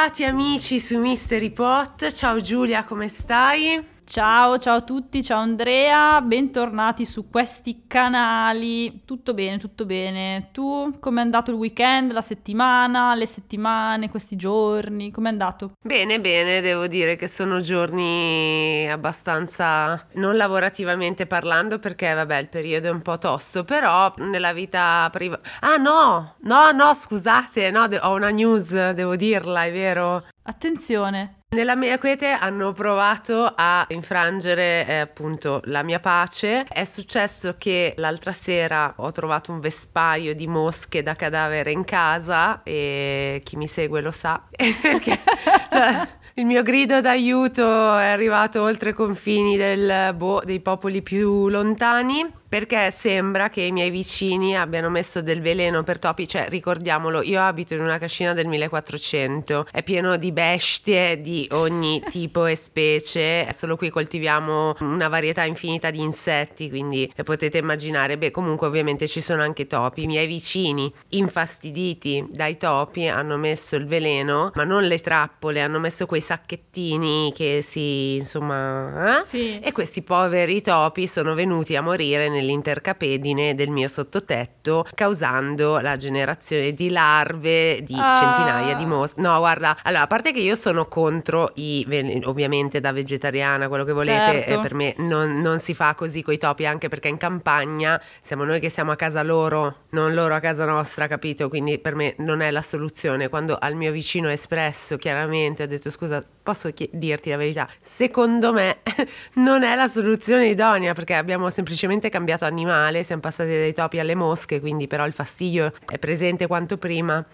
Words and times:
Bentrovati 0.00 0.24
amici 0.24 0.80
su 0.80 0.98
Mystery 0.98 1.50
Pot. 1.50 2.10
Ciao 2.10 2.40
Giulia, 2.40 2.84
come 2.84 3.08
stai? 3.08 3.84
Ciao, 4.10 4.58
ciao 4.58 4.78
a 4.78 4.80
tutti, 4.80 5.22
ciao 5.22 5.38
Andrea, 5.38 6.20
bentornati 6.20 7.06
su 7.06 7.30
questi 7.30 7.84
canali. 7.86 9.02
Tutto 9.04 9.34
bene, 9.34 9.56
tutto 9.58 9.86
bene. 9.86 10.48
Tu 10.50 10.96
come 10.98 11.20
è 11.20 11.22
andato 11.22 11.52
il 11.52 11.56
weekend, 11.56 12.10
la 12.10 12.20
settimana, 12.20 13.14
le 13.14 13.26
settimane, 13.26 14.10
questi 14.10 14.34
giorni? 14.34 15.12
Come 15.12 15.28
è 15.28 15.30
andato? 15.30 15.74
Bene, 15.80 16.20
bene, 16.20 16.60
devo 16.60 16.88
dire 16.88 17.14
che 17.14 17.28
sono 17.28 17.60
giorni 17.60 18.88
abbastanza 18.90 20.04
non 20.14 20.36
lavorativamente 20.36 21.26
parlando 21.26 21.78
perché 21.78 22.12
vabbè, 22.12 22.36
il 22.38 22.48
periodo 22.48 22.88
è 22.88 22.90
un 22.90 23.02
po' 23.02 23.16
tosto, 23.16 23.62
però 23.62 24.12
nella 24.16 24.52
vita 24.52 25.08
privata 25.12 25.48
Ah, 25.60 25.76
no! 25.76 26.34
No, 26.40 26.72
no, 26.72 26.94
scusate, 26.94 27.70
no, 27.70 27.86
de- 27.86 28.00
ho 28.02 28.14
una 28.14 28.30
news, 28.30 28.70
devo 28.90 29.14
dirla, 29.14 29.66
è 29.66 29.70
vero. 29.70 30.24
Attenzione. 30.42 31.40
Nella 31.50 31.74
mia 31.74 31.98
quiete 31.98 32.28
hanno 32.28 32.72
provato 32.72 33.52
a 33.54 33.84
infrangere 33.88 34.86
eh, 34.86 34.94
appunto 35.00 35.60
la 35.64 35.82
mia 35.82 35.98
pace. 35.98 36.64
È 36.64 36.84
successo 36.84 37.56
che 37.58 37.94
l'altra 37.96 38.32
sera 38.32 38.94
ho 38.96 39.10
trovato 39.10 39.50
un 39.50 39.58
vespaio 39.58 40.34
di 40.34 40.46
mosche 40.46 41.02
da 41.02 41.16
cadavere 41.16 41.72
in 41.72 41.84
casa 41.84 42.62
e 42.62 43.42
chi 43.44 43.56
mi 43.56 43.66
segue 43.66 44.00
lo 44.00 44.12
sa 44.12 44.42
perché 44.80 45.18
il 46.34 46.46
mio 46.46 46.62
grido 46.62 47.00
d'aiuto 47.00 47.96
è 47.98 48.06
arrivato 48.06 48.62
oltre 48.62 48.90
i 48.90 48.94
confini 48.94 49.56
del, 49.56 50.14
boh, 50.14 50.42
dei 50.44 50.60
popoli 50.60 51.02
più 51.02 51.48
lontani 51.48 52.38
perché 52.50 52.90
sembra 52.90 53.48
che 53.48 53.60
i 53.60 53.70
miei 53.70 53.90
vicini 53.90 54.56
abbiano 54.56 54.90
messo 54.90 55.22
del 55.22 55.40
veleno 55.40 55.84
per 55.84 56.00
topi, 56.00 56.26
cioè 56.26 56.48
ricordiamolo, 56.48 57.22
io 57.22 57.40
abito 57.40 57.74
in 57.74 57.80
una 57.80 57.96
cascina 57.96 58.32
del 58.32 58.48
1400, 58.48 59.68
è 59.70 59.84
pieno 59.84 60.16
di 60.16 60.32
bestie 60.32 61.20
di 61.20 61.46
ogni 61.52 62.02
tipo 62.10 62.46
e 62.46 62.56
specie, 62.56 63.46
solo 63.52 63.76
qui 63.76 63.88
coltiviamo 63.90 64.74
una 64.80 65.06
varietà 65.06 65.44
infinita 65.44 65.92
di 65.92 66.00
insetti, 66.00 66.68
quindi 66.68 67.10
potete 67.22 67.58
immaginare, 67.58 68.18
beh 68.18 68.32
comunque 68.32 68.66
ovviamente 68.66 69.06
ci 69.06 69.20
sono 69.20 69.42
anche 69.42 69.68
topi, 69.68 70.02
i 70.02 70.06
miei 70.06 70.26
vicini 70.26 70.92
infastiditi 71.10 72.26
dai 72.28 72.56
topi 72.56 73.06
hanno 73.06 73.36
messo 73.36 73.76
il 73.76 73.86
veleno, 73.86 74.50
ma 74.56 74.64
non 74.64 74.82
le 74.82 74.98
trappole, 74.98 75.60
hanno 75.60 75.78
messo 75.78 76.04
quei 76.06 76.20
sacchettini 76.20 77.32
che 77.32 77.64
si, 77.64 78.16
insomma, 78.16 79.18
eh? 79.18 79.24
Sì. 79.24 79.60
e 79.60 79.70
questi 79.70 80.02
poveri 80.02 80.60
topi 80.60 81.06
sono 81.06 81.34
venuti 81.34 81.76
a 81.76 81.80
morire 81.80 82.28
nel 82.28 82.38
nell'intercapedine 82.40 83.54
del 83.54 83.70
mio 83.70 83.88
sottotetto, 83.88 84.84
causando 84.94 85.78
la 85.80 85.96
generazione 85.96 86.72
di 86.72 86.90
larve 86.90 87.82
di 87.82 87.94
Ah. 87.98 88.18
centinaia 88.18 88.74
di 88.74 88.86
mosche. 88.86 89.20
No, 89.20 89.38
guarda, 89.38 89.76
allora, 89.82 90.02
a 90.02 90.06
parte 90.06 90.32
che 90.32 90.40
io 90.40 90.56
sono 90.56 90.86
contro 90.86 91.50
i 91.54 91.84
veleni, 91.86 92.22
ovviamente 92.24 92.80
da 92.80 92.92
vegetariana, 92.92 93.68
quello 93.68 93.84
che 93.84 93.92
volete, 93.92 94.32
Certo. 94.42 94.52
eh, 94.54 94.58
per 94.60 94.74
me 94.74 94.94
non, 94.98 95.40
non 95.40 95.58
si 95.58 95.74
fa 95.74 95.94
così 95.94 96.22
coi 96.22 96.38
topi, 96.38 96.66
anche 96.66 96.88
perché 96.88 97.08
in 97.08 97.16
campagna 97.16 98.00
siamo 98.24 98.44
noi 98.44 98.60
che 98.60 98.70
siamo 98.70 98.92
a 98.92 98.96
casa 98.96 99.22
loro, 99.22 99.84
non 99.90 100.14
loro 100.14 100.34
a 100.34 100.40
casa 100.40 100.64
nostra, 100.64 101.06
capito? 101.06 101.48
Quindi 101.48 101.78
per 101.78 101.94
me 101.94 102.14
non 102.18 102.40
è 102.40 102.50
la 102.50 102.62
soluzione. 102.62 103.28
Quando 103.28 103.56
al 103.60 103.74
mio 103.74 103.92
vicino 103.92 104.28
ha 104.28 104.32
espresso 104.32 104.96
chiaramente, 104.96 105.64
ho 105.64 105.66
detto 105.66 105.90
scusa, 105.90 106.22
posso 106.42 106.70
chie- 106.72 106.88
dirti 106.92 107.30
la 107.30 107.36
verità? 107.36 107.68
Secondo 107.80 108.52
me 108.52 108.78
non 109.34 109.62
è 109.62 109.74
la 109.74 109.86
soluzione 109.88 110.48
idonea 110.48 110.94
perché 110.94 111.14
abbiamo 111.14 111.50
semplicemente 111.50 112.08
cambiato 112.08 112.28
animale, 112.38 113.02
siamo 113.02 113.20
passati 113.20 113.50
dai 113.50 113.72
topi 113.72 113.98
alle 113.98 114.14
mosche, 114.14 114.60
quindi 114.60 114.86
però 114.86 115.06
il 115.06 115.12
fastidio 115.12 115.72
è 115.86 115.98
presente 115.98 116.46
quanto 116.46 116.78
prima. 116.78 117.24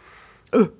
Uh, 0.52 0.72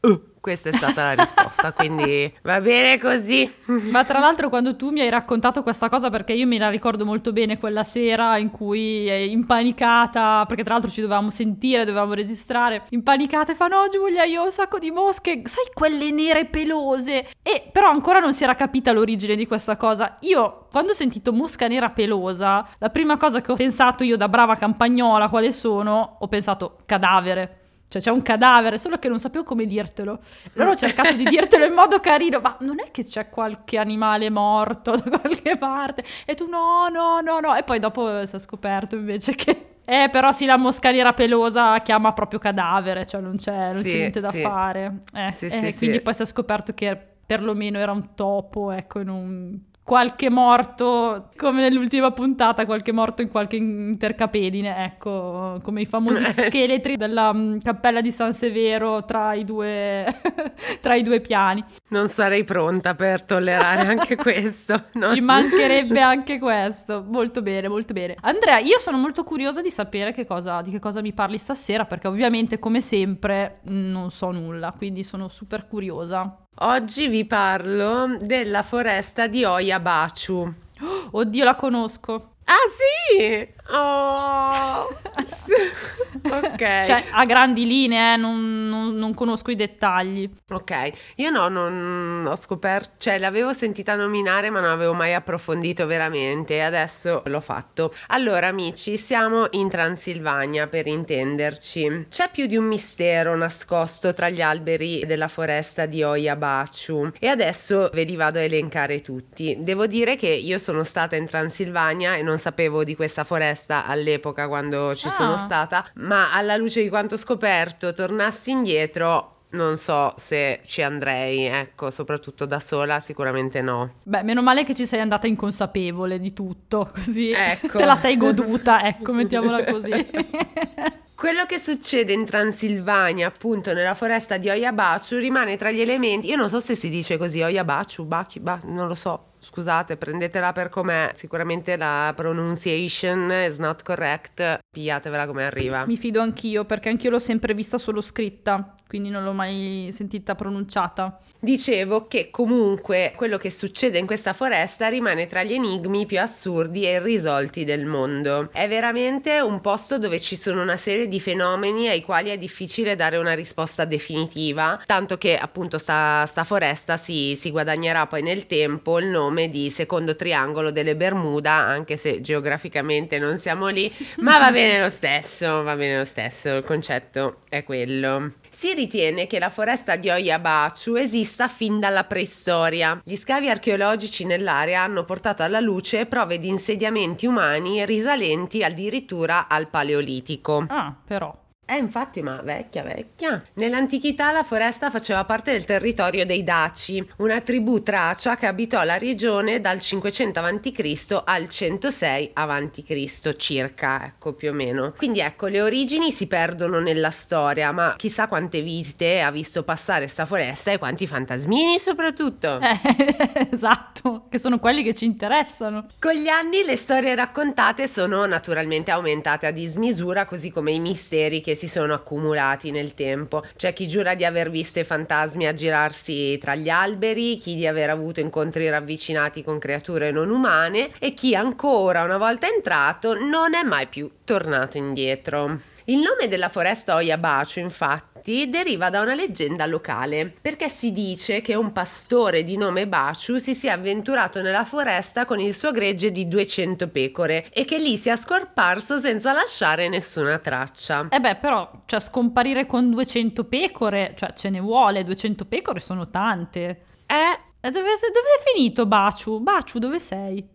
uh, 0.00 0.22
questa 0.46 0.68
è 0.68 0.72
stata 0.74 1.02
la 1.02 1.12
risposta, 1.14 1.72
quindi 1.72 2.32
va 2.42 2.60
bene 2.60 3.00
così. 3.00 3.52
Ma 3.90 4.04
tra 4.04 4.20
l'altro 4.20 4.48
quando 4.48 4.76
tu 4.76 4.90
mi 4.90 5.00
hai 5.00 5.10
raccontato 5.10 5.64
questa 5.64 5.88
cosa, 5.88 6.08
perché 6.08 6.34
io 6.34 6.46
me 6.46 6.56
la 6.56 6.70
ricordo 6.70 7.04
molto 7.04 7.32
bene 7.32 7.58
quella 7.58 7.82
sera 7.82 8.38
in 8.38 8.52
cui 8.52 9.08
è 9.08 9.14
impanicata, 9.14 10.44
perché 10.46 10.62
tra 10.62 10.74
l'altro 10.74 10.88
ci 10.88 11.00
dovevamo 11.00 11.30
sentire, 11.30 11.84
dovevamo 11.84 12.14
registrare, 12.14 12.84
impanicata 12.90 13.50
e 13.50 13.54
fa 13.56 13.66
no 13.66 13.88
Giulia 13.90 14.22
io 14.22 14.42
ho 14.42 14.44
un 14.44 14.52
sacco 14.52 14.78
di 14.78 14.92
mosche, 14.92 15.42
sai 15.46 15.64
quelle 15.74 16.12
nere 16.12 16.44
pelose? 16.44 17.26
E 17.42 17.68
però 17.72 17.90
ancora 17.90 18.20
non 18.20 18.32
si 18.32 18.44
era 18.44 18.54
capita 18.54 18.92
l'origine 18.92 19.34
di 19.34 19.48
questa 19.48 19.76
cosa. 19.76 20.16
Io 20.20 20.68
quando 20.70 20.92
ho 20.92 20.94
sentito 20.94 21.32
mosca 21.32 21.66
nera 21.66 21.90
pelosa, 21.90 22.64
la 22.78 22.90
prima 22.90 23.16
cosa 23.16 23.40
che 23.40 23.50
ho 23.50 23.56
pensato 23.56 24.04
io 24.04 24.16
da 24.16 24.28
brava 24.28 24.54
campagnola 24.54 25.28
quale 25.28 25.50
sono, 25.50 26.18
ho 26.20 26.28
pensato 26.28 26.76
cadavere. 26.86 27.62
Cioè 27.88 28.02
c'è 28.02 28.10
un 28.10 28.20
cadavere, 28.22 28.78
solo 28.78 28.98
che 28.98 29.08
non 29.08 29.18
sapevo 29.20 29.44
come 29.44 29.64
dirtelo. 29.64 30.18
Allora 30.54 30.70
ho 30.72 30.76
cercato 30.76 31.12
di 31.12 31.24
dirtelo 31.24 31.64
in 31.66 31.72
modo 31.72 32.00
carino, 32.00 32.40
ma 32.40 32.56
non 32.60 32.80
è 32.80 32.90
che 32.90 33.04
c'è 33.04 33.28
qualche 33.30 33.78
animale 33.78 34.28
morto 34.28 34.96
da 34.96 35.18
qualche 35.20 35.56
parte? 35.56 36.04
E 36.24 36.34
tu 36.34 36.48
no, 36.48 36.88
no, 36.88 37.20
no, 37.20 37.38
no. 37.40 37.54
E 37.54 37.62
poi 37.62 37.78
dopo 37.78 38.26
si 38.26 38.34
è 38.36 38.38
scoperto 38.38 38.96
invece 38.96 39.34
che... 39.34 39.76
Eh, 39.88 40.08
però 40.10 40.32
sì, 40.32 40.46
la 40.46 40.56
mosca 40.56 40.90
nera 40.90 41.12
pelosa 41.12 41.78
chiama 41.80 42.12
proprio 42.12 42.40
cadavere, 42.40 43.06
cioè 43.06 43.20
non 43.20 43.36
c'è, 43.36 43.72
non 43.72 43.82
Sì, 43.82 43.90
c'è 43.90 43.96
niente 43.98 44.18
da 44.20 44.32
sì. 44.32 44.40
fare. 44.40 44.98
Eh, 45.14 45.32
Sì, 45.36 45.46
eh, 45.46 45.74
quindi 45.76 46.00
poi 46.00 46.12
si 46.12 46.22
è 46.22 46.26
scoperto 46.26 46.74
che 46.74 47.00
perlomeno 47.24 47.78
era 47.78 47.92
un 47.92 48.14
topo, 48.16 48.72
ecco, 48.72 48.98
in 48.98 49.08
un... 49.08 49.58
Qualche 49.86 50.30
morto, 50.30 51.28
come 51.36 51.60
nell'ultima 51.60 52.10
puntata, 52.10 52.66
qualche 52.66 52.90
morto 52.90 53.22
in 53.22 53.28
qualche 53.28 53.54
intercapedine, 53.54 54.84
ecco, 54.84 55.60
come 55.62 55.82
i 55.82 55.86
famosi 55.86 56.24
scheletri 56.34 56.96
della 56.96 57.32
mm, 57.32 57.58
cappella 57.58 58.00
di 58.00 58.10
San 58.10 58.34
Severo 58.34 59.04
tra 59.04 59.34
i 59.34 59.44
due, 59.44 60.04
tra 60.82 60.96
i 60.96 61.04
due 61.04 61.20
piani. 61.20 61.64
Non 61.90 62.08
sarei 62.08 62.42
pronta 62.42 62.96
per 62.96 63.22
tollerare 63.22 63.86
anche 63.86 64.16
questo. 64.18 64.86
no? 64.94 65.06
Ci 65.06 65.20
mancherebbe 65.20 66.00
anche 66.00 66.40
questo. 66.40 67.04
Molto 67.06 67.40
bene, 67.40 67.68
molto 67.68 67.92
bene. 67.92 68.16
Andrea, 68.22 68.58
io 68.58 68.80
sono 68.80 68.98
molto 68.98 69.22
curiosa 69.22 69.60
di 69.60 69.70
sapere 69.70 70.10
che 70.10 70.26
cosa, 70.26 70.62
di 70.62 70.72
che 70.72 70.80
cosa 70.80 71.00
mi 71.00 71.12
parli 71.12 71.38
stasera, 71.38 71.84
perché 71.84 72.08
ovviamente, 72.08 72.58
come 72.58 72.80
sempre, 72.80 73.60
mm, 73.70 73.92
non 73.92 74.10
so 74.10 74.32
nulla, 74.32 74.74
quindi 74.76 75.04
sono 75.04 75.28
super 75.28 75.68
curiosa. 75.68 76.40
Oggi 76.60 77.08
vi 77.08 77.26
parlo 77.26 78.16
della 78.18 78.62
foresta 78.62 79.26
di 79.26 79.44
Oyabachu. 79.44 80.54
Oddio, 81.12 81.44
la 81.44 81.54
conosco. 81.54 82.36
Ah 82.44 82.54
sì! 82.74 83.46
Oh! 83.70 84.86
ok. 86.22 86.56
Cioè, 86.84 87.04
a 87.10 87.24
grandi 87.24 87.66
linee, 87.66 88.14
eh, 88.14 88.16
non, 88.16 88.68
non- 88.68 88.94
non 88.96 89.14
conosco 89.14 89.50
i 89.50 89.56
dettagli. 89.56 90.28
Ok, 90.50 90.92
io 91.16 91.30
no, 91.30 91.48
non 91.48 92.26
ho 92.28 92.36
scoperto, 92.36 92.94
cioè 92.98 93.18
l'avevo 93.18 93.52
sentita 93.52 93.94
nominare 93.94 94.50
ma 94.50 94.60
non 94.60 94.70
avevo 94.70 94.94
mai 94.94 95.14
approfondito 95.14 95.86
veramente 95.86 96.54
e 96.54 96.60
adesso 96.60 97.22
l'ho 97.26 97.40
fatto. 97.40 97.92
Allora 98.08 98.48
amici, 98.48 98.96
siamo 98.96 99.46
in 99.50 99.68
Transilvania 99.68 100.66
per 100.68 100.86
intenderci. 100.86 102.06
C'è 102.08 102.30
più 102.30 102.46
di 102.46 102.56
un 102.56 102.64
mistero 102.64 103.36
nascosto 103.36 104.14
tra 104.14 104.28
gli 104.28 104.40
alberi 104.40 105.04
della 105.06 105.28
foresta 105.28 105.86
di 105.86 106.02
Oyabachu 106.02 107.10
e 107.18 107.28
adesso 107.28 107.90
ve 107.92 108.04
li 108.04 108.16
vado 108.16 108.38
a 108.38 108.42
elencare 108.42 109.02
tutti. 109.02 109.56
Devo 109.58 109.86
dire 109.86 110.16
che 110.16 110.28
io 110.28 110.58
sono 110.58 110.84
stata 110.84 111.16
in 111.16 111.26
Transilvania 111.26 112.14
e 112.14 112.22
non 112.22 112.38
sapevo 112.38 112.84
di 112.84 112.94
questa 112.94 113.24
foresta 113.24 113.55
all'epoca 113.86 114.48
quando 114.48 114.94
ci 114.94 115.06
Ah. 115.08 115.10
sono 115.10 115.36
stata, 115.36 115.86
ma 115.96 116.32
alla 116.32 116.56
luce 116.56 116.82
di 116.82 116.88
quanto 116.88 117.16
scoperto, 117.16 117.92
tornassi 117.92 118.50
indietro 118.50 119.30
non 119.48 119.78
so 119.78 120.12
se 120.18 120.60
ci 120.64 120.82
andrei, 120.82 121.44
ecco, 121.46 121.90
soprattutto 121.90 122.44
da 122.46 122.58
sola, 122.60 123.00
sicuramente 123.00 123.62
no. 123.62 123.94
Beh, 124.02 124.22
meno 124.22 124.42
male 124.42 124.64
che 124.64 124.74
ci 124.74 124.84
sei 124.84 125.00
andata 125.00 125.26
inconsapevole 125.28 126.18
di 126.18 126.32
tutto, 126.34 126.90
così 126.92 127.30
Ecco. 127.30 127.78
te 127.78 127.84
la 127.84 127.96
sei 127.96 128.16
goduta, 128.18 128.84
ecco, 128.84 129.12
mettiamola 129.14 129.64
così. 129.64 129.90
Quello 131.16 131.46
che 131.46 131.58
succede 131.58 132.12
in 132.12 132.26
Transilvania, 132.26 133.28
appunto 133.28 133.72
nella 133.72 133.94
foresta 133.94 134.36
di 134.36 134.50
Oyabachu, 134.50 135.16
rimane 135.16 135.56
tra 135.56 135.70
gli 135.70 135.80
elementi. 135.80 136.28
Io 136.28 136.36
non 136.36 136.50
so 136.50 136.60
se 136.60 136.74
si 136.74 136.90
dice 136.90 137.16
così, 137.16 137.40
Oyabachu, 137.40 138.04
Bachi, 138.04 138.38
ba- 138.40 138.60
non 138.64 138.86
lo 138.86 138.94
so. 138.94 139.28
Scusate, 139.38 139.96
prendetela 139.96 140.52
per 140.52 140.68
com'è. 140.68 141.12
Sicuramente 141.14 141.76
la 141.76 142.12
pronunciation 142.16 143.30
is 143.46 143.58
not 143.58 143.82
correct. 143.82 144.58
Pigliatevela 144.70 145.26
come 145.26 145.44
arriva. 145.44 145.86
Mi 145.86 145.96
fido 145.96 146.20
anch'io, 146.20 146.64
perché 146.64 146.88
anch'io 146.88 147.10
l'ho 147.10 147.18
sempre 147.18 147.54
vista 147.54 147.78
solo 147.78 148.00
scritta, 148.00 148.74
quindi 148.88 149.08
non 149.08 149.24
l'ho 149.24 149.32
mai 149.32 149.90
sentita 149.92 150.34
pronunciata. 150.34 151.18
Dicevo 151.38 152.06
che 152.06 152.30
comunque 152.30 153.12
quello 153.14 153.36
che 153.36 153.50
succede 153.50 153.98
in 153.98 154.06
questa 154.06 154.32
foresta 154.32 154.88
rimane 154.88 155.26
tra 155.26 155.44
gli 155.44 155.52
enigmi 155.52 156.06
più 156.06 156.20
assurdi 156.20 156.84
e 156.84 156.94
irrisolti 156.94 157.64
del 157.64 157.86
mondo. 157.86 158.48
È 158.52 158.66
veramente 158.66 159.40
un 159.40 159.60
posto 159.60 159.98
dove 159.98 160.20
ci 160.20 160.36
sono 160.36 160.62
una 160.62 160.76
serie 160.76 161.08
di 161.08 161.20
fenomeni 161.20 161.88
ai 161.88 162.02
quali 162.02 162.30
è 162.30 162.38
difficile 162.38 162.96
dare 162.96 163.16
una 163.16 163.34
risposta 163.34 163.84
definitiva, 163.84 164.82
tanto 164.86 165.18
che 165.18 165.36
appunto 165.36 165.78
sta, 165.78 166.26
sta 166.26 166.42
foresta 166.42 166.96
si, 166.96 167.36
si 167.38 167.50
guadagnerà 167.50 168.06
poi 168.06 168.22
nel 168.22 168.46
tempo 168.46 168.98
il 168.98 169.06
nome 169.06 169.35
nome 169.36 169.50
di 169.50 169.68
secondo 169.70 170.16
triangolo 170.16 170.70
delle 170.70 170.96
Bermuda, 170.96 171.52
anche 171.52 171.98
se 171.98 172.22
geograficamente 172.22 173.18
non 173.18 173.38
siamo 173.38 173.68
lì, 173.68 173.92
ma 174.18 174.38
va 174.38 174.50
bene 174.50 174.80
lo 174.80 174.88
stesso, 174.88 175.62
va 175.62 175.76
bene 175.76 175.98
lo 175.98 176.04
stesso, 176.06 176.56
il 176.56 176.64
concetto 176.64 177.40
è 177.50 177.62
quello. 177.62 178.32
Si 178.48 178.72
ritiene 178.72 179.26
che 179.26 179.38
la 179.38 179.50
foresta 179.50 179.96
di 179.96 180.08
Oyabachu 180.08 180.94
esista 180.94 181.46
fin 181.48 181.78
dalla 181.78 182.04
preistoria. 182.04 182.98
Gli 183.04 183.16
scavi 183.16 183.50
archeologici 183.50 184.24
nell'area 184.24 184.82
hanno 184.82 185.04
portato 185.04 185.42
alla 185.42 185.60
luce 185.60 186.06
prove 186.06 186.38
di 186.38 186.48
insediamenti 186.48 187.26
umani 187.26 187.84
risalenti 187.84 188.64
addirittura 188.64 189.46
al 189.48 189.68
Paleolitico. 189.68 190.64
Ah, 190.68 190.94
però. 191.04 191.44
Eh, 191.68 191.76
infatti, 191.78 192.22
ma 192.22 192.40
vecchia, 192.42 192.84
vecchia. 192.84 193.42
Nell'antichità 193.54 194.30
la 194.30 194.44
foresta 194.44 194.88
faceva 194.88 195.24
parte 195.24 195.50
del 195.50 195.64
territorio 195.64 196.24
dei 196.24 196.44
Daci, 196.44 197.04
una 197.16 197.40
tribù 197.40 197.82
tracia 197.82 198.36
che 198.36 198.46
abitò 198.46 198.84
la 198.84 198.98
regione 198.98 199.60
dal 199.60 199.80
500 199.80 200.38
a.C. 200.40 201.22
al 201.24 201.50
106 201.50 202.30
a.C. 202.34 203.36
circa, 203.36 204.04
ecco 204.06 204.32
più 204.34 204.50
o 204.50 204.52
meno. 204.52 204.92
Quindi 204.96 205.18
ecco, 205.18 205.46
le 205.46 205.60
origini 205.60 206.12
si 206.12 206.28
perdono 206.28 206.78
nella 206.78 207.10
storia, 207.10 207.72
ma 207.72 207.94
chissà 207.96 208.28
quante 208.28 208.62
visite 208.62 209.20
ha 209.20 209.32
visto 209.32 209.64
passare 209.64 210.06
sta 210.06 210.24
foresta 210.24 210.70
e 210.70 210.78
quanti 210.78 211.08
fantasmini 211.08 211.80
soprattutto. 211.80 212.60
Eh, 212.60 213.48
esatto, 213.50 214.26
che 214.28 214.38
sono 214.38 214.60
quelli 214.60 214.84
che 214.84 214.94
ci 214.94 215.04
interessano. 215.04 215.88
Con 215.98 216.12
gli 216.12 216.28
anni 216.28 216.62
le 216.62 216.76
storie 216.76 217.16
raccontate 217.16 217.88
sono 217.88 218.24
naturalmente 218.24 218.92
aumentate 218.92 219.46
a 219.46 219.50
dismisura, 219.50 220.26
così 220.26 220.52
come 220.52 220.70
i 220.70 220.78
misteri 220.78 221.40
che 221.40 221.54
si 221.56 221.66
sono 221.66 221.94
accumulati 221.94 222.70
nel 222.70 222.94
tempo. 222.94 223.42
C'è 223.56 223.72
chi 223.72 223.88
giura 223.88 224.14
di 224.14 224.24
aver 224.24 224.50
visto 224.50 224.78
i 224.78 224.84
fantasmi 224.84 225.48
aggirarsi 225.48 226.38
tra 226.38 226.54
gli 226.54 226.68
alberi, 226.68 227.38
chi 227.38 227.56
di 227.56 227.66
aver 227.66 227.90
avuto 227.90 228.20
incontri 228.20 228.68
ravvicinati 228.70 229.42
con 229.42 229.58
creature 229.58 230.12
non 230.12 230.30
umane 230.30 230.90
e 231.00 231.12
chi 231.14 231.34
ancora 231.34 232.04
una 232.04 232.18
volta 232.18 232.46
entrato 232.46 233.18
non 233.18 233.54
è 233.54 233.64
mai 233.64 233.88
più 233.88 234.08
tornato 234.22 234.76
indietro. 234.76 235.58
Il 235.86 235.98
nome 235.98 236.28
della 236.28 236.48
foresta 236.48 236.96
Oyabacio, 236.96 237.60
infatti, 237.60 238.15
deriva 238.48 238.90
da 238.90 239.02
una 239.02 239.14
leggenda 239.14 239.66
locale, 239.66 240.32
perché 240.40 240.68
si 240.68 240.92
dice 240.92 241.40
che 241.40 241.54
un 241.54 241.70
pastore 241.70 242.42
di 242.42 242.56
nome 242.56 242.88
Baciu 242.88 243.36
si 243.36 243.54
sia 243.54 243.74
avventurato 243.74 244.42
nella 244.42 244.64
foresta 244.64 245.24
con 245.24 245.38
il 245.38 245.54
suo 245.54 245.70
gregge 245.70 246.10
di 246.10 246.26
200 246.26 246.88
pecore 246.88 247.48
e 247.52 247.64
che 247.64 247.78
lì 247.78 247.96
sia 247.96 248.16
scomparso 248.16 248.98
senza 248.98 249.32
lasciare 249.32 249.88
nessuna 249.88 250.38
traccia. 250.38 251.06
Eh 251.08 251.20
beh, 251.20 251.36
però, 251.36 251.70
cioè, 251.86 252.00
scomparire 252.00 252.66
con 252.66 252.90
200 252.90 253.44
pecore, 253.44 254.14
cioè, 254.16 254.32
ce 254.32 254.50
ne 254.50 254.58
vuole, 254.58 255.04
200 255.04 255.44
pecore 255.44 255.80
sono 255.80 256.10
tante. 256.10 256.82
Eh... 257.06 257.44
E 257.58 257.70
dove, 257.70 257.88
dove 257.88 258.28
è 258.38 258.52
finito 258.52 258.86
Baciu? 258.86 259.40
Baciu, 259.40 259.80
dove 259.80 259.98
sei? 259.98 260.48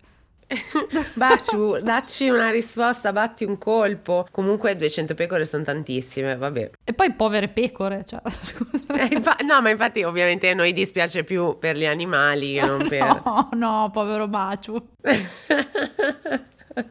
Baciu, 1.15 1.79
dacci 1.81 2.29
una 2.29 2.49
risposta, 2.49 3.11
batti 3.11 3.43
un 3.43 3.57
colpo. 3.57 4.27
Comunque 4.31 4.75
200 4.75 5.13
pecore 5.13 5.45
sono 5.45 5.63
tantissime, 5.63 6.35
vabbè. 6.35 6.71
E 6.83 6.93
poi 6.93 7.13
povere 7.13 7.47
pecore, 7.47 8.03
cioè, 8.05 8.21
scusa. 8.41 8.93
Eh, 8.95 9.07
infa- 9.11 9.37
no, 9.43 9.61
ma 9.61 9.69
infatti 9.69 10.03
ovviamente 10.03 10.49
a 10.49 10.53
noi 10.53 10.73
dispiace 10.73 11.23
più 11.23 11.57
per 11.57 11.77
gli 11.77 11.85
animali 11.85 12.53
che 12.53 12.65
non 12.65 12.85
per... 12.89 13.21
No, 13.23 13.49
no, 13.53 13.89
povero 13.91 14.27
Baciu. 14.27 14.89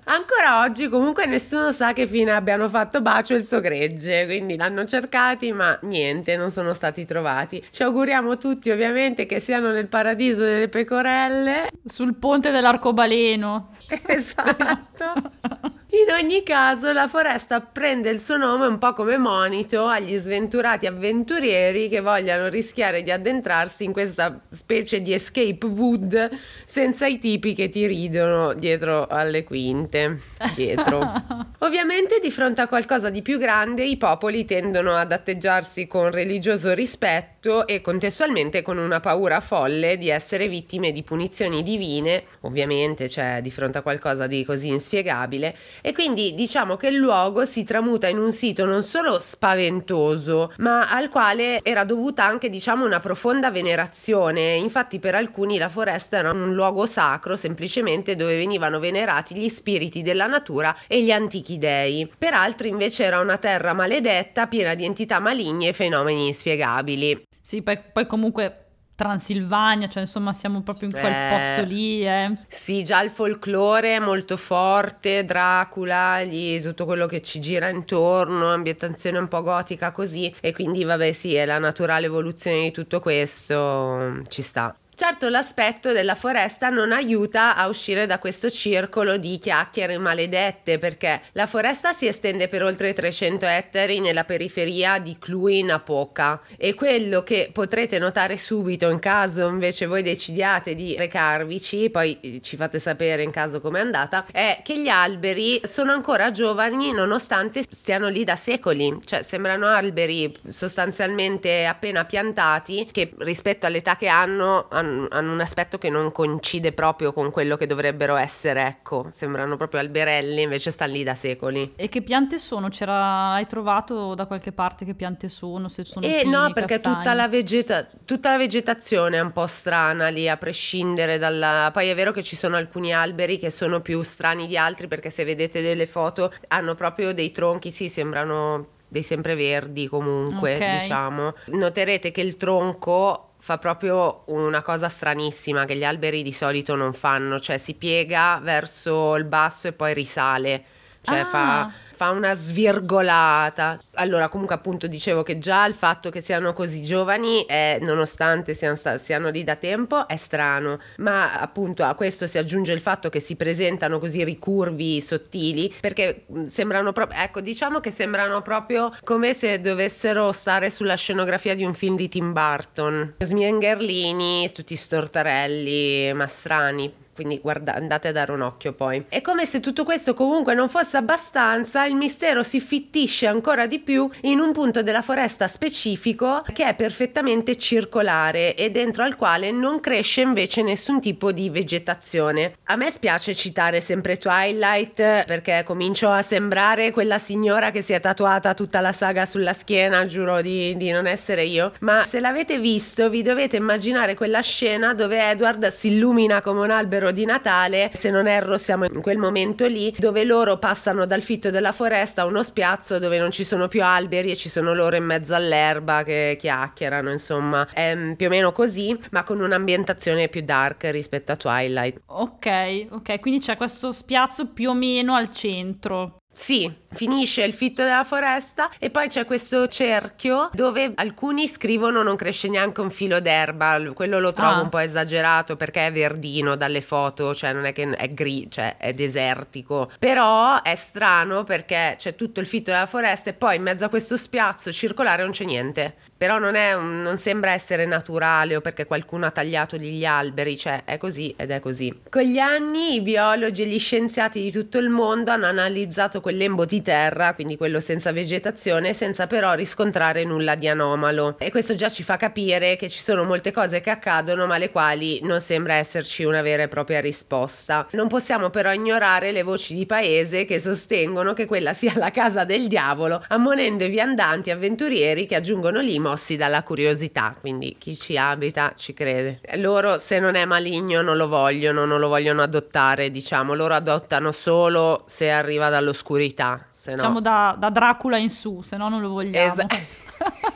Ancora 0.04 0.60
oggi 0.60 0.88
comunque 0.88 1.26
nessuno 1.26 1.72
sa 1.72 1.92
che 1.92 2.06
fine 2.06 2.32
abbiano 2.32 2.68
fatto 2.68 3.00
Bacio 3.00 3.34
e 3.34 3.38
il 3.38 3.44
suo 3.44 3.60
gregge, 3.60 4.26
quindi 4.26 4.56
l'hanno 4.56 4.84
cercati 4.84 5.52
ma 5.52 5.78
niente, 5.82 6.36
non 6.36 6.50
sono 6.50 6.74
stati 6.74 7.04
trovati. 7.04 7.64
Ci 7.70 7.82
auguriamo 7.82 8.36
tutti 8.36 8.70
ovviamente 8.70 9.24
che 9.26 9.40
siano 9.40 9.70
nel 9.72 9.88
paradiso 9.88 10.40
delle 10.40 10.68
pecorelle. 10.68 11.68
Sul 11.84 12.14
ponte 12.16 12.50
dell'arcobaleno. 12.50 13.68
Esatto. 14.10 15.78
In 15.92 16.12
ogni 16.12 16.44
caso, 16.44 16.92
la 16.92 17.08
foresta 17.08 17.60
prende 17.60 18.10
il 18.10 18.20
suo 18.20 18.36
nome 18.36 18.66
un 18.66 18.78
po' 18.78 18.92
come 18.92 19.18
monito 19.18 19.86
agli 19.86 20.16
sventurati 20.18 20.86
avventurieri 20.86 21.88
che 21.88 21.98
vogliano 21.98 22.46
rischiare 22.46 23.02
di 23.02 23.10
addentrarsi 23.10 23.82
in 23.82 23.92
questa 23.92 24.38
specie 24.50 25.00
di 25.00 25.12
escape 25.12 25.66
wood 25.66 26.30
senza 26.64 27.08
i 27.08 27.18
tipi 27.18 27.54
che 27.54 27.68
ti 27.70 27.86
ridono 27.88 28.52
dietro 28.52 29.08
alle 29.08 29.42
quinte. 29.42 30.20
Dietro. 30.54 31.02
Ovviamente, 31.58 32.20
di 32.22 32.30
fronte 32.30 32.60
a 32.60 32.68
qualcosa 32.68 33.10
di 33.10 33.20
più 33.20 33.36
grande, 33.38 33.82
i 33.82 33.96
popoli 33.96 34.44
tendono 34.44 34.94
ad 34.94 35.10
atteggiarsi 35.10 35.88
con 35.88 36.12
religioso 36.12 36.72
rispetto 36.72 37.66
e 37.66 37.80
contestualmente 37.80 38.62
con 38.62 38.78
una 38.78 39.00
paura 39.00 39.40
folle 39.40 39.98
di 39.98 40.08
essere 40.08 40.46
vittime 40.46 40.92
di 40.92 41.02
punizioni 41.02 41.64
divine, 41.64 42.22
ovviamente, 42.42 43.08
cioè 43.08 43.40
di 43.42 43.50
fronte 43.50 43.78
a 43.78 43.82
qualcosa 43.82 44.28
di 44.28 44.44
così 44.44 44.68
inspiegabile 44.68 45.56
e 45.82 45.92
quindi 45.92 46.34
diciamo 46.34 46.76
che 46.76 46.88
il 46.88 46.96
luogo 46.96 47.44
si 47.44 47.64
tramuta 47.64 48.08
in 48.08 48.18
un 48.18 48.32
sito 48.32 48.64
non 48.64 48.82
solo 48.82 49.18
spaventoso, 49.20 50.52
ma 50.58 50.88
al 50.88 51.08
quale 51.08 51.60
era 51.62 51.84
dovuta 51.84 52.24
anche 52.24 52.48
diciamo 52.48 52.84
una 52.84 53.00
profonda 53.00 53.50
venerazione. 53.50 54.54
Infatti 54.54 54.98
per 54.98 55.14
alcuni 55.14 55.58
la 55.58 55.68
foresta 55.68 56.18
era 56.18 56.30
un 56.32 56.54
luogo 56.54 56.86
sacro 56.86 57.36
semplicemente 57.36 58.16
dove 58.16 58.36
venivano 58.36 58.78
venerati 58.78 59.34
gli 59.34 59.48
spiriti 59.48 60.02
della 60.02 60.26
natura 60.26 60.74
e 60.86 61.02
gli 61.02 61.10
antichi 61.10 61.58
dei. 61.58 62.10
Per 62.16 62.34
altri 62.34 62.68
invece 62.68 63.04
era 63.04 63.20
una 63.20 63.38
terra 63.38 63.72
maledetta 63.72 64.46
piena 64.46 64.74
di 64.74 64.84
entità 64.84 65.18
maligne 65.18 65.68
e 65.68 65.72
fenomeni 65.72 66.26
inspiegabili. 66.28 67.22
Sì, 67.42 67.62
poi, 67.62 67.78
poi 67.92 68.06
comunque 68.06 68.69
Transilvania, 69.00 69.88
cioè 69.88 70.02
insomma 70.02 70.34
siamo 70.34 70.60
proprio 70.60 70.90
in 70.90 70.92
quel 70.92 71.10
eh, 71.10 71.28
posto 71.30 71.64
lì. 71.72 72.06
Eh. 72.06 72.36
Sì, 72.48 72.84
già 72.84 73.00
il 73.00 73.08
folklore 73.08 73.96
è 73.96 73.98
molto 73.98 74.36
forte, 74.36 75.24
Dracula, 75.24 76.22
gli, 76.22 76.60
tutto 76.60 76.84
quello 76.84 77.06
che 77.06 77.22
ci 77.22 77.40
gira 77.40 77.70
intorno, 77.70 78.52
ambientazione 78.52 79.16
un 79.16 79.26
po' 79.26 79.40
gotica 79.40 79.90
così 79.90 80.30
e 80.42 80.52
quindi 80.52 80.84
vabbè 80.84 81.12
sì, 81.12 81.34
è 81.34 81.46
la 81.46 81.58
naturale 81.58 82.04
evoluzione 82.04 82.64
di 82.64 82.72
tutto 82.72 83.00
questo, 83.00 84.20
ci 84.28 84.42
sta. 84.42 84.76
Certo 85.00 85.30
l'aspetto 85.30 85.92
della 85.92 86.14
foresta 86.14 86.68
non 86.68 86.92
aiuta 86.92 87.56
a 87.56 87.68
uscire 87.68 88.04
da 88.04 88.18
questo 88.18 88.50
circolo 88.50 89.16
di 89.16 89.38
chiacchiere 89.38 89.96
maledette 89.96 90.78
perché 90.78 91.22
la 91.32 91.46
foresta 91.46 91.94
si 91.94 92.06
estende 92.06 92.48
per 92.48 92.62
oltre 92.62 92.92
300 92.92 93.46
ettari 93.46 94.00
nella 94.00 94.24
periferia 94.24 94.98
di 94.98 95.16
Cluj-Napoca. 95.18 96.42
E 96.58 96.74
quello 96.74 97.22
che 97.22 97.48
potrete 97.50 97.98
notare 97.98 98.36
subito 98.36 98.90
in 98.90 98.98
caso 98.98 99.48
invece 99.48 99.86
voi 99.86 100.02
decidiate 100.02 100.74
di 100.74 100.94
recarvici, 100.98 101.88
poi 101.88 102.18
eh, 102.20 102.40
ci 102.42 102.56
fate 102.56 102.78
sapere 102.78 103.22
in 103.22 103.30
caso 103.30 103.62
com'è 103.62 103.80
andata, 103.80 104.26
è 104.30 104.60
che 104.62 104.78
gli 104.78 104.88
alberi 104.88 105.62
sono 105.64 105.92
ancora 105.92 106.30
giovani 106.30 106.92
nonostante 106.92 107.64
stiano 107.70 108.08
lì 108.08 108.22
da 108.22 108.36
secoli, 108.36 108.98
cioè 109.06 109.22
sembrano 109.22 109.66
alberi 109.66 110.30
sostanzialmente 110.50 111.64
appena 111.64 112.04
piantati 112.04 112.86
che 112.92 113.14
rispetto 113.16 113.64
all'età 113.64 113.96
che 113.96 114.08
hanno 114.08 114.68
hanno 114.68 114.89
hanno 115.10 115.32
un 115.32 115.40
aspetto 115.40 115.78
che 115.78 115.90
non 115.90 116.12
coincide 116.12 116.72
proprio 116.72 117.12
con 117.12 117.30
quello 117.30 117.56
che 117.56 117.66
dovrebbero 117.66 118.16
essere, 118.16 118.66
ecco, 118.66 119.08
sembrano 119.10 119.56
proprio 119.56 119.80
alberelli, 119.80 120.42
invece 120.42 120.70
stanno 120.70 120.92
lì 120.92 121.02
da 121.02 121.14
secoli. 121.14 121.72
E 121.76 121.88
che 121.88 122.02
piante 122.02 122.38
sono? 122.38 122.68
C'era, 122.68 123.32
hai 123.32 123.46
trovato 123.46 124.14
da 124.14 124.26
qualche 124.26 124.52
parte 124.52 124.84
che 124.84 124.94
piante 124.94 125.28
sono? 125.28 125.68
Se 125.68 125.84
sono 125.84 126.06
eh, 126.06 126.20
pini, 126.22 126.30
no, 126.30 126.52
perché 126.52 126.80
tutta 126.80 127.14
la, 127.14 127.28
vegeta- 127.28 127.86
tutta 128.04 128.30
la, 128.30 128.36
vegetazione 128.36 129.18
è 129.18 129.20
un 129.20 129.32
po' 129.32 129.46
strana 129.46 130.08
lì, 130.08 130.28
a 130.28 130.36
prescindere 130.36 131.18
dalla... 131.18 131.70
Poi 131.72 131.88
è 131.88 131.94
vero 131.94 132.12
che 132.12 132.22
ci 132.22 132.36
sono 132.36 132.56
alcuni 132.56 132.92
alberi 132.92 133.38
che 133.38 133.50
sono 133.50 133.80
più 133.80 134.02
strani 134.02 134.46
di 134.46 134.56
altri, 134.56 134.88
perché 134.88 135.10
se 135.10 135.24
vedete 135.24 135.62
delle 135.62 135.86
foto 135.86 136.32
hanno 136.48 136.74
proprio 136.74 137.12
dei 137.12 137.30
tronchi, 137.30 137.70
sì, 137.70 137.88
sembrano 137.88 138.78
dei 138.90 139.02
sempreverdi 139.04 139.86
comunque, 139.86 140.56
okay. 140.56 140.80
diciamo. 140.80 141.34
Noterete 141.46 142.10
che 142.10 142.20
il 142.20 142.36
tronco 142.36 143.29
fa 143.40 143.58
proprio 143.58 144.22
una 144.26 144.62
cosa 144.62 144.88
stranissima 144.88 145.64
che 145.64 145.76
gli 145.76 145.84
alberi 145.84 146.22
di 146.22 146.32
solito 146.32 146.74
non 146.74 146.92
fanno, 146.92 147.40
cioè 147.40 147.58
si 147.58 147.74
piega 147.74 148.38
verso 148.42 149.16
il 149.16 149.24
basso 149.24 149.68
e 149.68 149.72
poi 149.72 149.94
risale, 149.94 150.64
cioè 151.02 151.20
ah. 151.20 151.24
fa 151.24 151.72
fa 152.00 152.08
una 152.08 152.32
svirgolata. 152.32 153.78
Allora, 153.96 154.30
comunque, 154.30 154.54
appunto, 154.54 154.86
dicevo 154.86 155.22
che 155.22 155.38
già 155.38 155.66
il 155.66 155.74
fatto 155.74 156.08
che 156.08 156.22
siano 156.22 156.54
così 156.54 156.80
giovani, 156.82 157.44
è, 157.44 157.76
nonostante 157.82 158.54
siano, 158.54 158.78
siano 158.96 159.28
lì 159.28 159.44
da 159.44 159.56
tempo, 159.56 160.08
è 160.08 160.16
strano. 160.16 160.78
Ma 160.96 161.38
appunto 161.38 161.84
a 161.84 161.94
questo 161.94 162.26
si 162.26 162.38
aggiunge 162.38 162.72
il 162.72 162.80
fatto 162.80 163.10
che 163.10 163.20
si 163.20 163.36
presentano 163.36 163.98
così 163.98 164.24
ricurvi 164.24 164.98
sottili, 165.02 165.74
perché 165.78 166.24
sembrano 166.46 166.92
proprio, 166.92 167.20
ecco, 167.20 167.42
diciamo 167.42 167.80
che 167.80 167.90
sembrano 167.90 168.40
proprio 168.40 168.90
come 169.04 169.34
se 169.34 169.60
dovessero 169.60 170.32
stare 170.32 170.70
sulla 170.70 170.94
scenografia 170.94 171.54
di 171.54 171.64
un 171.64 171.74
film 171.74 171.96
di 171.96 172.08
Tim 172.08 172.32
Burton. 172.32 173.16
Smiengerlini, 173.18 174.50
tutti 174.54 174.74
stortarelli, 174.74 176.14
ma 176.14 176.26
strani 176.28 177.08
quindi 177.20 177.38
guarda, 177.38 177.74
andate 177.74 178.08
a 178.08 178.12
dare 178.12 178.32
un 178.32 178.40
occhio 178.40 178.72
poi. 178.72 179.04
È 179.10 179.20
come 179.20 179.44
se 179.44 179.60
tutto 179.60 179.84
questo 179.84 180.14
comunque 180.14 180.54
non 180.54 180.70
fosse 180.70 180.96
abbastanza, 180.96 181.84
il 181.90 181.96
mistero 181.96 182.44
si 182.44 182.60
fittisce 182.60 183.26
ancora 183.26 183.66
di 183.66 183.80
più 183.80 184.08
in 184.22 184.38
un 184.38 184.52
punto 184.52 184.82
della 184.82 185.02
foresta 185.02 185.48
specifico 185.48 186.44
che 186.52 186.64
è 186.64 186.74
perfettamente 186.74 187.56
circolare 187.56 188.54
e 188.54 188.70
dentro 188.70 189.02
al 189.02 189.16
quale 189.16 189.50
non 189.50 189.80
cresce 189.80 190.20
invece 190.20 190.62
nessun 190.62 191.00
tipo 191.00 191.32
di 191.32 191.50
vegetazione. 191.50 192.52
A 192.64 192.76
me 192.76 192.92
spiace 192.92 193.34
citare 193.34 193.80
sempre 193.80 194.18
Twilight 194.18 195.24
perché 195.24 195.64
comincio 195.66 196.10
a 196.10 196.22
sembrare 196.22 196.92
quella 196.92 197.18
signora 197.18 197.72
che 197.72 197.82
si 197.82 197.92
è 197.92 197.98
tatuata 197.98 198.54
tutta 198.54 198.80
la 198.80 198.92
saga 198.92 199.26
sulla 199.26 199.52
schiena, 199.52 200.06
giuro 200.06 200.40
di, 200.40 200.76
di 200.76 200.90
non 200.92 201.08
essere 201.08 201.44
io, 201.44 201.72
ma 201.80 202.04
se 202.04 202.20
l'avete 202.20 202.60
visto 202.60 203.10
vi 203.10 203.22
dovete 203.22 203.56
immaginare 203.56 204.14
quella 204.14 204.40
scena 204.42 204.94
dove 204.94 205.28
Edward 205.28 205.72
si 205.72 205.88
illumina 205.88 206.40
come 206.40 206.60
un 206.60 206.70
albero 206.70 207.10
di 207.10 207.24
Natale, 207.24 207.90
se 207.94 208.10
non 208.10 208.28
erro 208.28 208.58
siamo 208.58 208.84
in 208.84 209.00
quel 209.00 209.18
momento 209.18 209.66
lì, 209.66 209.92
dove 209.98 210.22
loro 210.22 210.58
passano 210.58 211.04
dal 211.04 211.22
fitto 211.22 211.50
della 211.50 211.72
foresta 211.72 211.78
a 211.84 212.24
uno 212.26 212.42
spiazzo 212.42 212.98
dove 212.98 213.18
non 213.18 213.30
ci 213.30 213.42
sono 213.42 213.66
più 213.66 213.82
alberi 213.82 214.30
e 214.30 214.36
ci 214.36 214.48
sono 214.50 214.74
loro 214.74 214.96
in 214.96 215.04
mezzo 215.04 215.34
all'erba 215.34 216.02
che 216.02 216.36
chiacchierano, 216.38 217.10
insomma, 217.10 217.66
è 217.72 217.94
mm, 217.94 218.12
più 218.12 218.26
o 218.26 218.28
meno 218.28 218.52
così, 218.52 218.96
ma 219.12 219.24
con 219.24 219.40
un'ambientazione 219.40 220.28
più 220.28 220.42
dark 220.42 220.84
rispetto 220.90 221.32
a 221.32 221.36
Twilight. 221.36 222.02
Ok, 222.06 222.86
ok, 222.90 223.20
quindi 223.20 223.40
c'è 223.40 223.56
questo 223.56 223.92
spiazzo 223.92 224.48
più 224.48 224.70
o 224.70 224.74
meno 224.74 225.14
al 225.14 225.30
centro. 225.30 226.19
Sì, 226.32 226.72
finisce 226.92 227.42
il 227.42 227.52
fitto 227.52 227.82
della 227.82 228.04
foresta 228.04 228.70
e 228.78 228.90
poi 228.90 229.08
c'è 229.08 229.26
questo 229.26 229.66
cerchio 229.68 230.48
dove 230.52 230.92
alcuni 230.94 231.46
scrivono 231.48 232.02
non 232.02 232.16
cresce 232.16 232.48
neanche 232.48 232.80
un 232.80 232.90
filo 232.90 233.20
d'erba, 233.20 233.78
quello 233.92 234.20
lo 234.20 234.32
trovo 234.32 234.54
ah. 234.54 234.62
un 234.62 234.68
po' 234.68 234.78
esagerato 234.78 235.56
perché 235.56 235.88
è 235.88 235.92
verdino 235.92 236.56
dalle 236.56 236.80
foto, 236.80 237.34
cioè 237.34 237.52
non 237.52 237.66
è 237.66 237.72
che 237.72 237.90
è 237.90 238.12
grigio, 238.12 238.48
cioè 238.50 238.76
è 238.78 238.92
desertico, 238.92 239.90
però 239.98 240.62
è 240.62 240.74
strano 240.76 241.44
perché 241.44 241.96
c'è 241.98 242.14
tutto 242.14 242.40
il 242.40 242.46
fitto 242.46 242.70
della 242.70 242.86
foresta 242.86 243.30
e 243.30 243.34
poi 243.34 243.56
in 243.56 243.62
mezzo 243.62 243.84
a 243.84 243.88
questo 243.88 244.16
spiazzo 244.16 244.72
circolare 244.72 245.22
non 245.22 245.32
c'è 245.32 245.44
niente 245.44 245.94
però 246.20 246.38
non, 246.38 246.54
è, 246.54 246.74
non, 246.74 247.16
sembra 247.16 247.52
essere 247.52 247.86
naturale 247.86 248.54
o 248.54 248.60
perché 248.60 248.84
qualcuno 248.84 249.24
ha 249.24 249.30
tagliato 249.30 249.78
gli 249.78 250.04
alberi, 250.04 250.58
cioè 250.58 250.82
è 250.84 250.98
così 250.98 251.32
ed 251.34 251.50
è 251.50 251.60
così. 251.60 252.02
Con 252.10 252.20
gli 252.20 252.36
anni 252.36 252.96
i 252.96 253.00
biologi 253.00 253.62
e 253.62 253.66
gli 253.66 253.78
scienziati 253.78 254.42
di 254.42 254.50
tutto 254.50 254.76
il 254.76 254.90
mondo 254.90 255.30
hanno 255.30 255.46
analizzato 255.46 256.20
quel 256.20 256.36
lembo 256.36 256.66
di 256.66 256.82
terra, 256.82 257.32
quindi 257.32 257.56
quello 257.56 257.80
senza 257.80 258.12
vegetazione, 258.12 258.92
senza 258.92 259.26
però 259.26 259.54
riscontrare 259.54 260.24
nulla 260.24 260.56
di 260.56 260.68
anomalo. 260.68 261.36
E 261.38 261.50
questo 261.50 261.74
già 261.74 261.88
ci 261.88 262.02
fa 262.02 262.18
capire 262.18 262.76
che 262.76 262.90
ci 262.90 263.02
sono 263.02 263.24
molte 263.24 263.50
cose 263.50 263.80
che 263.80 263.88
accadono 263.88 264.44
ma 264.44 264.56
alle 264.56 264.70
quali 264.70 265.20
non 265.22 265.40
sembra 265.40 265.76
esserci 265.76 266.24
una 266.24 266.42
vera 266.42 266.64
e 266.64 266.68
propria 266.68 267.00
risposta. 267.00 267.86
Non 267.92 268.08
possiamo 268.08 268.50
però 268.50 268.74
ignorare 268.74 269.32
le 269.32 269.42
voci 269.42 269.74
di 269.74 269.86
paese 269.86 270.44
che 270.44 270.60
sostengono 270.60 271.32
che 271.32 271.46
quella 271.46 271.72
sia 271.72 271.94
la 271.96 272.10
casa 272.10 272.44
del 272.44 272.68
diavolo, 272.68 273.24
ammonendo 273.28 273.84
i 273.84 273.88
viandanti 273.88 274.50
avventurieri 274.50 275.24
che 275.24 275.36
aggiungono 275.36 275.80
limo 275.80 276.08
mossi 276.10 276.36
dalla 276.36 276.62
curiosità, 276.62 277.34
quindi 277.38 277.76
chi 277.78 277.96
ci 277.98 278.18
abita 278.18 278.72
ci 278.76 278.92
crede. 278.92 279.40
Loro 279.54 279.98
se 279.98 280.18
non 280.18 280.34
è 280.34 280.44
maligno 280.44 281.02
non 281.02 281.16
lo 281.16 281.28
vogliono, 281.28 281.84
non 281.84 282.00
lo 282.00 282.08
vogliono 282.08 282.42
adottare, 282.42 283.10
diciamo, 283.10 283.54
loro 283.54 283.74
adottano 283.74 284.32
solo 284.32 285.04
se 285.06 285.30
arriva 285.30 285.68
dall'oscurità. 285.68 286.66
Se 286.70 286.90
no... 286.90 286.96
Diciamo 286.96 287.20
da, 287.20 287.54
da 287.56 287.70
Dracula 287.70 288.16
in 288.16 288.30
su, 288.30 288.62
se 288.62 288.76
no 288.76 288.88
non 288.88 289.00
lo 289.00 289.10
vogliamo. 289.10 289.52
Esatto. 289.52 289.76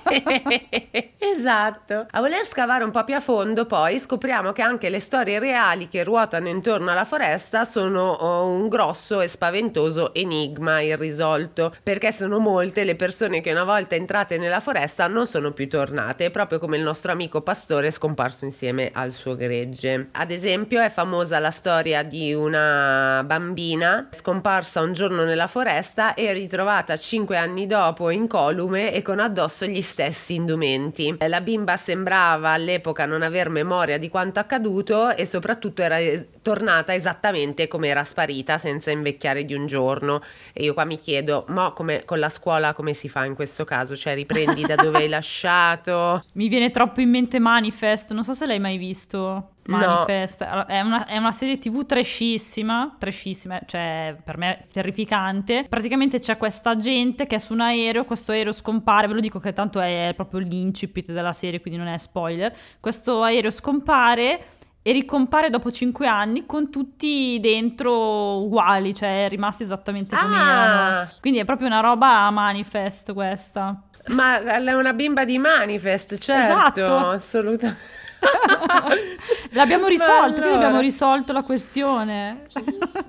esatto. 1.18 2.06
A 2.11 2.21
voler 2.21 2.44
scavare 2.44 2.85
un 2.85 2.90
po' 2.90 3.04
più 3.04 3.14
a 3.14 3.21
fondo, 3.21 3.66
poi 3.66 3.99
scopriamo 3.99 4.52
che 4.52 4.62
anche 4.62 4.90
le 4.90 5.00
storie 5.00 5.38
reali 5.38 5.88
che 5.88 6.04
ruotano 6.04 6.49
intorno 6.49 6.90
alla 6.90 7.04
foresta 7.04 7.64
sono 7.64 8.11
oh, 8.11 8.47
un 8.47 8.68
grosso 8.68 9.21
e 9.21 9.28
spaventoso 9.28 10.12
enigma 10.14 10.80
irrisolto, 10.80 11.75
perché 11.83 12.12
sono 12.12 12.38
molte 12.38 12.85
le 12.85 12.97
persone 12.97 13.40
che 13.40 13.50
una 13.50 13.64
volta 13.64 13.94
entrate 13.94 14.38
nella 14.38 14.61
foresta 14.61 15.06
non 15.06 15.26
sono 15.26 15.52
più 15.52 15.68
tornate, 15.68 16.30
proprio 16.30 16.59
come 16.59 16.76
il 16.76 16.83
nostro 16.83 17.12
amico 17.12 17.40
pastore 17.40 17.90
scomparso 17.90 18.44
insieme 18.44 18.90
al 18.92 19.12
suo 19.12 19.35
gregge. 19.37 20.09
Ad 20.12 20.30
esempio, 20.30 20.80
è 20.80 20.90
famosa 20.90 21.38
la 21.38 21.50
storia 21.50 22.02
di 22.02 22.35
una 22.35 23.23
bambina 23.25 24.09
scomparsa 24.11 24.80
un 24.80 24.92
giorno 24.92 25.25
nella 25.25 25.47
foresta 25.47 26.14
e 26.14 26.33
ritrovata 26.33 26.97
cinque 26.97 27.37
anni 27.37 27.66
dopo 27.66 28.11
incolume 28.11 28.92
e 28.92 29.02
con 29.02 29.21
addosso 29.21 29.53
gli 29.62 29.82
stessi 29.82 30.34
indumenti. 30.34 31.14
La 31.28 31.40
bimba 31.40 31.76
sembrava 31.76 32.50
all'epoca 32.50 33.06
non 33.06 33.23
aver 33.23 33.49
memoria 33.49 33.99
di 33.99 34.08
quanto 34.08 34.40
accaduto 34.40 35.14
e 35.14 35.26
soprattutto 35.26 35.82
era 35.82 35.99
tornata 36.42 36.94
esattamente 36.94 37.68
come 37.68 37.88
era 37.88 38.04
sparita 38.04 38.58
senza 38.58 38.90
invecchiare 38.90 39.44
di 39.44 39.54
un 39.54 39.66
giorno. 39.66 40.23
E 40.52 40.64
io 40.64 40.75
qua 40.75 40.84
mi 40.84 40.99
chiedo, 40.99 41.44
ma 41.49 41.70
come, 41.70 42.04
con 42.04 42.18
la 42.18 42.28
scuola 42.28 42.75
come 42.75 42.92
si 42.92 43.08
fa 43.08 43.25
in 43.25 43.34
questo 43.34 43.64
caso? 43.64 43.96
Cioè 43.96 44.14
riprendi 44.14 44.62
da 44.62 44.75
dove 44.75 44.99
hai 44.99 45.08
lasciato? 45.08 46.25
Mi 46.32 46.49
viene 46.49 46.70
troppo 46.70 47.00
in 47.00 47.11
mente 47.11 47.38
Manifest, 47.38 48.12
non 48.12 48.25
so 48.25 48.34
se 48.34 48.46
l'hai 48.46 48.61
mai 48.61 48.76
visto. 48.76 49.53
Manifest 49.66 50.47
no. 50.47 50.66
è, 50.66 50.80
una, 50.80 51.06
è, 51.06 51.16
una, 51.16 51.33
serie 51.33 51.59
tv 51.59 51.87
trashissima, 51.87 52.97
trashissima, 52.99 53.61
cioè 53.64 54.16
per 54.23 54.37
me 54.37 54.66
terrificante. 54.73 55.66
Praticamente 55.68 56.18
c'è 56.18 56.37
questa 56.37 56.76
gente 56.76 57.26
che 57.26 57.37
è 57.37 57.38
su 57.38 57.52
un 57.52 57.61
aereo, 57.61 58.04
questo 58.04 58.33
aereo 58.33 58.52
scompare, 58.52 59.06
ve 59.06 59.14
lo 59.14 59.21
dico 59.21 59.38
che 59.38 59.52
tanto 59.52 59.80
è 59.80 60.12
proprio 60.14 60.40
l'incipit 60.40 61.12
della 61.12 61.33
serie, 61.33 61.61
quindi 61.61 61.78
non 61.78 61.88
è 61.88 61.97
spoiler. 61.97 62.54
Questo 62.80 63.23
aereo 63.23 63.50
scompare 63.50 64.47
e 64.83 64.92
ricompare 64.92 65.49
dopo 65.49 65.71
cinque 65.71 66.06
anni 66.06 66.44
con 66.44 66.71
tutti 66.71 67.38
dentro 67.40 68.42
uguali, 68.42 68.94
cioè 68.94 69.28
rimasti 69.30 69.62
esattamente 69.62 70.14
come 70.14 70.37
ah. 70.37 70.40
erano. 70.40 71.11
Quindi 71.21 71.38
è 71.38 71.44
proprio 71.44 71.68
una 71.68 71.80
roba 71.80 72.28
manifest 72.30 73.14
questa. 73.14 73.83
Ma 74.09 74.42
è 74.42 74.75
una 74.75 74.92
bimba 74.92 75.25
di 75.25 75.38
manifest, 75.38 76.18
certo, 76.18 76.83
esatto. 76.83 77.09
assolutamente. 77.09 78.02
L'abbiamo 79.52 79.87
risolto, 79.87 80.43
allora... 80.43 80.54
abbiamo 80.54 80.81
risolto 80.81 81.33
la 81.33 81.43
questione. 81.43 82.47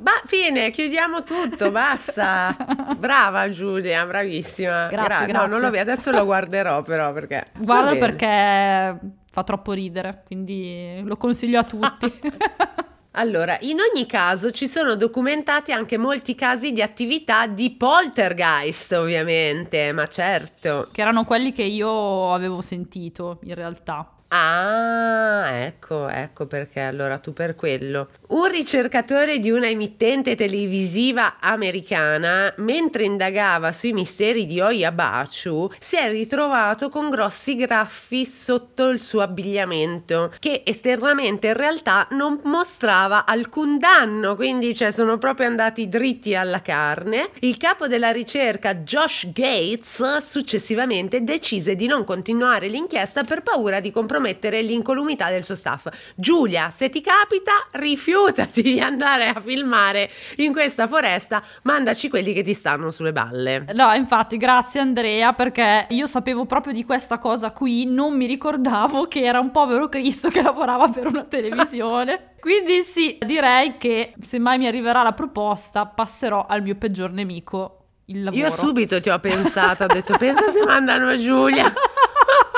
Ma 0.01 0.22
fine, 0.25 0.72
chiudiamo 0.72 1.24
tutto, 1.24 1.72
basta. 1.72 2.55
Brava 2.98 3.50
Giulia, 3.50 4.05
bravissima. 4.05 4.88
Grazie, 4.88 4.95
Gra- 4.95 5.25
grazie. 5.25 5.34
No, 5.34 5.45
non 5.48 5.62
lo 5.62 5.69
vedo, 5.69 5.91
adesso 5.91 6.12
lo 6.12 6.25
guarderò 6.25 6.81
però 6.81 7.12
perché... 7.13 7.48
Guardalo 7.57 7.98
perché 7.98 9.00
fa 9.29 9.43
troppo 9.43 9.74
ridere, 9.74 10.24
quindi 10.25 11.01
lo 11.03 11.17
consiglio 11.17 11.60
a 11.60 11.63
tutti. 11.63 12.13
Allora, 13.17 13.57
in 13.62 13.77
ogni 13.79 14.05
caso 14.05 14.51
ci 14.51 14.67
sono 14.67 14.95
documentati 14.95 15.72
anche 15.72 15.98
molti 15.98 16.36
casi 16.36 16.74
di 16.74 16.81
attività 16.81 17.48
di 17.48 17.72
poltergeist, 17.72 18.91
ovviamente, 18.91 19.93
ma 19.93 20.05
certo. 20.07 20.89
Che 20.91 21.01
erano 21.01 21.24
quelli 21.24 21.53
che 21.53 21.63
io 21.63 22.34
avevo 22.34 22.60
sentito, 22.60 23.39
in 23.43 23.55
realtà. 23.55 24.14
Ah, 24.29 25.48
ecco, 25.51 26.10
ecco 26.10 26.48
perché 26.48 26.82
allora 26.82 27.20
tu 27.20 27.32
per 27.32 27.55
quello. 27.55 28.10
Un 28.29 28.48
ricercatore 28.50 29.38
di 29.39 29.51
una 29.51 29.70
emittente 29.70 30.36
televisiva 30.36 31.36
americana, 31.39 32.51
mentre 32.58 33.03
indagava 33.03 33.72
sui 33.72 33.94
misteri 33.94 34.48
di 34.48 34.60
Oyabachu, 34.60 35.72
si 35.79 35.96
è 35.96 36.10
ritrovato 36.10 36.89
con 36.89 37.10
grossi 37.10 37.55
graffi 37.55 38.25
sotto 38.25 38.89
il 38.89 39.01
suo 39.01 39.22
abbigliamento, 39.22 40.34
che 40.39 40.63
esternamente 40.65 41.48
in 41.48 41.53
realtà 41.53 42.08
non 42.12 42.41
mostrava 42.44 43.25
alcun 43.25 43.77
danno, 43.77 44.36
quindi 44.36 44.75
cioè, 44.75 44.91
sono 44.91 45.17
proprio 45.20 45.48
andati 45.48 45.88
dritti 45.88 46.36
alla 46.36 46.62
carne. 46.62 47.29
Il 47.41 47.58
capo 47.58 47.88
della 47.88 48.12
ricerca, 48.12 48.74
Josh 48.75 49.32
Gates, 49.32 50.17
successivamente 50.17 51.24
decise 51.24 51.75
di 51.75 51.86
non 51.86 52.03
continuare 52.03 52.67
l'inchiesta 52.67 53.24
per 53.24 53.44
paura 53.44 53.79
di 53.79 53.91
compromettere 53.91 54.24
compromettere 54.25 54.62
l'incolumità 54.62 55.29
del 55.29 55.44
suo 55.44 55.55
staff. 55.55 55.88
Giulia, 56.15 56.72
se 56.72 56.89
ti 56.89 57.01
capita, 57.01 57.51
rifiutati 57.72 58.62
di 58.63 58.79
andare 58.79 59.27
a 59.27 59.39
filmare 59.39 60.10
in 60.38 60.51
questa 60.51 60.88
foresta, 60.88 61.44
mandaci 61.63 62.10
quelli 62.10 62.34
che 62.34 62.41
ti 62.41 62.53
stanno 62.53 62.89
sulle 62.89 63.12
balle. 63.12 63.65
No, 63.74 63.94
infatti, 63.94 64.38
grazie 64.38 64.79
Andrea, 64.79 65.34
perché 65.34 65.86
io 65.89 66.08
sapevo 66.08 66.46
proprio 66.46 66.74
di 66.74 66.84
questa 66.84 67.20
cosa 67.20 67.51
qui, 67.51 67.86
non 67.86 68.15
mi 68.15 68.25
ricordavo 68.25 69.08
che 69.08 69.24
era 69.24 69.39
un 69.39 69.51
povero 69.51 69.88
Cristo 69.88 70.29
che 70.29 70.41
lavorava 70.41 70.88
per 70.89 71.05
una 71.08 71.24
televisione. 71.24 72.34
Quindi 72.41 72.82
sì, 72.82 73.17
direi 73.24 73.77
che 73.77 74.13
se 74.20 74.39
mai 74.39 74.58
mi 74.58 74.67
arriverà 74.67 75.03
la 75.03 75.13
proposta, 75.13 75.86
passerò 75.86 76.46
al 76.48 76.62
mio 76.62 76.75
peggior 76.75 77.12
nemico. 77.12 77.82
Il 78.08 78.24
lavoro. 78.24 78.44
Io 78.44 78.51
subito 78.51 79.01
ti 79.01 79.10
ho 79.10 79.20
pensato, 79.20 79.86
ho 79.86 79.88
detto 79.88 80.15
pensa 80.15 80.51
se 80.51 80.63
mandano 80.63 81.17
Giulia. 81.17 81.74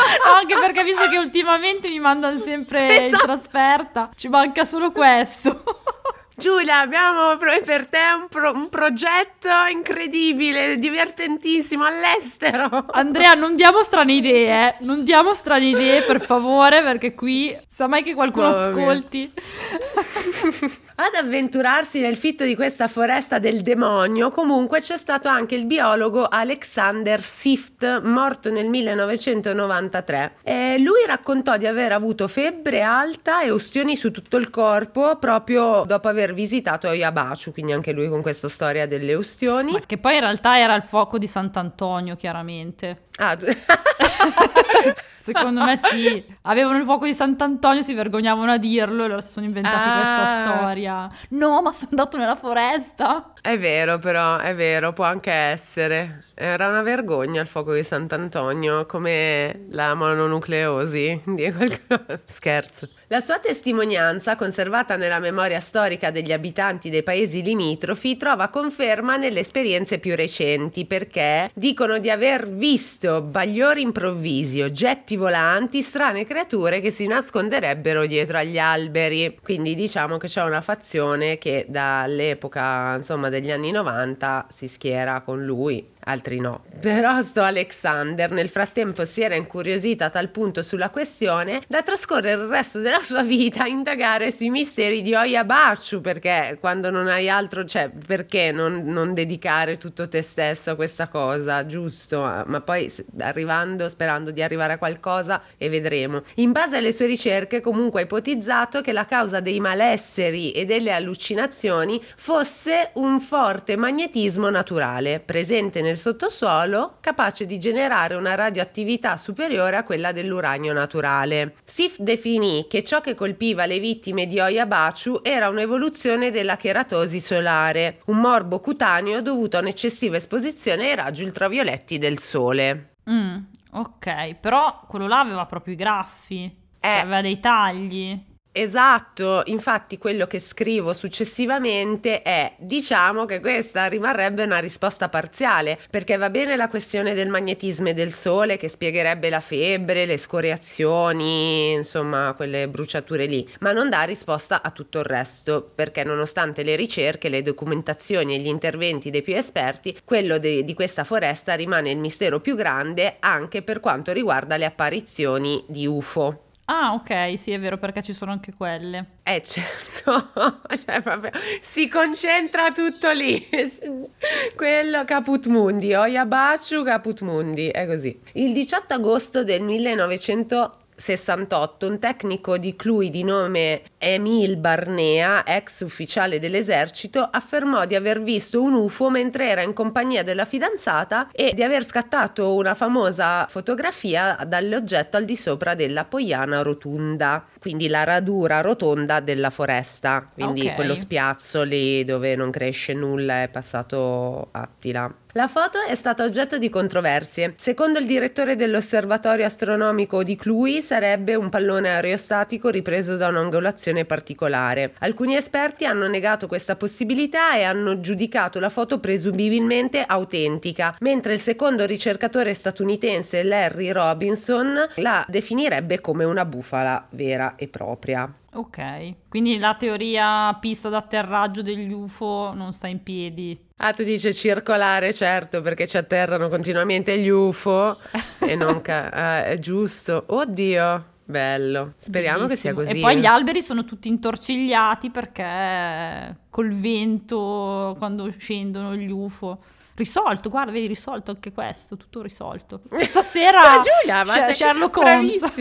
anche 0.40 0.56
perché 0.60 0.84
visto 0.84 1.08
che 1.10 1.18
ultimamente 1.18 1.90
mi 1.90 2.00
mandano 2.00 2.38
sempre 2.38 3.06
esatto. 3.06 3.06
in 3.06 3.28
trasferta, 3.28 4.10
ci 4.16 4.28
manca 4.28 4.66
solo 4.66 4.92
questo. 4.92 5.64
Giulia, 6.40 6.82
abbiamo 6.82 7.36
per 7.36 7.88
te 7.88 7.98
un, 8.16 8.28
pro- 8.30 8.52
un 8.54 8.70
progetto 8.70 9.50
incredibile, 9.72 10.78
divertentissimo 10.78 11.84
all'estero. 11.84 12.86
Andrea, 12.92 13.34
non 13.34 13.56
diamo 13.56 13.82
strane 13.82 14.14
idee, 14.14 14.68
eh. 14.68 14.76
non 14.82 15.04
diamo 15.04 15.34
strane 15.34 15.66
idee 15.66 16.04
per 16.04 16.22
favore, 16.22 16.84
perché 16.84 17.16
qui 17.16 17.58
sa 17.68 17.88
mai 17.88 18.04
che 18.04 18.14
qualcuno 18.14 18.50
oh, 18.50 18.54
ascolti. 18.54 19.32
Ad 21.00 21.14
avventurarsi 21.16 22.00
nel 22.02 22.18
fitto 22.18 22.44
di 22.44 22.56
questa 22.56 22.88
foresta 22.88 23.40
del 23.40 23.62
demonio, 23.62 24.30
comunque 24.30 24.80
c'è 24.80 24.98
stato 24.98 25.28
anche 25.28 25.56
il 25.56 25.66
biologo 25.66 26.28
Alexander 26.28 27.20
Sift, 27.20 28.02
morto 28.02 28.52
nel 28.52 28.68
1993. 28.68 30.38
E 30.44 30.78
lui 30.80 31.04
raccontò 31.08 31.58
di 31.58 31.66
aver 31.66 31.94
avuto 31.94 32.28
febbre 32.28 32.82
alta 32.82 33.42
e 33.42 33.50
ustioni 33.50 33.96
su 33.96 34.12
tutto 34.12 34.38
il 34.38 34.52
corpo 34.52 35.18
proprio 35.18 35.84
dopo 35.86 36.08
aver 36.08 36.26
visitato 36.34 36.88
Oyabachu, 36.88 37.52
quindi 37.52 37.72
anche 37.72 37.92
lui 37.92 38.10
con 38.10 38.22
questa 38.22 38.50
storia 38.50 38.88
delle 38.88 39.14
ustioni. 39.14 39.72
Ma 39.72 39.82
che 39.86 39.98
poi 39.98 40.16
in 40.16 40.22
realtà 40.22 40.60
era 40.60 40.76
il 40.76 40.84
fuoco 40.84 41.18
di 41.18 41.28
Sant'Antonio, 41.28 42.16
chiaramente. 42.16 43.06
Ah, 43.18 43.38
Secondo 45.34 45.64
me 45.64 45.78
sì. 45.78 46.24
Avevano 46.44 46.78
il 46.78 46.84
fuoco 46.84 47.06
di 47.06 47.14
Sant'Antonio, 47.14 47.82
si 47.82 47.94
vergognavano 47.94 48.52
a 48.52 48.58
dirlo 48.58 49.02
e 49.02 49.06
allora 49.06 49.22
si 49.22 49.32
sono 49.32 49.46
inventati 49.46 49.90
ah. 49.90 50.00
questa 50.00 50.46
storia. 50.46 51.10
No, 51.30 51.62
ma 51.62 51.74
sono 51.74 51.90
andato 51.92 52.18
nella 52.18 52.36
foresta. 52.36 53.34
È 53.42 53.58
vero, 53.58 54.00
però, 54.00 54.38
è 54.38 54.56
vero, 54.56 54.94
può 54.94 55.06
anche 55.06 55.32
essere. 55.32 56.24
Era 56.34 56.68
una 56.68 56.82
vergogna 56.82 57.42
il 57.42 57.48
fuoco 57.48 57.74
di 57.74 57.84
Sant'Antonio, 57.84 58.86
come 58.86 59.66
la 59.72 59.94
mononucleosi 59.94 61.22
di 61.28 61.52
qualcuno. 61.52 62.20
Scherzo. 62.26 62.90
La 63.08 63.22
sua 63.22 63.40
testimonianza, 63.40 64.36
conservata 64.36 64.98
nella 64.98 65.20
memoria 65.20 65.60
storica 65.60 66.12
degli 66.12 66.34
abitanti 66.34 66.90
dei 66.90 67.04
paesi 67.04 67.42
limitrofi, 67.42 68.18
trova 68.18 68.50
conferma 68.50 69.16
nelle 69.16 69.40
esperienze 69.40 69.98
più 69.98 70.16
recenti 70.16 70.86
perché 70.86 71.50
dicono 71.54 72.00
di 72.00 72.10
aver 72.10 72.50
visto 72.50 73.22
bagliori 73.22 73.82
improvvisi, 73.82 74.62
oggetti 74.62 75.16
volanti, 75.18 75.82
strane 75.82 76.26
creature 76.26 76.80
che 76.80 76.92
si 76.92 77.06
nasconderebbero 77.08 78.06
dietro 78.06 78.38
agli 78.38 78.58
alberi. 78.58 79.38
Quindi 79.44 79.76
diciamo 79.76 80.18
che 80.18 80.28
c'è 80.28 80.44
una 80.44 80.62
fazione 80.62 81.38
che 81.38 81.66
dall'epoca, 81.68 82.96
insomma, 82.96 83.28
degli 83.28 83.52
anni 83.52 83.72
90 83.72 84.48
si 84.50 84.68
schiera 84.68 85.20
con 85.22 85.44
lui 85.44 85.96
altri 86.08 86.40
no. 86.40 86.64
Però 86.80 87.22
sto 87.22 87.42
Alexander 87.42 88.32
nel 88.32 88.50
frattempo 88.50 89.06
si 89.06 89.22
era 89.22 89.36
incuriosita 89.36 90.06
a 90.06 90.10
tal 90.10 90.30
punto 90.30 90.62
sulla 90.62 90.90
questione 90.90 91.62
da 91.68 91.84
trascorrere 91.84 92.44
il 92.44 92.48
resto 92.48 92.80
della 92.80 93.02
sua 93.02 93.24
vita 93.24 93.64
a 93.64 93.68
indagare 93.68 94.32
sui 94.32 94.50
misteri 94.50 95.02
di 95.02 95.14
Oyabachu 95.14 96.02
perché 96.02 96.58
quando 96.60 96.90
non 96.90 97.08
hai 97.08 97.30
altro, 97.30 97.66
cioè 97.66 97.90
perché 97.90 98.52
non, 98.52 98.84
non 98.86 99.14
dedicare 99.14 99.78
tutto 99.78 100.08
te 100.08 100.22
stesso 100.22 100.72
a 100.72 100.76
questa 100.76 101.08
cosa, 101.08 101.66
giusto? 101.66 102.20
Ma 102.46 102.62
poi 102.62 102.92
arrivando, 103.20 103.90
sperando 103.90 104.32
di 104.32 104.42
arrivare 104.42 104.74
a 104.74 104.78
qualcosa 104.78 105.42
e 105.58 105.70
vedremo. 105.70 106.22
In 106.36 106.52
base 106.52 106.78
alle 106.78 106.94
sue 106.94 107.08
ricerche 107.08 107.60
comunque 107.62 108.02
ha 108.02 108.04
ipotizzato 108.04 108.82
che 108.82 108.94
la 108.94 109.06
causa 109.06 109.40
dei 109.40 109.60
malesseri 109.60 110.52
e 110.52 110.66
delle 110.66 110.92
allucinazioni 110.92 112.02
fosse 112.16 112.92
un 112.94 113.20
forte 113.20 113.76
magnetismo 113.76 114.50
naturale 114.50 115.20
presente 115.20 115.82
nel 115.82 115.97
sottosuolo 115.98 116.98
capace 117.02 117.46
di 117.46 117.60
generare 117.60 118.16
una 118.16 118.36
radioattività 118.36 119.18
superiore 119.18 119.76
a 119.76 119.84
quella 119.84 120.12
dell'uranio 120.12 120.74
naturale. 120.74 121.56
Sif 121.66 122.00
definì 122.00 122.68
che 122.70 122.84
ciò 122.84 123.02
che 123.02 123.16
colpiva 123.16 123.66
le 123.66 123.80
vittime 123.80 124.28
di 124.28 124.40
Oyabachu 124.40 125.20
era 125.24 125.50
un'evoluzione 125.50 126.32
della 126.32 126.56
cheratosi 126.56 127.20
solare, 127.20 128.00
un 128.06 128.18
morbo 128.18 128.60
cutaneo 128.60 129.22
dovuto 129.22 129.58
a 129.58 129.62
un'eccessiva 129.62 130.16
esposizione 130.16 130.90
ai 130.90 130.96
raggi 130.96 131.24
ultravioletti 131.24 131.98
del 131.98 132.20
sole. 132.20 132.96
Mm, 133.10 133.38
ok, 133.72 134.36
però 134.36 134.84
quello 134.88 135.08
là 135.08 135.20
aveva 135.20 135.46
proprio 135.46 135.74
i 135.74 135.78
graffi, 135.78 136.56
cioè 136.80 136.92
eh, 136.92 137.00
aveva 137.00 137.22
dei 137.22 137.40
tagli. 137.40 138.36
Esatto, 138.52 139.44
infatti 139.46 140.00
quello 140.00 140.26
che 140.26 140.40
scrivo 140.40 140.92
successivamente 140.94 142.24
è 142.24 142.56
diciamo 142.58 143.26
che 143.26 143.40
questa 143.40 143.86
rimarrebbe 143.86 144.46
una 144.46 144.58
risposta 144.58 145.10
parziale, 145.10 145.78
perché 145.92 146.18
va 146.18 146.32
bene 146.32 146.56
la 146.56 146.68
questione 146.68 147.14
del 147.14 147.30
magnetismo 147.30 147.90
e 147.90 147.94
del 147.94 148.12
sole 148.12 148.58
che 148.58 148.68
spiegherebbe 148.68 149.30
la 149.30 149.42
febbre, 149.42 150.08
le 150.08 150.18
scoriazioni, 150.18 151.74
insomma 151.74 152.34
quelle 152.36 152.68
bruciature 152.68 153.28
lì, 153.28 153.48
ma 153.60 153.74
non 153.74 153.92
dà 153.92 154.02
risposta 154.02 154.64
a 154.64 154.72
tutto 154.72 154.98
il 154.98 155.06
resto, 155.06 155.72
perché 155.76 156.04
nonostante 156.04 156.64
le 156.64 156.76
ricerche, 156.76 157.30
le 157.30 157.44
documentazioni 157.44 158.34
e 158.34 158.40
gli 158.40 158.48
interventi 158.48 159.12
dei 159.12 159.22
più 159.22 159.36
esperti, 159.36 160.00
quello 160.04 160.40
de- 160.40 160.64
di 160.64 160.74
questa 160.74 161.04
foresta 161.04 161.54
rimane 161.54 161.92
il 161.92 162.00
mistero 162.00 162.40
più 162.40 162.56
grande 162.56 163.18
anche 163.20 163.62
per 163.62 163.80
quanto 163.80 164.12
riguarda 164.12 164.58
le 164.58 164.66
apparizioni 164.66 165.64
di 165.68 165.86
UFO. 165.86 166.42
Ah, 166.70 166.94
ok, 166.96 167.38
sì, 167.38 167.52
è 167.52 167.60
vero, 167.60 167.78
perché 167.78 168.02
ci 168.02 168.12
sono 168.12 168.32
anche 168.32 168.54
quelle. 168.54 169.20
Eh, 169.24 169.42
certo, 169.42 170.32
cioè 170.86 171.02
proprio 171.02 171.32
si 171.62 171.88
concentra 171.88 172.72
tutto 172.72 173.10
lì. 173.12 173.48
Quello 174.54 175.06
Caput 175.06 175.48
Mundi, 175.48 175.94
Oyabachu 175.94 176.84
Caput 176.84 177.22
Mundi, 177.22 177.70
è 177.70 177.86
così. 177.88 178.20
Il 178.34 178.52
18 178.52 178.96
agosto 178.96 179.46
del 179.46 179.64
1900 179.64 180.87
68, 180.98 181.88
un 181.88 182.00
tecnico 182.00 182.58
di 182.58 182.76
Cluj 182.76 183.10
di 183.10 183.24
nome 183.24 183.84
Emil 184.00 184.58
Barnea, 184.58 185.46
ex 185.46 185.82
ufficiale 185.82 186.40
dell'esercito, 186.40 187.28
affermò 187.32 187.86
di 187.86 187.94
aver 187.94 188.22
visto 188.24 188.62
un 188.62 188.74
UFO 188.74 189.12
mentre 189.12 189.48
era 189.48 189.62
in 189.62 189.74
compagnia 189.74 190.24
della 190.24 190.46
fidanzata 190.46 191.30
e 191.32 191.54
di 191.54 191.62
aver 191.62 191.86
scattato 191.86 192.56
una 192.56 192.74
famosa 192.74 193.46
fotografia 193.48 194.40
dall'oggetto 194.48 195.18
al 195.18 195.26
di 195.26 195.36
sopra 195.36 195.76
della 195.76 196.04
Poiana 196.04 196.64
Rotunda, 196.64 197.46
quindi 197.60 197.88
la 197.88 198.04
radura 198.04 198.62
rotonda 198.62 199.20
della 199.20 199.52
foresta, 199.52 200.28
quindi 200.34 200.62
okay. 200.62 200.76
quello 200.76 200.96
spiazzo 200.96 201.62
lì 201.62 202.04
dove 202.06 202.36
non 202.36 202.50
cresce 202.50 202.94
nulla 202.94 203.44
è 203.44 203.50
passato 203.50 204.48
Attila. 204.52 205.14
La 205.38 205.48
foto 205.48 205.78
è 205.88 205.94
stata 205.94 206.24
oggetto 206.24 206.58
di 206.58 206.68
controversie. 206.68 207.54
Secondo 207.60 208.00
il 208.00 208.08
direttore 208.08 208.56
dell'osservatorio 208.56 209.46
astronomico 209.46 210.24
di 210.24 210.36
Cluj 210.36 210.80
sarebbe 210.80 211.36
un 211.36 211.50
pallone 211.50 211.90
aerostatico 211.90 212.70
ripreso 212.70 213.18
da 213.18 213.28
un'angolazione 213.28 214.04
particolare. 214.06 214.96
Alcuni 214.98 215.36
esperti 215.36 215.86
hanno 215.86 216.08
negato 216.08 216.48
questa 216.48 216.76
possibilità 216.76 217.56
e 217.56 217.62
hanno 217.62 218.00
giudicato 218.00 218.60
la 218.60 218.70
foto 218.70 219.00
presumibilmente 219.00 220.04
autentica, 220.04 220.96
mentre 221.02 221.34
il 221.34 221.40
secondo 221.40 221.86
ricercatore 221.86 222.56
statunitense 222.56 223.44
Larry 223.44 223.92
Robinson 223.92 224.90
la 224.96 225.24
definirebbe 225.28 226.02
come 226.02 226.24
una 226.24 226.46
bufala 226.46 227.06
vera 227.12 227.54
e 227.58 227.68
propria. 227.68 228.28
Ok, 228.54 229.14
quindi 229.30 229.60
la 229.60 229.76
teoria 229.76 230.58
pista 230.60 230.90
d'atterraggio 230.90 231.62
degli 231.62 231.92
UFO 231.92 232.54
non 232.56 232.74
sta 232.74 232.88
in 232.88 233.04
piedi. 233.04 233.66
Ah, 233.78 233.94
tu 233.94 234.04
dici 234.04 234.34
circolare, 234.34 235.14
certo, 235.14 235.62
perché 235.62 235.88
ci 235.88 235.98
atterrano 235.98 236.50
continuamente 236.50 237.18
gli 237.20 237.30
UFO 237.30 238.00
e 238.40 238.56
non... 238.56 238.82
Ca- 238.82 239.10
ah, 239.10 239.46
è 239.46 239.60
giusto. 239.60 240.24
Oddio, 240.28 241.06
bello. 241.24 241.94
Speriamo 242.00 242.46
Bellissimo. 242.48 242.76
che 242.76 242.84
sia 242.86 242.92
così. 242.92 242.98
E 242.98 243.02
poi 243.02 243.20
gli 243.20 243.26
alberi 243.26 243.62
sono 243.62 243.86
tutti 243.86 244.08
intorcigliati 244.08 245.12
perché 245.12 246.38
col 246.50 246.74
vento, 246.74 247.96
quando 247.98 248.34
scendono 248.38 248.96
gli 248.96 249.12
UFO... 249.12 249.60
Risolto, 249.98 250.52
guarda, 250.52 250.72
vedi, 250.72 250.86
risolto 250.86 251.32
anche 251.32 251.52
questo, 251.52 251.98
tutto 251.98 252.22
risolto. 252.22 252.82
Stasera 253.02 253.62
ma 253.62 253.82
Giulia, 253.82 254.24
ma 254.26 254.52
Sh- 254.52 254.56
Sherlock 254.56 254.96
Holmes. 254.98 255.40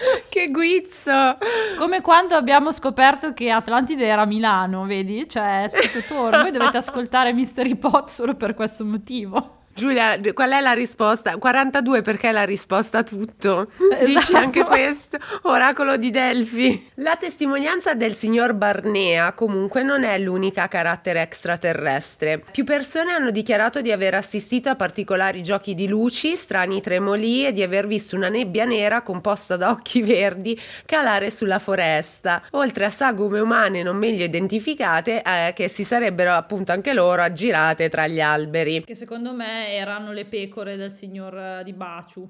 che 0.28 0.50
guizzo! 0.50 1.36
Come 1.76 2.00
quando 2.00 2.34
abbiamo 2.34 2.72
scoperto 2.72 3.32
che 3.32 3.50
Atlantide 3.50 4.06
era 4.06 4.24
Milano, 4.24 4.84
vedi? 4.84 5.28
Cioè, 5.28 5.70
tutto 5.72 6.02
torno. 6.06 6.42
Voi 6.42 6.50
dovete 6.50 6.76
ascoltare 6.78 7.32
Mystery 7.32 7.76
Pot 7.76 8.08
solo 8.08 8.34
per 8.34 8.54
questo 8.54 8.84
motivo. 8.84 9.58
Giulia, 9.72 10.18
qual 10.34 10.50
è 10.50 10.60
la 10.60 10.72
risposta? 10.72 11.36
42 11.36 12.02
perché 12.02 12.28
è 12.28 12.32
la 12.32 12.44
risposta 12.44 12.98
a 12.98 13.02
tutto. 13.02 13.70
Esatto. 13.70 14.04
Dici 14.04 14.34
anche 14.34 14.64
questo, 14.64 15.18
oracolo 15.42 15.96
di 15.96 16.10
Delfi. 16.10 16.90
La 16.96 17.16
testimonianza 17.16 17.94
del 17.94 18.14
signor 18.14 18.52
Barnea 18.54 19.32
comunque 19.32 19.82
non 19.82 20.02
è 20.02 20.18
l'unica 20.18 20.64
a 20.64 20.68
carattere 20.68 21.22
extraterrestre. 21.22 22.42
Più 22.50 22.64
persone 22.64 23.12
hanno 23.12 23.30
dichiarato 23.30 23.80
di 23.80 23.92
aver 23.92 24.14
assistito 24.14 24.68
a 24.68 24.74
particolari 24.74 25.42
giochi 25.42 25.74
di 25.74 25.86
luci, 25.86 26.36
strani 26.36 26.82
tremoli 26.82 27.46
e 27.46 27.52
di 27.52 27.62
aver 27.62 27.86
visto 27.86 28.16
una 28.16 28.28
nebbia 28.28 28.64
nera 28.64 29.02
composta 29.02 29.56
da 29.56 29.70
occhi 29.70 30.02
verdi 30.02 30.60
calare 30.84 31.30
sulla 31.30 31.58
foresta, 31.58 32.42
oltre 32.50 32.84
a 32.84 32.90
sagome 32.90 33.40
umane 33.40 33.82
non 33.82 33.96
meglio 33.96 34.24
identificate 34.24 35.22
eh, 35.22 35.52
che 35.54 35.68
si 35.68 35.84
sarebbero 35.84 36.32
appunto 36.32 36.72
anche 36.72 36.92
loro 36.92 37.22
aggirate 37.22 37.88
tra 37.88 38.06
gli 38.06 38.20
alberi. 38.20 38.84
Che 38.84 38.94
secondo 38.94 39.32
me 39.32 39.59
erano 39.68 40.12
le 40.12 40.24
pecore 40.24 40.76
del 40.76 40.90
signor 40.90 41.36
eh, 41.36 41.62
di 41.64 41.72
Baciu. 41.72 42.28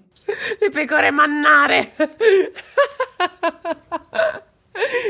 Le 0.60 0.70
pecore 0.70 1.10
mannare. 1.10 1.92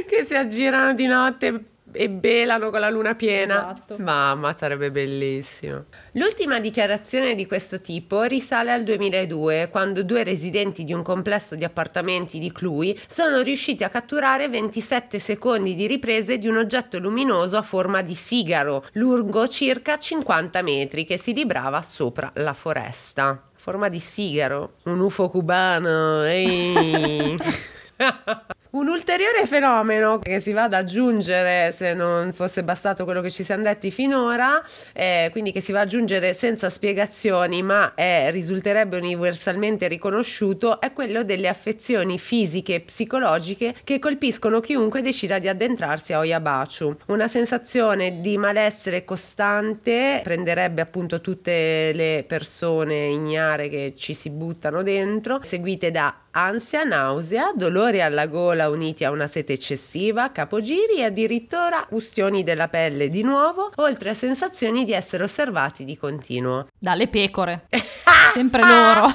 che 0.09 0.25
si 0.25 0.35
aggirano 0.35 0.95
di 0.95 1.07
notte 1.07 1.65
e 1.93 2.09
belano 2.09 2.71
con 2.71 2.81
la 2.81 2.91
luna 2.91 3.15
piena. 3.15 3.73
Esatto. 3.73 3.97
Mamma, 3.99 4.55
sarebbe 4.57 4.91
bellissimo. 4.91 5.85
L'ultima 6.13 6.61
dichiarazione 6.61 7.35
di 7.35 7.47
questo 7.47 7.81
tipo 7.81 8.23
risale 8.23 8.73
al 8.73 8.85
2002, 8.85 9.69
quando 9.71 10.03
due 10.03 10.25
residenti 10.25 10.85
di 10.85 10.93
un 10.93 11.03
complesso 11.03 11.55
di 11.55 11.65
appartamenti 11.65 12.39
di 12.39 12.53
Cluj 12.53 12.97
sono 13.07 13.41
riusciti 13.41 13.85
a 13.85 13.89
catturare 13.89 14.49
27 14.49 15.19
secondi 15.19 15.75
di 15.75 15.87
riprese 15.87 16.39
di 16.39 16.49
un 16.49 16.57
oggetto 16.57 16.99
luminoso 16.99 17.57
a 17.57 17.63
forma 17.63 18.03
di 18.03 18.15
sigaro, 18.15 18.87
lungo 18.93 19.49
circa 19.49 19.99
50 19.99 20.63
metri, 20.63 21.05
che 21.05 21.19
si 21.19 21.33
librava 21.33 21.83
sopra 21.83 22.31
la 22.35 22.55
foresta. 22.55 23.43
Forma 23.55 23.89
di 23.89 24.01
sigaro, 24.01 24.77
un 24.85 25.01
UFO 25.01 25.29
cubano, 25.29 26.25
ehi! 26.25 27.37
Un 28.73 28.87
ulteriore 28.87 29.47
fenomeno 29.47 30.21
che 30.21 30.39
si 30.39 30.53
va 30.53 30.63
ad 30.63 30.75
aggiungere, 30.75 31.73
se 31.73 31.93
non 31.93 32.33
fosse 32.33 32.63
bastato 32.63 33.03
quello 33.03 33.21
che 33.21 33.29
ci 33.29 33.43
siamo 33.43 33.65
detti 33.65 33.91
finora, 33.91 34.63
eh, 34.93 35.29
quindi 35.33 35.51
che 35.51 35.61
si 35.61 35.73
va 35.73 35.81
ad 35.81 35.89
aggiungere 35.89 36.35
senza 36.35 36.71
spiegazioni, 36.71 37.65
ma 37.65 37.95
è, 37.95 38.29
risulterebbe 38.31 38.97
universalmente 38.99 39.89
riconosciuto, 39.89 40.81
è 40.81 40.93
quello 40.93 41.25
delle 41.25 41.49
affezioni 41.49 42.17
fisiche 42.21 42.75
e 42.75 42.81
psicologiche 42.83 43.75
che 43.83 43.99
colpiscono 43.99 44.61
chiunque 44.61 45.03
decida 45.03 45.41
di 45.41 45.49
addentrarsi 45.49 46.13
a 46.13 46.19
Oyabachu. 46.19 46.95
Una 47.07 47.27
sensazione 47.27 48.21
di 48.21 48.39
malessere 48.39 49.05
costante 49.05 50.21
prenderebbe 50.23 50.81
appunto 50.81 51.21
tutte 51.21 51.91
le 51.93 52.25
persone 52.25 53.09
ignare 53.09 53.69
che 53.69 53.95
ci 53.97 54.15
si 54.15 54.31
buttano 54.31 54.85
dentro, 54.85 55.41
seguite 55.43 55.91
da 55.91 56.15
ansia, 56.33 56.85
nausea, 56.85 57.53
dolori 57.55 58.01
alla 58.01 58.27
gola 58.27 58.69
uniti 58.69 59.05
a 59.05 59.11
una 59.11 59.27
sete 59.27 59.55
eccessiva, 59.55 60.31
capogiri 60.31 60.97
e 60.99 61.05
addirittura 61.05 61.87
ustioni 61.91 62.43
della 62.43 62.69
pelle 62.69 63.09
di 63.09 63.23
nuovo, 63.23 63.73
oltre 63.77 64.11
a 64.11 64.15
sensazioni 64.15 64.85
di 64.85 64.93
essere 64.93 65.25
osservati 65.25 65.85
di 65.85 65.97
continuo. 65.97 66.69
Dalle 66.79 67.09
pecore. 67.09 67.67
Sempre 68.33 68.63
loro. 68.63 69.09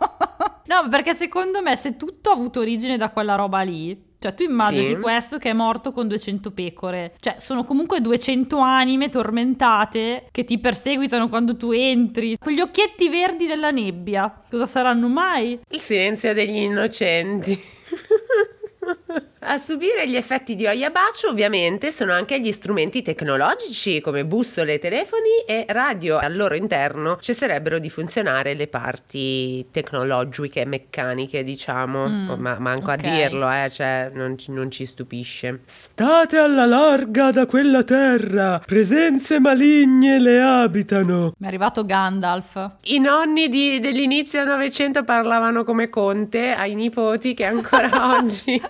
no, 0.66 0.88
perché 0.88 1.14
secondo 1.14 1.60
me 1.62 1.76
se 1.76 1.96
tutto 1.96 2.30
ha 2.30 2.34
avuto 2.34 2.60
origine 2.60 2.96
da 2.96 3.10
quella 3.10 3.34
roba 3.34 3.60
lì, 3.62 4.12
cioè, 4.18 4.32
tu 4.34 4.42
immagini 4.42 4.94
Sì. 4.94 5.00
questo 5.00 5.36
che 5.36 5.50
è 5.50 5.52
morto 5.52 5.92
con 5.92 6.08
200 6.08 6.50
pecore. 6.52 7.14
Cioè, 7.20 7.36
sono 7.38 7.64
comunque 7.64 8.00
200 8.00 8.56
anime 8.56 9.10
tormentate 9.10 10.28
che 10.30 10.44
ti 10.44 10.58
perseguitano 10.58 11.28
quando 11.28 11.56
tu 11.58 11.72
entri. 11.72 12.36
Quegli 12.38 12.60
occhietti 12.60 13.10
verdi 13.10 13.46
della 13.46 13.70
nebbia. 13.70 14.44
Cosa 14.48 14.64
saranno 14.64 15.08
mai? 15.08 15.60
Il 15.68 15.78
silenzio 15.80 16.32
degli 16.32 16.56
innocenti. 16.56 17.62
A 19.46 19.58
subire 19.58 20.08
gli 20.08 20.16
effetti 20.16 20.54
di 20.54 20.66
Oyabacio 20.66 21.28
ovviamente 21.28 21.90
sono 21.90 22.12
anche 22.14 22.40
gli 22.40 22.50
strumenti 22.50 23.02
tecnologici 23.02 24.00
come 24.00 24.24
bussole, 24.24 24.78
telefoni 24.78 25.44
e 25.46 25.66
radio. 25.68 26.16
Al 26.16 26.34
loro 26.34 26.54
interno 26.54 27.18
cesserebbero 27.20 27.78
di 27.78 27.90
funzionare 27.90 28.54
le 28.54 28.68
parti 28.68 29.66
tecnologiche 29.70 30.62
e 30.62 30.64
meccaniche, 30.64 31.44
diciamo. 31.44 32.08
Mm, 32.08 32.22
Oh, 32.30 32.36
ma 32.38 32.56
manco 32.58 32.90
ok. 32.90 33.04
a 33.04 33.10
dirlo, 33.10 33.50
eh, 33.50 33.68
cioè 33.68 34.10
non, 34.14 34.38
ci- 34.38 34.50
non 34.50 34.70
ci 34.70 34.86
stupisce. 34.86 35.60
State 35.66 36.38
alla 36.38 36.64
larga 36.64 37.30
da 37.30 37.44
quella 37.44 37.82
terra, 37.84 38.62
presenze 38.64 39.38
maligne 39.40 40.18
le 40.20 40.40
abitano. 40.40 41.34
Mi 41.36 41.44
è 41.44 41.48
arrivato 41.48 41.84
Gandalf. 41.84 42.70
I 42.84 42.98
nonni 42.98 43.48
di- 43.50 43.78
dell'inizio 43.78 44.42
Novecento 44.44 45.04
parlavano 45.04 45.64
come 45.64 45.90
conte 45.90 46.52
ai 46.52 46.74
nipoti 46.74 47.34
che 47.34 47.44
ancora 47.44 47.90
oggi... 48.16 48.62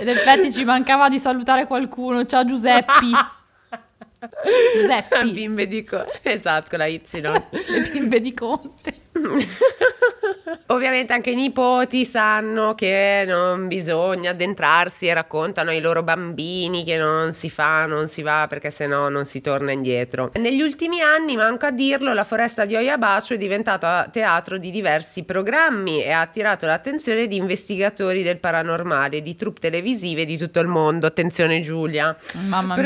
In 0.00 0.08
effetti 0.08 0.52
ci 0.52 0.64
mancava 0.64 1.08
di 1.08 1.18
salutare 1.18 1.66
qualcuno. 1.66 2.24
Ciao 2.24 2.44
Giuseppi. 2.44 3.12
Giuseppi. 4.74 5.30
Bimbe 5.30 5.66
di 5.68 5.84
co- 5.84 6.04
esatto, 6.22 6.68
con 6.70 6.78
la 6.78 6.86
Y. 6.86 7.00
Le 7.20 7.90
bimbe 7.90 8.20
di 8.20 8.34
Conte. 8.34 9.00
Ovviamente 10.68 11.12
anche 11.12 11.30
i 11.30 11.34
nipoti 11.34 12.04
sanno 12.04 12.74
che 12.74 13.24
non 13.26 13.68
bisogna 13.68 14.30
addentrarsi 14.30 15.06
e 15.06 15.14
raccontano 15.14 15.70
ai 15.70 15.80
loro 15.80 16.02
bambini 16.02 16.84
che 16.84 16.96
non 16.96 17.32
si 17.32 17.48
fa, 17.48 17.86
non 17.86 18.08
si 18.08 18.22
va 18.22 18.46
perché 18.48 18.70
sennò 18.70 19.08
non 19.08 19.24
si 19.24 19.40
torna 19.40 19.70
indietro. 19.70 20.30
Negli 20.34 20.60
ultimi 20.60 21.00
anni, 21.00 21.36
manco 21.36 21.66
a 21.66 21.70
dirlo, 21.70 22.12
la 22.12 22.24
foresta 22.24 22.64
di 22.64 22.74
Oyabacio 22.74 23.34
è 23.34 23.38
diventata 23.38 24.08
teatro 24.10 24.58
di 24.58 24.70
diversi 24.70 25.22
programmi 25.22 26.02
e 26.02 26.10
ha 26.10 26.20
attirato 26.20 26.66
l'attenzione 26.66 27.28
di 27.28 27.36
investigatori 27.36 28.22
del 28.24 28.38
paranormale, 28.38 29.22
di 29.22 29.36
troupe 29.36 29.60
televisive 29.60 30.24
di 30.24 30.36
tutto 30.36 30.58
il 30.58 30.68
mondo. 30.68 31.06
Attenzione 31.06 31.60
Giulia. 31.60 32.14
Mamma 32.48 32.74
mia. 32.76 32.84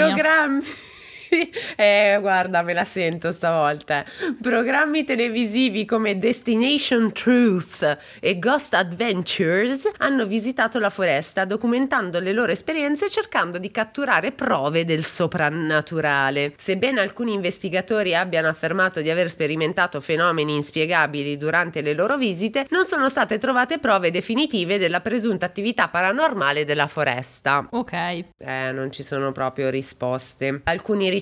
Eh, 1.81 2.19
guarda, 2.21 2.63
me 2.63 2.75
la 2.75 2.85
sento 2.85 3.33
stavolta. 3.33 4.05
Programmi 4.41 5.05
televisivi 5.05 5.87
come 5.87 6.19
Destination 6.19 7.11
Truth 7.13 7.99
e 8.21 8.39
Ghost 8.39 8.75
Adventures 8.75 9.91
hanno 9.99 10.27
visitato 10.27 10.79
la 10.79 10.91
foresta 10.91 11.45
documentando 11.47 12.19
le 12.21 12.33
loro 12.33 12.53
esperienze 12.53 13.07
e 13.07 13.11
cercando 13.11 13.59
di 13.59 13.71
catturare 13.71 14.33
prove 14.33 14.85
del 14.85 15.05
soprannaturale. 15.05 16.53
Sebbene 16.59 17.01
alcuni 17.01 17.33
investigatori 17.33 18.15
abbiano 18.15 18.49
affermato 18.49 19.01
di 19.01 19.09
aver 19.09 19.31
sperimentato 19.31 20.01
fenomeni 20.01 20.55
inspiegabili 20.57 21.39
durante 21.39 21.81
le 21.81 21.95
loro 21.95 22.19
visite, 22.19 22.67
non 22.71 22.85
sono 22.85 23.09
state 23.09 23.39
trovate 23.39 23.79
prove 23.79 24.11
definitive 24.11 24.77
della 24.77 25.01
presunta 25.01 25.47
attività 25.47 25.89
paranormale 25.89 26.67
della 26.67 26.89
foresta. 26.89 27.67
Ok. 27.71 27.93
Eh, 27.93 28.25
non 28.73 28.91
ci 28.91 29.03
sono 29.03 29.33
proprio 29.33 29.71
risposte. 29.71 30.61
Alcuni 30.65 31.09
ricercatori 31.09 31.20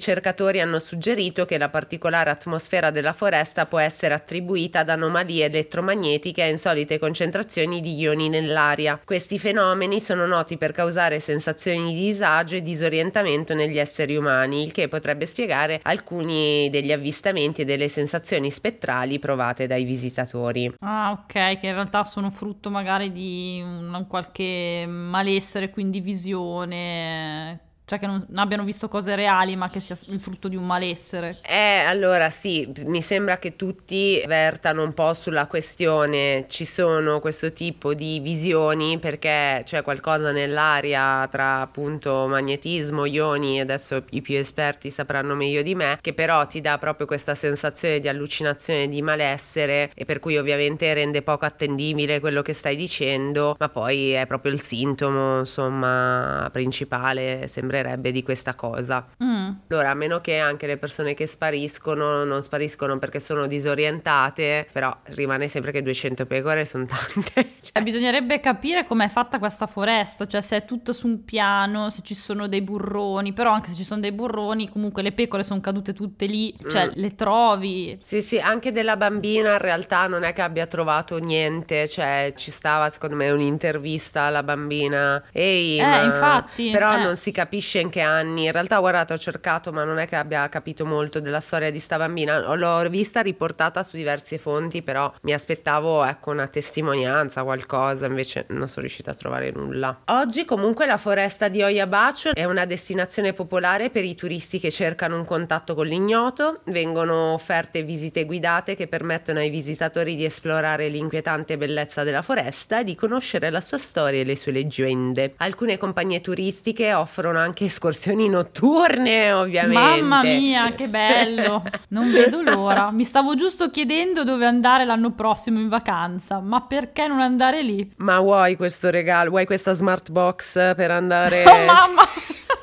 hanno 0.61 0.79
suggerito 0.79 1.45
che 1.45 1.59
la 1.59 1.69
particolare 1.69 2.31
atmosfera 2.31 2.91
della 2.91 3.13
foresta 3.13 3.67
può 3.67 3.79
essere 3.79 4.15
attribuita 4.15 4.81
ad 4.81 4.89
anomalie 4.89 5.47
elettromagnetiche 5.47 6.45
e 6.45 6.51
insolite 6.51 6.99
concentrazioni 6.99 7.81
di 7.81 7.97
ioni 7.99 8.29
nell'aria. 8.29 9.01
Questi 9.05 9.39
fenomeni 9.39 10.01
sono 10.01 10.27
noti 10.27 10.57
per 10.57 10.73
causare 10.73 11.21
sensazioni 11.21 11.95
di 11.95 12.01
disagio 12.01 12.57
e 12.57 12.63
disorientamento 12.63 13.55
negli 13.55 13.79
esseri 13.79 14.17
umani, 14.17 14.63
il 14.63 14.73
che 14.73 14.89
potrebbe 14.89 15.27
spiegare 15.27 15.81
alcuni 15.83 16.69
degli 16.71 16.93
avvistamenti 16.93 17.63
e 17.63 17.65
delle 17.65 17.89
sensazioni 17.89 18.51
spettrali 18.51 19.19
provate 19.19 19.67
dai 19.67 19.85
visitatori. 19.85 20.75
Ah, 20.81 21.11
ok, 21.13 21.59
che 21.59 21.67
in 21.67 21.75
realtà 21.75 22.05
sono 22.05 22.31
frutto 22.31 22.71
magari 22.71 23.13
di 23.13 23.61
un 23.63 24.07
qualche 24.09 24.85
malessere, 24.87 25.71
quindi 25.71 26.01
visione, 26.01 27.68
cioè 27.89 27.99
che 27.99 28.07
non, 28.07 28.27
abbiano 28.35 28.65
visto 28.65 28.87
cose 28.87 29.17
reali, 29.17 29.57
ma 29.57 29.71
che 29.71 29.81
sia 29.81 29.97
il 30.09 30.21
frutto 30.21 30.49
di 30.49 30.57
un 30.57 30.67
malessere. 30.67 31.39
Eh, 31.43 31.85
allora 31.87 32.29
sì, 32.29 32.71
mi 32.85 33.01
sembra 33.01 33.39
che 33.39 33.57
tutti 33.57 34.23
vertano 34.27 34.83
un 34.83 34.93
po' 34.93 35.15
sulla 35.15 35.47
questione, 35.47 36.45
ci 36.49 36.67
sono 36.67 37.19
questo 37.21 37.51
tipo 37.51 37.95
di 37.95 38.21
visioni 38.21 38.99
perché 38.99 39.63
c'è 39.65 39.83
qualcosa 39.83 40.33
nell'aria 40.33 41.27
tra 41.29 41.63
appunto 41.63 42.27
magnetismo, 42.29 43.07
ioni, 43.07 43.59
adesso 43.59 44.05
i 44.11 44.21
più 44.21 44.37
esperti 44.37 44.91
sapranno 44.91 45.35
meglio 45.35 45.63
di 45.63 45.75
me, 45.75 45.99
che 46.03 46.13
però 46.13 46.47
ti 46.47 46.61
dà 46.61 46.77
proprio 46.77 47.07
questa 47.07 47.35
sensazione 47.35 48.01
di 48.01 48.09
allucinazione, 48.09 48.87
di 48.89 49.01
malessere 49.01 49.93
e 49.95 50.05
per 50.05 50.19
cui 50.19 50.37
ovviamente 50.37 50.93
rende 50.93 51.23
poco 51.23 51.47
attendibile 51.47 52.21
quello 52.21 52.43
che 52.43 52.53
stai 52.53 52.77
dicendo, 52.77 53.57
ma 53.59 53.71
poi 53.71 54.11
è 54.11 54.27
proprio 54.27 54.53
il 54.53 54.61
sintomo, 54.61 55.39
insomma, 55.39 56.51
principale, 56.53 57.49
sembrerebbe 57.79 58.11
di 58.13 58.23
questa 58.23 58.55
cosa. 58.55 59.07
Mm. 59.23 59.51
Allora, 59.69 59.91
a 59.91 59.95
meno 59.95 60.21
che 60.21 60.39
anche 60.39 60.67
le 60.67 60.77
persone 60.77 61.15
che 61.15 61.27
spariscono 61.27 62.25
non 62.25 62.43
spariscono 62.43 62.99
perché 62.99 63.21
sono 63.21 63.47
disorientate, 63.47 64.67
però 64.73 64.95
rimane 65.05 65.49
sempre 65.49 65.73
che 65.73 65.83
200 65.83 66.27
pecore 66.27 66.65
sono 66.65 66.87
tante. 66.87 67.53
Eh, 67.73 67.83
bisognerebbe 67.83 68.41
capire 68.41 68.85
com'è 68.85 69.09
fatta 69.09 69.39
questa 69.39 69.67
foresta, 69.67 70.27
cioè 70.27 70.41
se 70.41 70.57
è 70.57 70.65
tutto 70.65 70.93
su 70.93 71.07
un 71.07 71.25
piano, 71.25 71.91
se 71.91 72.01
ci 72.03 72.15
sono 72.15 72.49
dei 72.49 72.63
burroni, 72.63 73.33
però 73.33 73.53
anche 73.53 73.69
se 73.71 73.75
ci 73.77 73.85
sono 73.85 74.01
dei 74.01 74.13
burroni, 74.13 74.69
comunque 74.69 75.03
le 75.03 75.13
pecore 75.13 75.43
sono 75.43 75.61
cadute 75.61 75.93
tutte 75.93 76.27
lì, 76.27 76.55
cioè 76.69 76.87
Mm. 76.89 76.91
le 76.95 77.15
trovi. 77.15 77.99
Sì, 78.03 78.23
sì, 78.23 78.39
anche 78.39 78.73
della 78.73 78.97
bambina 78.97 79.53
in 79.53 79.59
realtà 79.59 80.07
non 80.07 80.23
è 80.25 80.33
che 80.33 80.43
abbia 80.43 80.67
trovato 80.67 81.19
niente, 81.19 81.89
cioè 81.89 82.33
ci 82.37 82.51
stava 82.51 82.89
secondo 82.91 83.17
me 83.17 83.31
un'intervista 83.31 84.23
alla 84.23 84.43
bambina. 84.43 85.23
Ehi, 85.33 85.79
Eh, 85.79 86.05
infatti, 86.05 86.71
Però 86.71 86.95
eh. 86.97 87.03
non 87.03 87.17
si 87.17 87.31
capisce 87.33 87.68
capisce 87.69 87.81
in 87.81 87.91
che 87.91 88.01
anni. 88.01 88.47
In 88.47 88.53
realtà, 88.53 88.79
guardate, 88.79 89.13
ho 89.13 89.19
cercato, 89.19 89.73
ma 89.73 89.85
non 89.85 89.99
è 89.99 90.09
che 90.09 90.17
abbia 90.17 90.49
capito 90.49 90.87
molto 90.87 91.21
della 91.21 91.41
storia 91.41 91.71
di 91.71 91.79
sta 91.79 91.99
bambina. 91.99 92.55
L'ho 92.55 92.89
vista 92.89 93.21
riportata 93.21 93.83
su 93.83 93.97
diverse 93.97 94.39
fonti, 94.39 94.83
però 94.83 95.13
mi 95.23 95.35
aspettavo, 95.35 96.05
ecco, 96.05 96.31
una 96.31 96.47
testimonianza, 96.47 97.43
qualcosa, 97.43 98.07
invece 98.07 98.47
non 98.49 98.69
sono 98.69 98.81
riuscita 98.87 99.11
a 99.11 99.15
trovare 99.15 99.51
nulla. 99.51 100.01
Oggi 100.07 100.47
comunque 100.47 100.87
la 100.87 100.97
foresta 100.97 101.49
di 101.49 101.63
Oyabacho 101.63 102.33
è 102.33 102.45
una 102.45 102.65
destinazione 102.65 103.35
popolare 103.35 103.91
per 103.91 104.05
i 104.05 104.15
turisti 104.15 104.59
che 104.59 104.71
cercano 104.71 105.17
un 105.17 105.27
contatto 105.27 105.75
con 105.75 105.87
l'ignoto, 105.87 106.61
vengono 106.67 107.33
offerte 107.35 107.83
visite 107.83 108.25
guidate 108.25 108.77
che 108.77 108.87
permettono 108.87 109.41
ai 109.41 109.51
visitatori 109.51 110.17
di 110.17 110.25
esplorare 110.25 110.89
l'inquietante 110.89 111.59
bellezza 111.59 112.03
della 112.03 112.23
foresta 112.23 112.81
e 112.81 112.85
di 112.85 112.95
conoscere 112.95 113.51
la 113.51 113.61
sua 113.61 113.79
storia 113.79 114.21
e 114.21 114.25
le 114.25 114.37
sue 114.37 114.53
leggende. 114.53 115.35
Alcune 115.39 115.77
compagnie 115.77 116.21
turistiche 116.21 116.95
offrono 116.95 117.39
anche 117.39 117.58
escursioni 117.65 118.29
notturne, 118.29 119.33
ovviamente. 119.33 119.79
Mamma 119.79 120.23
mia, 120.23 120.73
che 120.73 120.89
bello! 120.89 121.63
Non 121.91 122.13
vedo 122.13 122.43
l'ora. 122.43 122.91
Mi 122.91 123.05
stavo 123.05 123.35
giusto 123.35 123.71
chiedendo 123.71 124.23
dove 124.23 124.45
andare 124.45 124.85
l'anno 124.85 125.13
prossimo 125.13 125.59
in 125.59 125.69
vacanza, 125.69 126.41
ma 126.41 126.61
perché 126.61 127.07
non 127.07 127.21
andare 127.21 127.63
lì? 127.63 127.91
Ma 127.97 128.21
vuoi 128.21 128.57
questo 128.57 128.91
regalo? 128.91 129.31
Vuoi 129.31 129.47
questa 129.47 129.73
smart 129.73 130.11
box 130.11 130.75
per 130.75 130.91
andare? 130.91 131.45
Oh 131.45 131.65
mamma! 131.65 132.03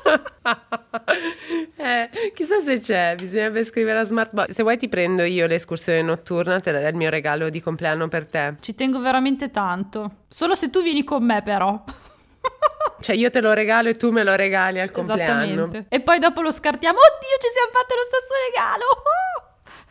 eh, 1.76 2.10
chissà 2.34 2.60
se 2.60 2.78
c'è, 2.78 3.14
bisognerebbe 3.16 3.64
scrivere 3.64 3.98
a 3.98 4.04
smart 4.04 4.32
box. 4.32 4.50
Se 4.52 4.62
vuoi 4.62 4.76
ti 4.76 4.88
prendo 4.88 5.22
io 5.22 5.46
l'escursione 5.46 6.02
notturna, 6.02 6.60
te 6.60 6.72
la 6.72 6.80
è 6.80 6.88
il 6.88 6.94
mio 6.94 7.10
regalo 7.10 7.50
di 7.50 7.60
compleanno 7.60 8.08
per 8.08 8.26
te. 8.26 8.54
Ci 8.60 8.74
tengo 8.74 9.00
veramente 9.00 9.50
tanto. 9.50 10.10
Solo 10.28 10.54
se 10.54 10.70
tu 10.70 10.82
vieni 10.82 11.04
con 11.04 11.24
me 11.24 11.42
però. 11.42 11.82
Cioè 13.00 13.14
io 13.14 13.30
te 13.30 13.40
lo 13.40 13.52
regalo 13.52 13.88
e 13.88 13.94
tu 13.94 14.10
me 14.10 14.22
lo 14.24 14.34
regali 14.34 14.80
al 14.80 14.90
compleanno. 14.90 15.70
E 15.88 16.00
poi 16.00 16.18
dopo 16.18 16.40
lo 16.40 16.50
scartiamo. 16.50 16.98
Oddio, 16.98 17.36
ci 17.40 17.48
siamo 17.52 17.70
fatte 17.72 17.94
lo 17.94 18.02
stesso 18.02 18.32
regalo! 18.48 18.84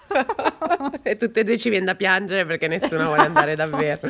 e 1.03 1.17
tutte 1.17 1.39
e 1.41 1.43
due 1.43 1.57
ci 1.57 1.69
viene 1.69 1.85
da 1.85 1.95
piangere 1.95 2.45
perché 2.45 2.67
nessuno 2.69 2.95
esatto. 2.95 3.07
vuole 3.07 3.21
andare 3.23 3.55
davvero. 3.55 4.01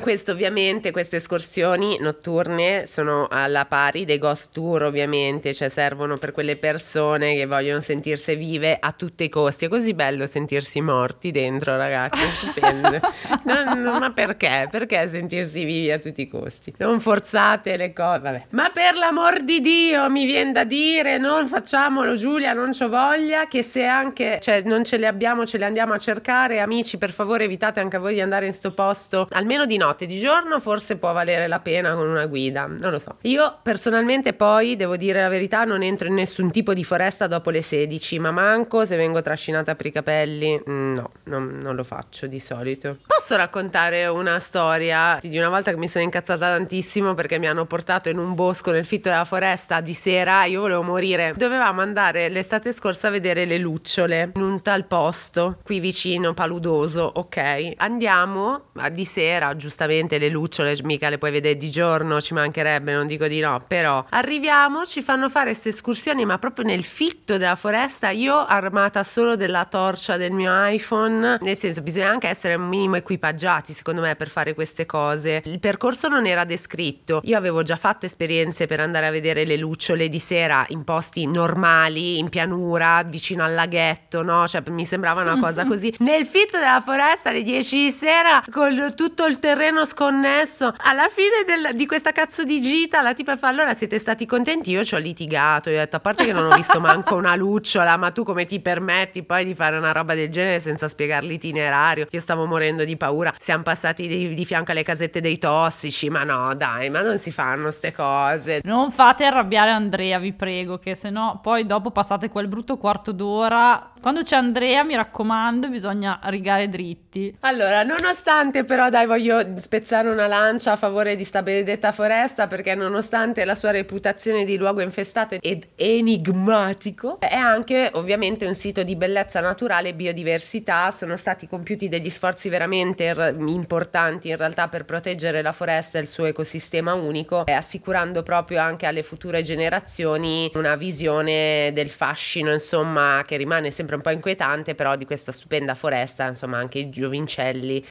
Questo 0.00 0.32
ovviamente, 0.32 0.90
queste 0.90 1.16
escursioni 1.16 1.98
notturne 2.00 2.86
sono 2.86 3.28
alla 3.30 3.66
pari 3.66 4.04
dei 4.04 4.18
ghost 4.18 4.50
tour 4.52 4.84
ovviamente, 4.84 5.52
cioè 5.54 5.68
servono 5.68 6.16
per 6.16 6.32
quelle 6.32 6.56
persone 6.56 7.34
che 7.34 7.46
vogliono 7.46 7.80
sentirsi 7.80 8.34
vive 8.34 8.78
a 8.80 8.92
tutti 8.92 9.24
i 9.24 9.28
costi. 9.28 9.66
È 9.66 9.68
così 9.68 9.94
bello 9.94 10.26
sentirsi 10.26 10.80
morti 10.80 11.30
dentro 11.30 11.76
ragazzi, 11.76 12.20
stupendo. 12.20 12.98
no, 13.44 13.74
no, 13.74 13.98
ma 13.98 14.10
perché? 14.10 14.66
Perché 14.70 15.08
sentirsi 15.08 15.64
vivi 15.64 15.90
a 15.90 15.98
tutti 15.98 16.22
i 16.22 16.28
costi? 16.28 16.72
Non 16.78 17.00
forzate 17.00 17.76
le 17.76 17.92
cose, 17.92 18.18
vabbè. 18.20 18.46
Ma 18.50 18.70
per 18.70 18.96
l'amor 18.96 19.42
di 19.42 19.60
Dio 19.60 20.08
mi 20.10 20.24
viene 20.24 20.52
da 20.52 20.64
dire, 20.64 21.18
non 21.18 21.48
facciamolo 21.48 22.16
Giulia, 22.16 22.54
non 22.54 22.70
c'ho 22.72 22.88
voglia, 22.88 23.46
che 23.46 23.62
se 23.62 23.84
anche, 23.84 24.38
cioè 24.40 24.62
non 24.62 24.84
ce 24.84 24.96
le 24.96 25.06
abbiamo, 25.06 25.46
ce 25.46 25.58
le 25.58 25.64
andiamo 25.66 25.92
a 25.92 25.98
cercare, 25.98 26.60
amici 26.60 26.98
per 26.98 27.12
favore 27.12 27.44
evitate 27.44 27.80
anche 27.80 27.98
voi 27.98 28.14
di 28.14 28.20
andare 28.20 28.46
in 28.46 28.52
sto 28.52 28.72
posto, 28.72 29.28
almeno 29.30 29.66
di 29.66 29.80
notte, 29.82 30.06
di 30.06 30.18
giorno 30.18 30.60
forse 30.60 30.96
può 30.96 31.12
valere 31.12 31.48
la 31.48 31.60
pena 31.60 31.94
con 31.94 32.08
una 32.08 32.26
guida, 32.26 32.66
non 32.66 32.90
lo 32.90 32.98
so. 32.98 33.16
Io 33.22 33.58
personalmente 33.62 34.32
poi, 34.32 34.76
devo 34.76 34.96
dire 34.96 35.20
la 35.20 35.28
verità, 35.28 35.64
non 35.64 35.82
entro 35.82 36.08
in 36.08 36.14
nessun 36.14 36.50
tipo 36.50 36.72
di 36.72 36.84
foresta 36.84 37.26
dopo 37.26 37.50
le 37.50 37.62
16, 37.62 38.18
ma 38.18 38.30
manco 38.30 38.86
se 38.86 38.96
vengo 38.96 39.20
trascinata 39.20 39.74
per 39.74 39.86
i 39.86 39.92
capelli, 39.92 40.60
mm, 40.68 40.94
no, 40.94 41.10
non, 41.24 41.58
non 41.60 41.74
lo 41.74 41.84
faccio 41.84 42.26
di 42.26 42.38
solito. 42.38 42.98
Posso 43.06 43.36
raccontare 43.36 44.06
una 44.06 44.38
storia 44.38 45.18
di 45.20 45.38
una 45.38 45.48
volta 45.48 45.70
che 45.70 45.76
mi 45.76 45.88
sono 45.88 46.04
incazzata 46.04 46.48
tantissimo 46.48 47.14
perché 47.14 47.38
mi 47.38 47.48
hanno 47.48 47.66
portato 47.66 48.08
in 48.08 48.18
un 48.18 48.34
bosco 48.34 48.70
nel 48.70 48.86
fitto 48.86 49.08
della 49.08 49.24
foresta 49.24 49.80
di 49.80 49.94
sera, 49.94 50.44
io 50.44 50.60
volevo 50.60 50.82
morire. 50.82 51.34
Dovevamo 51.36 51.80
andare 51.80 52.28
l'estate 52.28 52.72
scorsa 52.72 53.08
a 53.08 53.10
vedere 53.10 53.44
le 53.44 53.58
lucciole 53.58 54.32
in 54.34 54.42
un 54.42 54.62
tal 54.62 54.86
posto, 54.86 55.58
qui 55.64 55.80
vicino, 55.80 56.34
paludoso, 56.34 57.10
ok. 57.14 57.72
Andiamo 57.76 58.70
di 58.92 59.04
sera, 59.04 59.54
giusto 59.56 59.71
giustamente 59.72 60.18
le 60.18 60.28
lucciole 60.28 60.76
mica 60.82 61.08
le 61.08 61.16
puoi 61.16 61.30
vedere 61.30 61.56
di 61.56 61.70
giorno, 61.70 62.20
ci 62.20 62.34
mancherebbe, 62.34 62.92
non 62.92 63.06
dico 63.06 63.26
di 63.26 63.40
no, 63.40 63.64
però 63.66 64.04
arriviamo, 64.10 64.84
ci 64.84 65.00
fanno 65.00 65.30
fare 65.30 65.52
queste 65.52 65.70
escursioni, 65.70 66.26
ma 66.26 66.38
proprio 66.38 66.66
nel 66.66 66.84
fitto 66.84 67.38
della 67.38 67.56
foresta, 67.56 68.10
io 68.10 68.44
armata 68.44 69.02
solo 69.02 69.34
della 69.34 69.64
torcia 69.64 70.18
del 70.18 70.32
mio 70.32 70.52
iPhone, 70.66 71.38
nel 71.40 71.56
senso 71.56 71.80
bisogna 71.80 72.10
anche 72.10 72.28
essere 72.28 72.54
un 72.54 72.68
minimo 72.68 72.96
equipaggiati 72.96 73.72
secondo 73.72 74.02
me 74.02 74.14
per 74.14 74.28
fare 74.28 74.52
queste 74.52 74.84
cose. 74.84 75.40
Il 75.46 75.58
percorso 75.58 76.08
non 76.08 76.26
era 76.26 76.44
descritto, 76.44 77.22
io 77.24 77.38
avevo 77.38 77.62
già 77.62 77.76
fatto 77.76 78.04
esperienze 78.04 78.66
per 78.66 78.80
andare 78.80 79.06
a 79.06 79.10
vedere 79.10 79.46
le 79.46 79.56
lucciole 79.56 80.10
di 80.10 80.18
sera 80.18 80.66
in 80.68 80.84
posti 80.84 81.26
normali, 81.26 82.18
in 82.18 82.28
pianura, 82.28 83.02
vicino 83.04 83.42
al 83.42 83.54
laghetto, 83.54 84.22
no? 84.22 84.46
Cioè 84.46 84.62
mi 84.68 84.84
sembrava 84.84 85.22
una 85.22 85.38
cosa 85.38 85.64
così. 85.66 85.94
Nel 86.00 86.26
fitto 86.26 86.58
della 86.58 86.82
foresta 86.84 87.30
alle 87.30 87.42
10 87.42 87.76
di 87.84 87.90
sera 87.90 88.44
con 88.50 88.92
tutto 88.94 89.24
il 89.24 89.38
terreno 89.38 89.60
terreno 89.62 89.84
sconnesso. 89.84 90.74
Alla 90.76 91.08
fine 91.08 91.44
del, 91.46 91.76
di 91.76 91.86
questa 91.86 92.10
cazzo 92.10 92.42
di 92.42 92.60
gita, 92.60 93.00
la 93.00 93.14
tipa 93.14 93.36
fa: 93.36 93.46
Allora 93.46 93.74
siete 93.74 93.98
stati 94.00 94.26
contenti? 94.26 94.72
Io 94.72 94.82
ci 94.82 94.96
ho 94.96 94.98
litigato. 94.98 95.70
Io 95.70 95.76
ho 95.76 95.80
detto: 95.80 95.96
A 95.96 96.00
parte 96.00 96.24
che 96.24 96.32
non 96.32 96.50
ho 96.50 96.56
visto 96.56 96.80
manco 96.80 97.14
una 97.14 97.36
lucciola, 97.36 97.96
ma 97.96 98.10
tu 98.10 98.24
come 98.24 98.44
ti 98.44 98.58
permetti 98.58 99.22
poi 99.22 99.44
di 99.44 99.54
fare 99.54 99.76
una 99.76 99.92
roba 99.92 100.14
del 100.14 100.30
genere 100.30 100.58
senza 100.58 100.88
spiegare 100.88 101.26
l'itinerario? 101.26 102.08
Io 102.10 102.20
stavo 102.20 102.44
morendo 102.46 102.84
di 102.84 102.96
paura. 102.96 103.32
Siamo 103.38 103.62
passati 103.62 104.08
di, 104.08 104.34
di 104.34 104.44
fianco 104.44 104.72
alle 104.72 104.82
casette 104.82 105.20
dei 105.20 105.38
tossici. 105.38 106.10
Ma 106.10 106.24
no, 106.24 106.54
dai, 106.56 106.90
ma 106.90 107.00
non 107.00 107.18
si 107.18 107.30
fanno 107.30 107.64
queste 107.64 107.92
cose. 107.92 108.62
Non 108.64 108.90
fate 108.90 109.24
arrabbiare 109.24 109.70
Andrea, 109.70 110.18
vi 110.18 110.32
prego, 110.32 110.78
che 110.78 110.96
se 110.96 111.10
no 111.10 111.38
poi 111.40 111.66
dopo 111.66 111.92
passate 111.92 112.28
quel 112.30 112.48
brutto 112.48 112.78
quarto 112.78 113.12
d'ora. 113.12 113.91
Quando 114.02 114.22
c'è 114.22 114.34
Andrea, 114.34 114.82
mi 114.82 114.96
raccomando, 114.96 115.68
bisogna 115.68 116.18
rigare 116.24 116.68
dritti. 116.68 117.36
Allora, 117.40 117.84
nonostante 117.84 118.64
però, 118.64 118.88
dai, 118.88 119.06
voglio 119.06 119.56
spezzare 119.58 120.08
una 120.08 120.26
lancia 120.26 120.72
a 120.72 120.76
favore 120.76 121.14
di 121.14 121.22
sta 121.22 121.40
benedetta 121.40 121.92
foresta 121.92 122.48
perché 122.48 122.74
nonostante 122.74 123.44
la 123.44 123.54
sua 123.54 123.70
reputazione 123.70 124.44
di 124.44 124.56
luogo 124.56 124.80
infestato 124.80 125.36
ed 125.40 125.68
enigmatico 125.76 127.20
è 127.20 127.36
anche 127.36 127.90
ovviamente 127.92 128.44
un 128.44 128.54
sito 128.54 128.82
di 128.82 128.96
bellezza 128.96 129.38
naturale 129.38 129.90
e 129.90 129.94
biodiversità 129.94 130.90
sono 130.90 131.16
stati 131.16 131.46
compiuti 131.46 131.88
degli 131.88 132.10
sforzi 132.10 132.48
veramente 132.48 133.14
r- 133.14 133.36
importanti 133.46 134.30
in 134.30 134.36
realtà 134.36 134.66
per 134.66 134.84
proteggere 134.84 135.42
la 135.42 135.52
foresta 135.52 135.98
e 135.98 136.02
il 136.02 136.08
suo 136.08 136.24
ecosistema 136.24 136.94
unico 136.94 137.44
assicurando 137.46 138.24
proprio 138.24 138.60
anche 138.60 138.86
alle 138.86 139.02
future 139.02 139.42
generazioni 139.42 140.50
una 140.54 140.74
visione 140.74 141.70
del 141.72 141.90
fascino 141.90 142.52
insomma 142.52 143.22
che 143.24 143.36
rimane 143.36 143.70
sempre 143.70 143.91
un 143.94 144.02
po' 144.02 144.10
inquietante 144.10 144.74
però 144.74 144.96
di 144.96 145.04
questa 145.04 145.32
stupenda 145.32 145.74
foresta 145.74 146.26
insomma 146.26 146.58
anche 146.58 146.78
i 146.78 146.90
giovincelli 146.90 147.86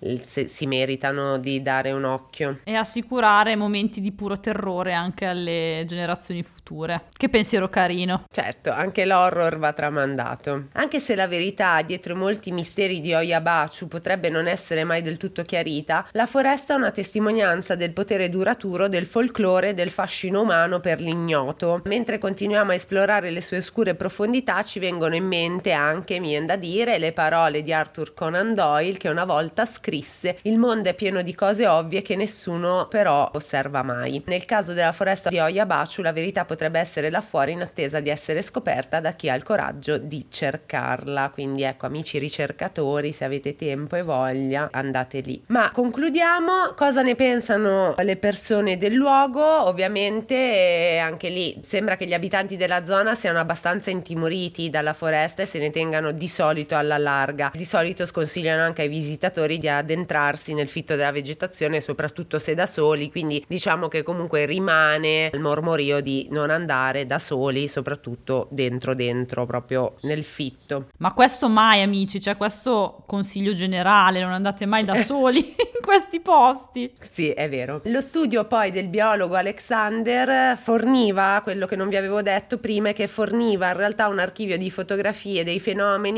si 0.45 0.65
meritano 0.65 1.37
di 1.37 1.61
dare 1.61 1.91
un 1.91 2.03
occhio. 2.03 2.59
E 2.63 2.75
assicurare 2.75 3.55
momenti 3.55 4.01
di 4.01 4.11
puro 4.11 4.39
terrore 4.39 4.93
anche 4.93 5.25
alle 5.25 5.83
generazioni 5.87 6.43
future. 6.43 7.03
Che 7.15 7.29
pensiero 7.29 7.69
carino. 7.69 8.25
Certo, 8.31 8.71
anche 8.71 9.05
l'horror 9.05 9.57
va 9.57 9.73
tramandato. 9.73 10.67
Anche 10.73 10.99
se 10.99 11.15
la 11.15 11.27
verità 11.27 11.81
dietro 11.81 12.15
molti 12.15 12.51
misteri 12.51 13.01
di 13.01 13.13
Oyabachu 13.13 13.87
potrebbe 13.87 14.29
non 14.29 14.47
essere 14.47 14.83
mai 14.83 15.01
del 15.01 15.17
tutto 15.17 15.43
chiarita, 15.43 16.07
la 16.11 16.25
foresta 16.25 16.73
è 16.73 16.77
una 16.77 16.91
testimonianza 16.91 17.75
del 17.75 17.91
potere 17.91 18.29
duraturo 18.29 18.87
del 18.87 19.05
folklore 19.05 19.69
e 19.69 19.73
del 19.73 19.91
fascino 19.91 20.41
umano 20.41 20.79
per 20.79 21.01
l'ignoto. 21.01 21.81
Mentre 21.85 22.17
continuiamo 22.17 22.71
a 22.71 22.75
esplorare 22.75 23.31
le 23.31 23.41
sue 23.41 23.57
oscure 23.57 23.95
profondità 23.95 24.63
ci 24.63 24.79
vengono 24.79 25.15
in 25.15 25.25
mente 25.25 25.71
anche, 25.71 25.90
mi 25.91 26.27
viene 26.27 26.45
da 26.45 26.55
dire, 26.55 26.97
le 26.97 27.11
parole 27.11 27.63
di 27.63 27.73
Arthur 27.73 28.13
Conan 28.13 28.53
Doyle 28.53 28.97
che 28.97 29.09
una 29.09 29.25
volta 29.25 29.65
scrisse 29.65 30.37
Il 30.43 30.57
mondo 30.57 30.89
è 30.89 30.93
pieno 30.93 31.21
di 31.21 31.35
cose 31.35 31.67
ovvie 31.67 32.01
che 32.01 32.15
nessuno 32.15 32.87
però 32.87 33.29
osserva 33.33 33.83
mai. 33.83 34.21
Nel 34.25 34.45
caso 34.45 34.73
della 34.73 34.91
foresta 34.91 35.29
di 35.29 35.39
Oyabachu 35.39 36.01
la 36.01 36.11
verità 36.11 36.45
potrebbe 36.45 36.79
essere 36.79 37.09
là 37.09 37.21
fuori 37.21 37.53
in 37.53 37.61
attesa 37.61 37.99
di 37.99 38.09
essere 38.09 38.41
scoperta 38.41 38.99
da 38.99 39.11
chi 39.11 39.29
ha 39.29 39.35
il 39.35 39.43
coraggio 39.43 39.97
di 39.97 40.27
cercarla. 40.29 41.31
Quindi 41.33 41.63
ecco 41.63 41.85
amici 41.85 42.17
ricercatori, 42.17 43.11
se 43.11 43.25
avete 43.25 43.55
tempo 43.55 43.95
e 43.95 44.03
voglia 44.03 44.69
andate 44.71 45.19
lì. 45.19 45.41
Ma 45.47 45.71
concludiamo, 45.71 46.73
cosa 46.75 47.01
ne 47.01 47.15
pensano 47.15 47.95
le 47.97 48.17
persone 48.17 48.77
del 48.77 48.93
luogo? 48.93 49.65
Ovviamente 49.67 50.99
anche 51.01 51.29
lì 51.29 51.59
sembra 51.63 51.97
che 51.97 52.05
gli 52.05 52.13
abitanti 52.13 52.57
della 52.57 52.85
zona 52.85 53.15
siano 53.15 53.39
abbastanza 53.39 53.89
intimoriti 53.89 54.69
dalla 54.69 54.93
foresta 54.93 55.41
e 55.41 55.45
se 55.45 55.59
ne 55.59 55.69
tengano 55.81 56.11
di 56.11 56.27
solito 56.27 56.75
alla 56.75 56.99
larga. 56.99 57.51
Di 57.55 57.65
solito 57.65 58.05
sconsigliano 58.05 58.61
anche 58.61 58.83
ai 58.83 58.87
visitatori 58.87 59.57
di 59.57 59.67
addentrarsi 59.67 60.53
nel 60.53 60.67
fitto 60.67 60.95
della 60.95 61.11
vegetazione, 61.11 61.81
soprattutto 61.81 62.37
se 62.37 62.53
da 62.53 62.67
soli, 62.67 63.09
quindi 63.09 63.43
diciamo 63.47 63.87
che 63.87 64.03
comunque 64.03 64.45
rimane 64.45 65.31
il 65.33 65.39
mormorio 65.39 65.99
di 65.99 66.27
non 66.29 66.51
andare 66.51 67.07
da 67.07 67.17
soli, 67.17 67.67
soprattutto 67.67 68.47
dentro 68.51 68.93
dentro, 68.93 69.47
proprio 69.47 69.95
nel 70.01 70.23
fitto. 70.23 70.89
Ma 70.97 71.13
questo 71.13 71.49
mai 71.49 71.81
amici, 71.81 72.19
cioè 72.19 72.37
questo 72.37 73.03
consiglio 73.07 73.53
generale, 73.53 74.21
non 74.21 74.31
andate 74.31 74.67
mai 74.67 74.83
da 74.85 74.93
soli 75.01 75.39
in 75.49 75.81
questi 75.83 76.19
posti. 76.19 76.93
Sì, 77.01 77.31
è 77.31 77.49
vero. 77.49 77.81
Lo 77.85 78.01
studio 78.01 78.45
poi 78.45 78.69
del 78.69 78.87
biologo 78.87 79.33
Alexander 79.33 80.55
forniva 80.57 81.41
quello 81.43 81.65
che 81.65 81.75
non 81.75 81.89
vi 81.89 81.95
avevo 81.95 82.21
detto 82.21 82.59
prima, 82.59 82.91
che 82.91 83.07
forniva 83.07 83.69
in 83.71 83.77
realtà 83.77 84.07
un 84.07 84.19
archivio 84.19 84.57
di 84.59 84.69
fotografie 84.69 85.43
dei 85.43 85.55
fenomeni 85.55 85.69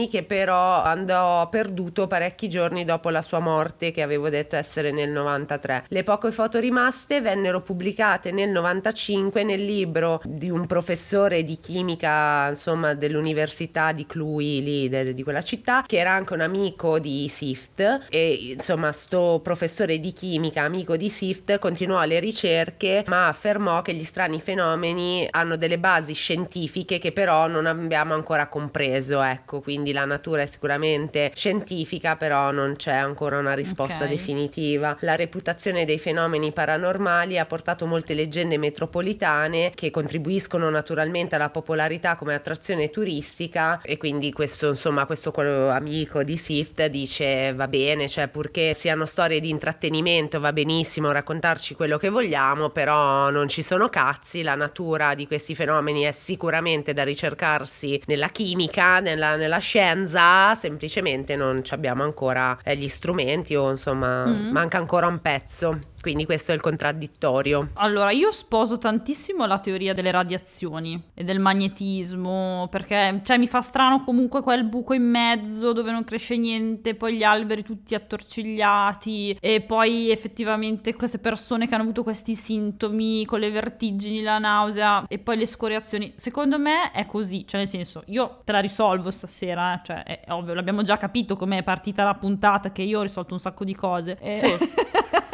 che 0.10 0.24
però 0.24 0.82
andò 0.82 1.48
perduto 1.50 2.08
parecchi 2.08 2.50
giorni 2.50 2.86
dopo 2.86 3.10
la 3.10 3.22
sua 3.22 3.40
morte, 3.40 3.92
che 3.92 4.02
avevo 4.02 4.30
detto 4.30 4.56
essere 4.56 4.92
nel 4.92 5.10
93. 5.10 5.86
Le 5.88 6.04
poche 6.04 6.32
foto 6.32 6.60
rimaste 6.60 7.22
vennero 7.22 7.62
pubblicate 7.62 8.32
nel 8.32 8.50
95 8.50 9.44
nel 9.44 9.64
libro 9.64 10.22
di 10.24 10.50
un 10.50 10.66
professore 10.66 11.44
di 11.44 11.58
chimica, 11.58 12.50
insomma, 12.50 12.94
dell'università 12.94 13.92
di 13.92 14.06
Cluj, 14.06 14.60
lì 14.62 14.90
de, 14.90 15.14
di 15.14 15.24
quella 15.24 15.42
città, 15.42 15.84
che 15.86 15.98
era 15.98 16.12
anche 16.12 16.34
un 16.34 16.42
amico 16.42 17.00
di 17.00 17.28
Sift 17.28 18.08
e 18.10 18.54
insomma 18.56 18.92
sto 18.92 19.40
professore 19.44 20.00
di 20.00 20.12
chimica, 20.14 20.62
amico 20.64 20.98
di 20.98 21.10
Sift, 21.10 21.60
continuò 21.60 22.04
le 22.04 22.20
ricerche 22.20 23.04
ma 23.08 23.28
affermò 23.28 23.82
che 23.82 23.94
gli 23.94 24.04
strani 24.04 24.40
fenomeni 24.42 25.28
hanno 25.30 25.58
delle 25.58 25.78
basi 25.78 26.14
scientifiche 26.14 27.00
che 27.00 27.12
però 27.12 27.48
non 27.48 27.66
abbiamo 27.66 28.14
ancora 28.14 28.48
compreso, 28.48 29.22
ecco, 29.34 29.62
quindi 29.62 29.92
la 29.92 30.06
natura 30.06 30.44
è 30.44 30.46
sicuramente 30.46 31.32
scientifica, 31.36 32.16
però 32.16 32.52
non 32.52 32.76
c'è 32.76 32.94
ancora 32.94 33.38
una 33.40 33.54
risposta 33.54 34.04
okay. 34.04 34.10
definitiva. 34.10 34.98
La 35.02 35.16
reputazione 35.16 35.86
dei 35.86 36.00
fenomeni 36.00 36.52
paranormali 36.52 37.38
ha 37.38 37.46
portato 37.46 37.86
molte 37.86 38.14
leggende 38.14 38.58
metropolitane 38.58 39.72
che 39.76 39.92
contribuiscono 39.92 40.70
naturalmente 40.70 41.36
alla 41.36 41.50
popolarità 41.50 42.16
come 42.16 42.34
attrazione 42.34 42.90
turistica 42.90 43.82
e 43.82 43.98
quindi 43.98 44.32
questo 44.32 44.70
insomma 44.70 45.06
questo 45.06 45.32
amico 45.70 46.24
di 46.24 46.38
Sift 46.38 46.86
dice 46.88 47.54
va 47.54 47.68
bene, 47.68 48.08
cioè 48.08 48.28
purché 48.28 48.74
siano 48.74 49.06
storie 49.06 49.40
di 49.40 49.50
intrattenimento 49.50 50.40
va 50.40 50.54
benissimo 50.54 51.12
raccontarci 51.12 51.76
quello 51.76 51.98
che 51.98 52.10
vogliamo, 52.10 52.70
però 52.70 53.30
non 53.30 53.48
ci 53.48 53.62
sono 53.64 53.90
cazzi, 53.90 54.44
la 54.44 54.56
natura 54.56 55.16
di 55.16 55.28
questi 55.28 55.56
fenomeni 55.56 56.04
è 56.04 56.12
sicuramente 56.12 56.94
da 56.94 57.04
ricercarsi 57.04 58.02
nella 58.06 58.30
chimica, 58.30 59.00
nella, 59.00 59.23
nella 59.36 59.58
scienza, 59.58 60.56
semplicemente 60.56 61.36
non 61.36 61.62
abbiamo 61.70 62.04
ancora 62.04 62.58
eh, 62.64 62.76
gli 62.76 62.88
strumenti 62.88 63.56
o 63.56 63.70
insomma 63.70 64.26
mm-hmm. 64.26 64.52
manca 64.52 64.78
ancora 64.78 65.08
un 65.08 65.20
pezzo. 65.20 65.78
Quindi 66.04 66.26
questo 66.26 66.52
è 66.52 66.56
il 66.56 66.60
contraddittorio. 66.60 67.70
Allora, 67.76 68.12
io 68.12 68.30
sposo 68.30 68.78
tantissimo 68.78 69.46
la 69.46 69.58
teoria 69.60 69.94
delle 69.94 70.12
radiazioni 70.12 71.02
e 71.14 71.24
del 71.24 71.40
magnetismo, 71.40 72.68
perché 72.70 73.22
cioè, 73.24 73.38
mi 73.38 73.48
fa 73.48 73.62
strano 73.62 74.02
comunque 74.02 74.42
quel 74.42 74.66
buco 74.66 74.94
in 74.94 75.10
mezzo 75.10 75.72
dove 75.72 75.92
non 75.92 76.04
cresce 76.04 76.36
niente, 76.36 76.96
poi 76.96 77.16
gli 77.16 77.24
alberi 77.24 77.64
tutti 77.64 77.96
attorcigliati 77.96 79.38
e 79.40 79.62
poi 79.62 80.12
effettivamente 80.12 80.94
queste 80.94 81.20
persone 81.20 81.70
che 81.70 81.74
hanno 81.74 81.84
avuto 81.84 82.04
questi 82.04 82.36
sintomi 82.36 83.24
con 83.24 83.40
le 83.40 83.50
vertigini, 83.50 84.22
la 84.22 84.40
nausea 84.40 85.06
e 85.08 85.20
poi 85.20 85.38
le 85.38 85.46
scoriazioni. 85.46 86.12
Secondo 86.18 86.60
me 86.60 86.92
è 86.92 87.06
così, 87.06 87.48
cioè 87.48 87.62
nel 87.62 87.70
senso, 87.70 88.04
io 88.08 88.42
te 88.44 88.52
la 88.52 88.60
risolvo 88.60 89.10
stasera, 89.10 89.76
eh? 89.76 89.82
cioè 89.86 90.04
è 90.04 90.32
ovvio, 90.34 90.54
l'abbiamo 90.54 90.82
già 90.82 90.98
capito 90.98 91.38
com'è 91.38 91.64
partita 91.64 92.04
la 92.04 92.16
puntata 92.16 92.74
che 92.74 92.82
io 92.82 93.00
ho 93.00 93.04
risolto 93.04 93.34
un 93.34 93.40
sacco 93.40 93.64
di 93.64 93.74
cose. 93.74 94.18
E... 94.20 94.36
Sì. 94.36 94.48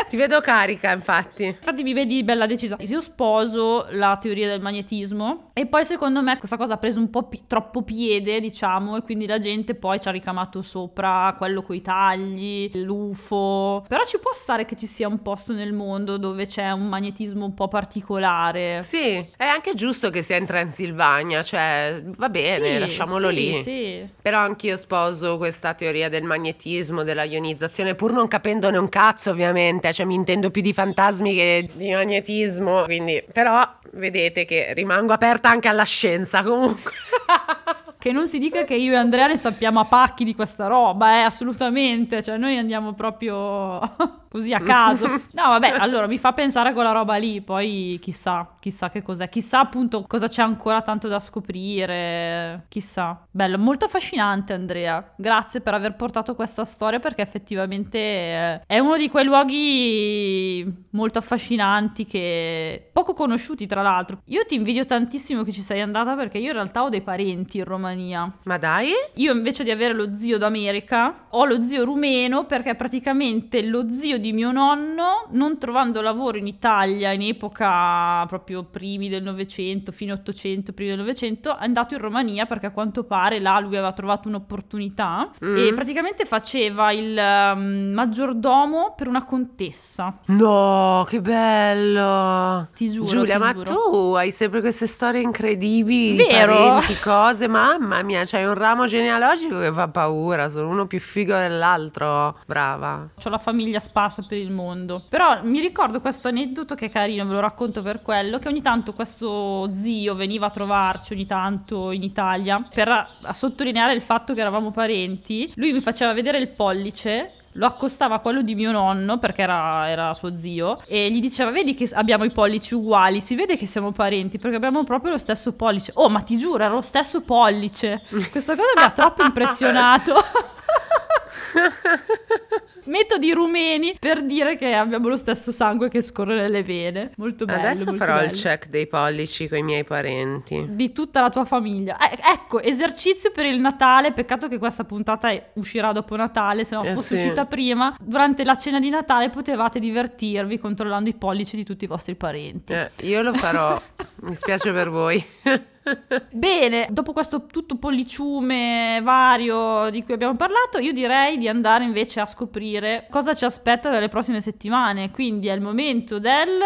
Ti 0.09 0.17
vedo 0.17 0.41
carica, 0.41 0.91
infatti. 0.91 1.43
Infatti 1.45 1.83
mi 1.83 1.93
vedi 1.93 2.23
bella 2.23 2.47
decisa. 2.47 2.77
Io 2.79 2.99
sposo 2.99 3.85
la 3.91 4.17
teoria 4.19 4.47
del 4.47 4.59
magnetismo 4.59 5.51
e 5.53 5.67
poi 5.67 5.85
secondo 5.85 6.23
me 6.23 6.39
questa 6.39 6.57
cosa 6.57 6.73
ha 6.73 6.77
preso 6.77 6.99
un 6.99 7.11
po' 7.11 7.27
pi- 7.27 7.43
troppo 7.45 7.83
piede, 7.83 8.39
diciamo, 8.39 8.97
e 8.97 9.03
quindi 9.03 9.27
la 9.27 9.37
gente 9.37 9.75
poi 9.75 9.99
ci 9.99 10.07
ha 10.07 10.11
ricamato 10.11 10.63
sopra 10.63 11.35
quello 11.37 11.61
coi 11.61 11.83
tagli, 11.83 12.71
l'UFO. 12.73 13.85
Però 13.87 14.03
ci 14.03 14.17
può 14.17 14.31
stare 14.33 14.65
che 14.65 14.75
ci 14.75 14.87
sia 14.87 15.07
un 15.07 15.21
posto 15.21 15.53
nel 15.53 15.73
mondo 15.73 16.17
dove 16.17 16.47
c'è 16.47 16.71
un 16.71 16.87
magnetismo 16.87 17.45
un 17.45 17.53
po' 17.53 17.67
particolare. 17.67 18.81
Sì, 18.81 19.23
è 19.37 19.45
anche 19.45 19.75
giusto 19.75 20.09
che 20.09 20.23
sia 20.23 20.37
in 20.37 20.47
Transilvania, 20.47 21.43
cioè 21.43 22.01
va 22.17 22.29
bene, 22.29 22.73
sì, 22.73 22.79
lasciamolo 22.79 23.29
sì, 23.29 23.35
lì. 23.35 23.53
Sì. 23.61 24.09
Però 24.23 24.39
anch'io 24.39 24.75
sposo 24.75 25.37
questa 25.37 25.75
teoria 25.75 26.09
del 26.09 26.23
magnetismo, 26.23 27.03
della 27.03 27.25
ionizzazione, 27.25 27.93
pur 27.93 28.11
non 28.11 28.27
capendone 28.27 28.77
un 28.77 28.89
cazzo, 28.89 29.29
ovviamente 29.29 29.87
cioè 29.99 30.07
mi 30.07 30.15
intendo 30.15 30.49
più 30.49 30.61
di 30.61 30.71
fantasmi 30.71 31.35
che 31.35 31.69
di 31.73 31.91
magnetismo, 31.91 32.83
quindi 32.83 33.21
però 33.33 33.61
vedete 33.91 34.45
che 34.45 34.73
rimango 34.73 35.11
aperta 35.11 35.49
anche 35.49 35.67
alla 35.67 35.83
scienza 35.83 36.41
comunque. 36.41 36.91
che 37.99 38.13
non 38.13 38.25
si 38.25 38.39
dica 38.39 38.63
che 38.63 38.75
io 38.75 38.93
e 38.93 38.95
Andrea 38.95 39.27
ne 39.27 39.35
sappiamo 39.35 39.81
a 39.81 39.85
pacchi 39.85 40.23
di 40.23 40.33
questa 40.33 40.67
roba, 40.67 41.17
eh, 41.17 41.23
assolutamente, 41.23 42.23
cioè 42.23 42.37
noi 42.37 42.57
andiamo 42.57 42.93
proprio 42.93 43.81
così 44.29 44.53
a 44.53 44.59
caso. 44.59 45.07
No, 45.31 45.47
vabbè, 45.47 45.75
allora 45.77 46.07
mi 46.07 46.17
fa 46.17 46.33
pensare 46.33 46.69
a 46.69 46.73
quella 46.73 46.91
roba 46.91 47.15
lì, 47.15 47.41
poi 47.41 47.97
chissà, 48.01 48.51
chissà 48.59 48.89
che 48.89 49.01
cos'è, 49.01 49.29
chissà 49.29 49.59
appunto 49.59 50.03
cosa 50.07 50.27
c'è 50.27 50.41
ancora 50.41 50.81
tanto 50.81 51.07
da 51.07 51.19
scoprire, 51.19 52.65
chissà. 52.67 53.25
Bello, 53.29 53.57
molto 53.57 53.85
affascinante 53.85 54.53
Andrea, 54.53 55.13
grazie 55.15 55.61
per 55.61 55.73
aver 55.73 55.95
portato 55.95 56.35
questa 56.35 56.65
storia 56.65 56.99
perché 56.99 57.21
effettivamente 57.21 57.97
eh, 57.99 58.61
è 58.65 58.79
uno 58.79 58.97
di 58.97 59.09
quei 59.09 59.25
luoghi 59.25 60.87
molto 60.91 61.19
affascinanti 61.19 62.05
che 62.05 62.89
poco 62.91 63.13
conosciuti 63.13 63.65
tra 63.65 63.81
l'altro. 63.81 64.21
Io 64.25 64.45
ti 64.45 64.55
invidio 64.55 64.85
tantissimo 64.85 65.43
che 65.43 65.51
ci 65.51 65.61
sei 65.61 65.81
andata 65.81 66.15
perché 66.15 66.37
io 66.37 66.47
in 66.47 66.53
realtà 66.53 66.83
ho 66.83 66.89
dei 66.89 67.01
parenti 67.01 67.57
in 67.57 67.65
Romania. 67.65 68.31
Ma 68.43 68.57
dai? 68.57 68.91
Io 69.15 69.33
invece 69.33 69.63
di 69.63 69.71
avere 69.71 69.93
lo 69.93 70.15
zio 70.15 70.37
d'America 70.37 71.27
ho 71.29 71.45
lo 71.45 71.63
zio 71.63 71.83
rumeno 71.83 72.45
perché 72.45 72.75
praticamente 72.75 73.61
lo 73.61 73.89
zio 73.89 74.17
di 74.19 74.33
mio 74.33 74.51
nonno, 74.51 75.27
non 75.31 75.57
trovando 75.57 76.01
lavoro 76.01 76.37
in 76.37 76.47
Italia 76.47 77.11
in 77.11 77.21
epoca 77.21 78.25
proprio 78.27 78.63
primi 78.63 79.09
del 79.09 79.23
Novecento, 79.23 79.91
fine 79.91 80.11
Ottocento, 80.11 80.73
primi 80.73 80.91
del 80.91 80.99
Novecento, 80.99 81.57
è 81.57 81.63
andato 81.63 81.93
in 81.93 82.01
Romania 82.01 82.45
perché 82.45 82.67
a 82.67 82.71
quanto 82.71 83.03
pare 83.03 83.39
là 83.39 83.59
lui 83.59 83.75
aveva 83.75 83.93
trovato 83.93 84.27
un'opportunità 84.27 85.31
mm. 85.43 85.57
e 85.57 85.73
praticamente 85.73 86.25
faceva 86.25 86.91
il 86.91 87.17
um, 87.17 87.91
maggiordomo 87.93 88.93
per 88.95 89.07
una 89.07 89.23
contessa. 89.23 90.17
No, 90.25 91.05
che 91.07 91.21
bello! 91.21 92.67
Ti 92.75 92.89
giuro. 92.89 93.07
Giulia, 93.07 93.35
ti 93.35 93.39
ma 93.39 93.53
giuro. 93.53 93.73
tu 93.73 94.13
hai 94.15 94.31
sempre 94.31 94.61
queste 94.61 94.87
storie 94.87 95.21
incredibili, 95.21 96.15
Vero? 96.15 96.53
parenti, 96.53 96.99
cose, 96.99 97.47
mamma 97.47 98.01
mia, 98.03 98.23
c'hai 98.25 98.45
un 98.45 98.53
ramo 98.53 98.85
genealogico 98.85 99.59
che 99.59 99.71
fa 99.71 99.87
paura, 99.87 100.49
sono 100.49 100.69
uno 100.69 100.87
più 100.87 100.99
figo 100.99 101.35
dell'altro. 101.35 102.37
Brava. 102.45 103.09
Ho 103.23 103.29
la 103.29 103.37
famiglia 103.37 103.79
sparsa 103.79 104.08
sparsa 104.09 104.23
per 104.23 104.37
il 104.37 104.51
mondo. 104.51 105.03
Però 105.07 105.43
mi 105.43 105.59
ricordo 105.59 106.01
questo 106.01 106.27
aneddoto 106.27 106.75
che 106.75 106.87
è 106.87 106.89
carino, 106.89 107.25
ve 107.25 107.33
lo 107.33 107.39
racconto 107.39 107.81
per 107.81 108.01
quello, 108.01 108.39
che 108.39 108.47
ogni 108.47 108.61
tanto 108.61 108.93
questo 108.93 109.69
zio 109.69 110.15
veniva 110.15 110.47
a 110.47 110.49
trovarci 110.49 111.13
ogni 111.13 111.25
tanto 111.25 111.91
in 111.91 112.03
Italia 112.03 112.67
per 112.73 112.89
a 112.89 113.33
sottolineare 113.33 113.93
il 113.93 114.01
fatto 114.01 114.33
che 114.33 114.41
eravamo 114.41 114.71
parenti. 114.71 115.51
Lui 115.55 115.71
mi 115.71 115.81
faceva 115.81 116.13
vedere 116.13 116.39
il 116.39 116.49
pollice 116.49 117.33
lo 117.53 117.65
accostava 117.65 118.15
a 118.15 118.19
quello 118.19 118.43
di 118.43 118.53
mio 118.53 118.71
nonno 118.71 119.17
perché 119.17 119.41
era, 119.41 119.89
era, 119.89 120.13
suo 120.13 120.37
zio 120.37 120.83
e 120.85 121.09
gli 121.09 121.19
diceva 121.19 121.49
vedi 121.49 121.73
che 121.73 121.89
abbiamo 121.93 122.23
i 122.23 122.29
pollici 122.29 122.75
uguali 122.75 123.21
si 123.21 123.33
vede 123.33 123.57
che 123.57 123.65
siamo 123.65 123.91
parenti 123.91 124.37
perché 124.37 124.55
abbiamo 124.55 124.83
proprio 124.83 125.13
lo 125.13 125.17
stesso 125.17 125.53
pollice 125.53 125.91
oh 125.95 126.09
ma 126.09 126.21
ti 126.21 126.37
giuro 126.37 126.63
era 126.63 126.71
lo 126.71 126.81
stesso 126.81 127.21
pollice 127.21 128.03
questa 128.29 128.55
cosa 128.55 128.69
mi 128.75 128.83
ha 128.83 128.91
troppo 128.91 129.23
impressionato 129.25 130.13
metodi 132.89 133.31
rumeni 133.31 133.95
per 133.99 134.23
dire 134.25 134.57
che 134.57 134.73
abbiamo 134.73 135.07
lo 135.07 135.17
stesso 135.17 135.51
sangue 135.51 135.89
che 135.89 136.01
scorre 136.01 136.35
nelle 136.35 136.63
vene. 136.63 137.11
Molto 137.17 137.45
bello. 137.45 137.59
Adesso 137.67 137.85
molto 137.85 138.03
farò 138.05 138.17
bello. 138.17 138.31
il 138.31 138.37
check 138.37 138.67
dei 138.67 138.87
pollici 138.87 139.47
con 139.47 139.57
i 139.59 139.63
miei 139.63 139.83
parenti. 139.83 140.65
Di 140.69 140.91
tutta 140.91 141.21
la 141.21 141.29
tua 141.29 141.45
famiglia. 141.45 141.97
Eh, 141.97 142.17
ecco, 142.33 142.59
esercizio 142.61 143.31
per 143.31 143.45
il 143.45 143.59
Natale. 143.59 144.11
Peccato 144.11 144.47
che 144.47 144.57
questa 144.57 144.83
puntata 144.83 145.31
uscirà 145.53 145.91
dopo 145.91 146.15
Natale, 146.15 146.63
se 146.63 146.75
no 146.75 146.83
Eh, 146.83 146.93
fosse 146.95 147.15
sì. 147.15 147.23
uscita 147.23 147.45
prima. 147.45 147.95
Durante 147.99 148.43
la 148.43 148.55
cena 148.55 148.79
di 148.79 148.89
Natale 148.89 149.29
potevate 149.29 149.79
divertirvi 149.79 150.57
controllando 150.59 151.09
i 151.09 151.13
pollici 151.15 151.55
di 151.55 151.63
tutti 151.63 151.85
i 151.85 151.87
vostri 151.87 152.15
parenti. 152.15 152.73
Eh, 152.73 152.89
io 153.01 153.21
lo 153.21 153.33
farò, 153.33 153.79
mi 154.21 154.33
spiace 154.33 154.71
per 154.71 154.89
voi. 154.89 155.23
Bene, 156.31 156.87
dopo 156.89 157.13
questo 157.13 157.45
tutto 157.45 157.77
polliciume 157.77 158.99
vario 159.03 159.89
di 159.89 160.03
cui 160.03 160.13
abbiamo 160.13 160.35
parlato, 160.35 160.77
io 160.79 160.93
direi 160.93 161.37
di 161.37 161.47
andare 161.47 161.83
invece 161.83 162.19
a 162.19 162.25
scoprire 162.25 163.07
cosa 163.09 163.33
ci 163.33 163.45
aspetta 163.45 163.89
nelle 163.89 164.09
prossime 164.09 164.41
settimane. 164.41 165.11
Quindi 165.11 165.47
è 165.47 165.53
il 165.53 165.61
momento 165.61 166.19
del. 166.19 166.59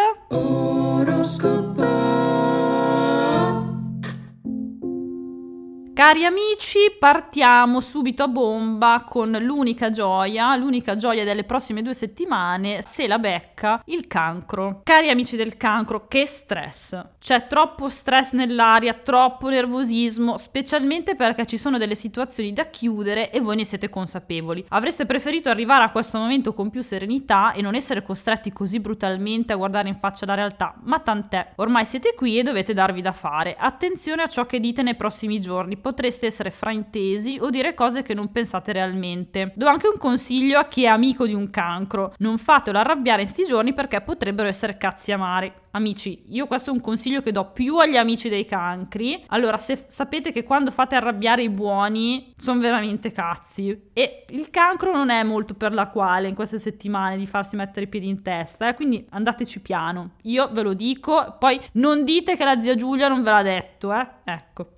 Cari 5.93 6.25
amici, 6.25 6.79
partiamo 6.97 7.79
subito 7.79 8.23
a 8.23 8.27
bomba 8.27 9.05
con 9.07 9.29
l'unica 9.29 9.91
gioia, 9.91 10.55
l'unica 10.55 10.95
gioia 10.95 11.23
delle 11.23 11.43
prossime 11.43 11.83
due 11.83 11.93
settimane, 11.93 12.81
se 12.81 13.05
la 13.05 13.19
becca, 13.19 13.79
il 13.85 14.07
cancro. 14.07 14.81
Cari 14.83 15.11
amici 15.11 15.35
del 15.35 15.55
cancro, 15.55 16.07
che 16.07 16.25
stress! 16.25 16.99
C'è 17.19 17.45
troppo 17.45 17.89
stress 17.89 18.31
nell'aria, 18.31 18.95
troppo 18.95 19.49
nervosismo, 19.49 20.39
specialmente 20.39 21.15
perché 21.15 21.45
ci 21.45 21.57
sono 21.57 21.77
delle 21.77 21.93
situazioni 21.93 22.53
da 22.53 22.65
chiudere 22.71 23.29
e 23.29 23.39
voi 23.39 23.57
ne 23.57 23.63
siete 23.63 23.89
consapevoli. 23.89 24.65
Avreste 24.69 25.05
preferito 25.05 25.49
arrivare 25.49 25.83
a 25.83 25.91
questo 25.91 26.17
momento 26.17 26.55
con 26.55 26.71
più 26.71 26.81
serenità 26.81 27.53
e 27.53 27.61
non 27.61 27.75
essere 27.75 28.01
costretti 28.01 28.51
così 28.51 28.79
brutalmente 28.79 29.53
a 29.53 29.57
guardare 29.57 29.89
in 29.89 29.97
faccia 29.97 30.25
la 30.25 30.33
realtà, 30.33 30.73
ma 30.85 30.97
tant'è. 30.97 31.51
Ormai 31.57 31.85
siete 31.85 32.15
qui 32.15 32.39
e 32.39 32.43
dovete 32.43 32.73
darvi 32.73 33.03
da 33.03 33.13
fare. 33.13 33.55
Attenzione 33.55 34.23
a 34.23 34.27
ciò 34.27 34.47
che 34.47 34.59
dite 34.59 34.81
nei 34.81 34.95
prossimi 34.95 35.39
giorni 35.39 35.81
potreste 35.83 36.27
essere 36.27 36.49
fraintesi 36.49 37.37
o 37.41 37.49
dire 37.49 37.73
cose 37.73 38.03
che 38.03 38.13
non 38.13 38.31
pensate 38.31 38.71
realmente. 38.71 39.51
Do 39.55 39.67
anche 39.67 39.87
un 39.87 39.97
consiglio 39.99 40.57
a 40.57 40.65
chi 40.65 40.83
è 40.83 40.87
amico 40.87 41.27
di 41.27 41.33
un 41.33 41.49
cancro: 41.49 42.13
non 42.19 42.37
fatelo 42.37 42.79
arrabbiare 42.79 43.23
in 43.23 43.27
sti 43.27 43.43
giorni 43.43 43.73
perché 43.73 43.99
potrebbero 43.99 44.47
essere 44.47 44.77
cazzi 44.77 45.11
amari. 45.11 45.51
Amici, 45.75 46.21
io 46.27 46.45
questo 46.45 46.69
è 46.69 46.73
un 46.73 46.81
consiglio 46.81 47.21
che 47.23 47.31
do 47.31 47.49
più 47.51 47.77
agli 47.77 47.97
amici 47.97 48.29
dei 48.29 48.45
cancri. 48.45 49.23
Allora, 49.29 49.57
se 49.57 49.85
sapete 49.87 50.31
che 50.31 50.43
quando 50.43 50.69
fate 50.69 50.93
arrabbiare 50.93 51.41
i 51.41 51.49
buoni 51.49 52.31
sono 52.37 52.59
veramente 52.59 53.11
cazzi. 53.11 53.89
E 53.91 54.25
il 54.29 54.51
cancro 54.51 54.91
non 54.91 55.09
è 55.09 55.23
molto 55.23 55.55
per 55.55 55.73
la 55.73 55.87
quale 55.87 56.27
in 56.27 56.35
queste 56.35 56.59
settimane 56.59 57.17
di 57.17 57.25
farsi 57.25 57.55
mettere 57.55 57.85
i 57.85 57.89
piedi 57.89 58.07
in 58.07 58.21
testa, 58.21 58.69
eh? 58.69 58.75
quindi 58.75 59.03
andateci 59.09 59.61
piano. 59.61 60.11
Io 60.23 60.47
ve 60.51 60.61
lo 60.61 60.75
dico, 60.75 61.37
poi 61.39 61.59
non 61.73 62.03
dite 62.03 62.37
che 62.37 62.43
la 62.45 62.61
zia 62.61 62.75
Giulia 62.75 63.07
non 63.07 63.23
ve 63.23 63.31
l'ha 63.31 63.41
detto, 63.41 63.91
eh? 63.93 64.07
Ecco. 64.25 64.73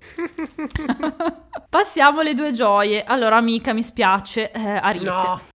Passiamo 1.68 2.20
alle 2.20 2.32
due 2.32 2.52
gioie. 2.52 3.04
Allora, 3.04 3.36
amica, 3.36 3.74
mi 3.74 3.82
spiace, 3.82 4.50
eh, 4.50 4.66
Ariete. 4.66 5.10
No. 5.10 5.54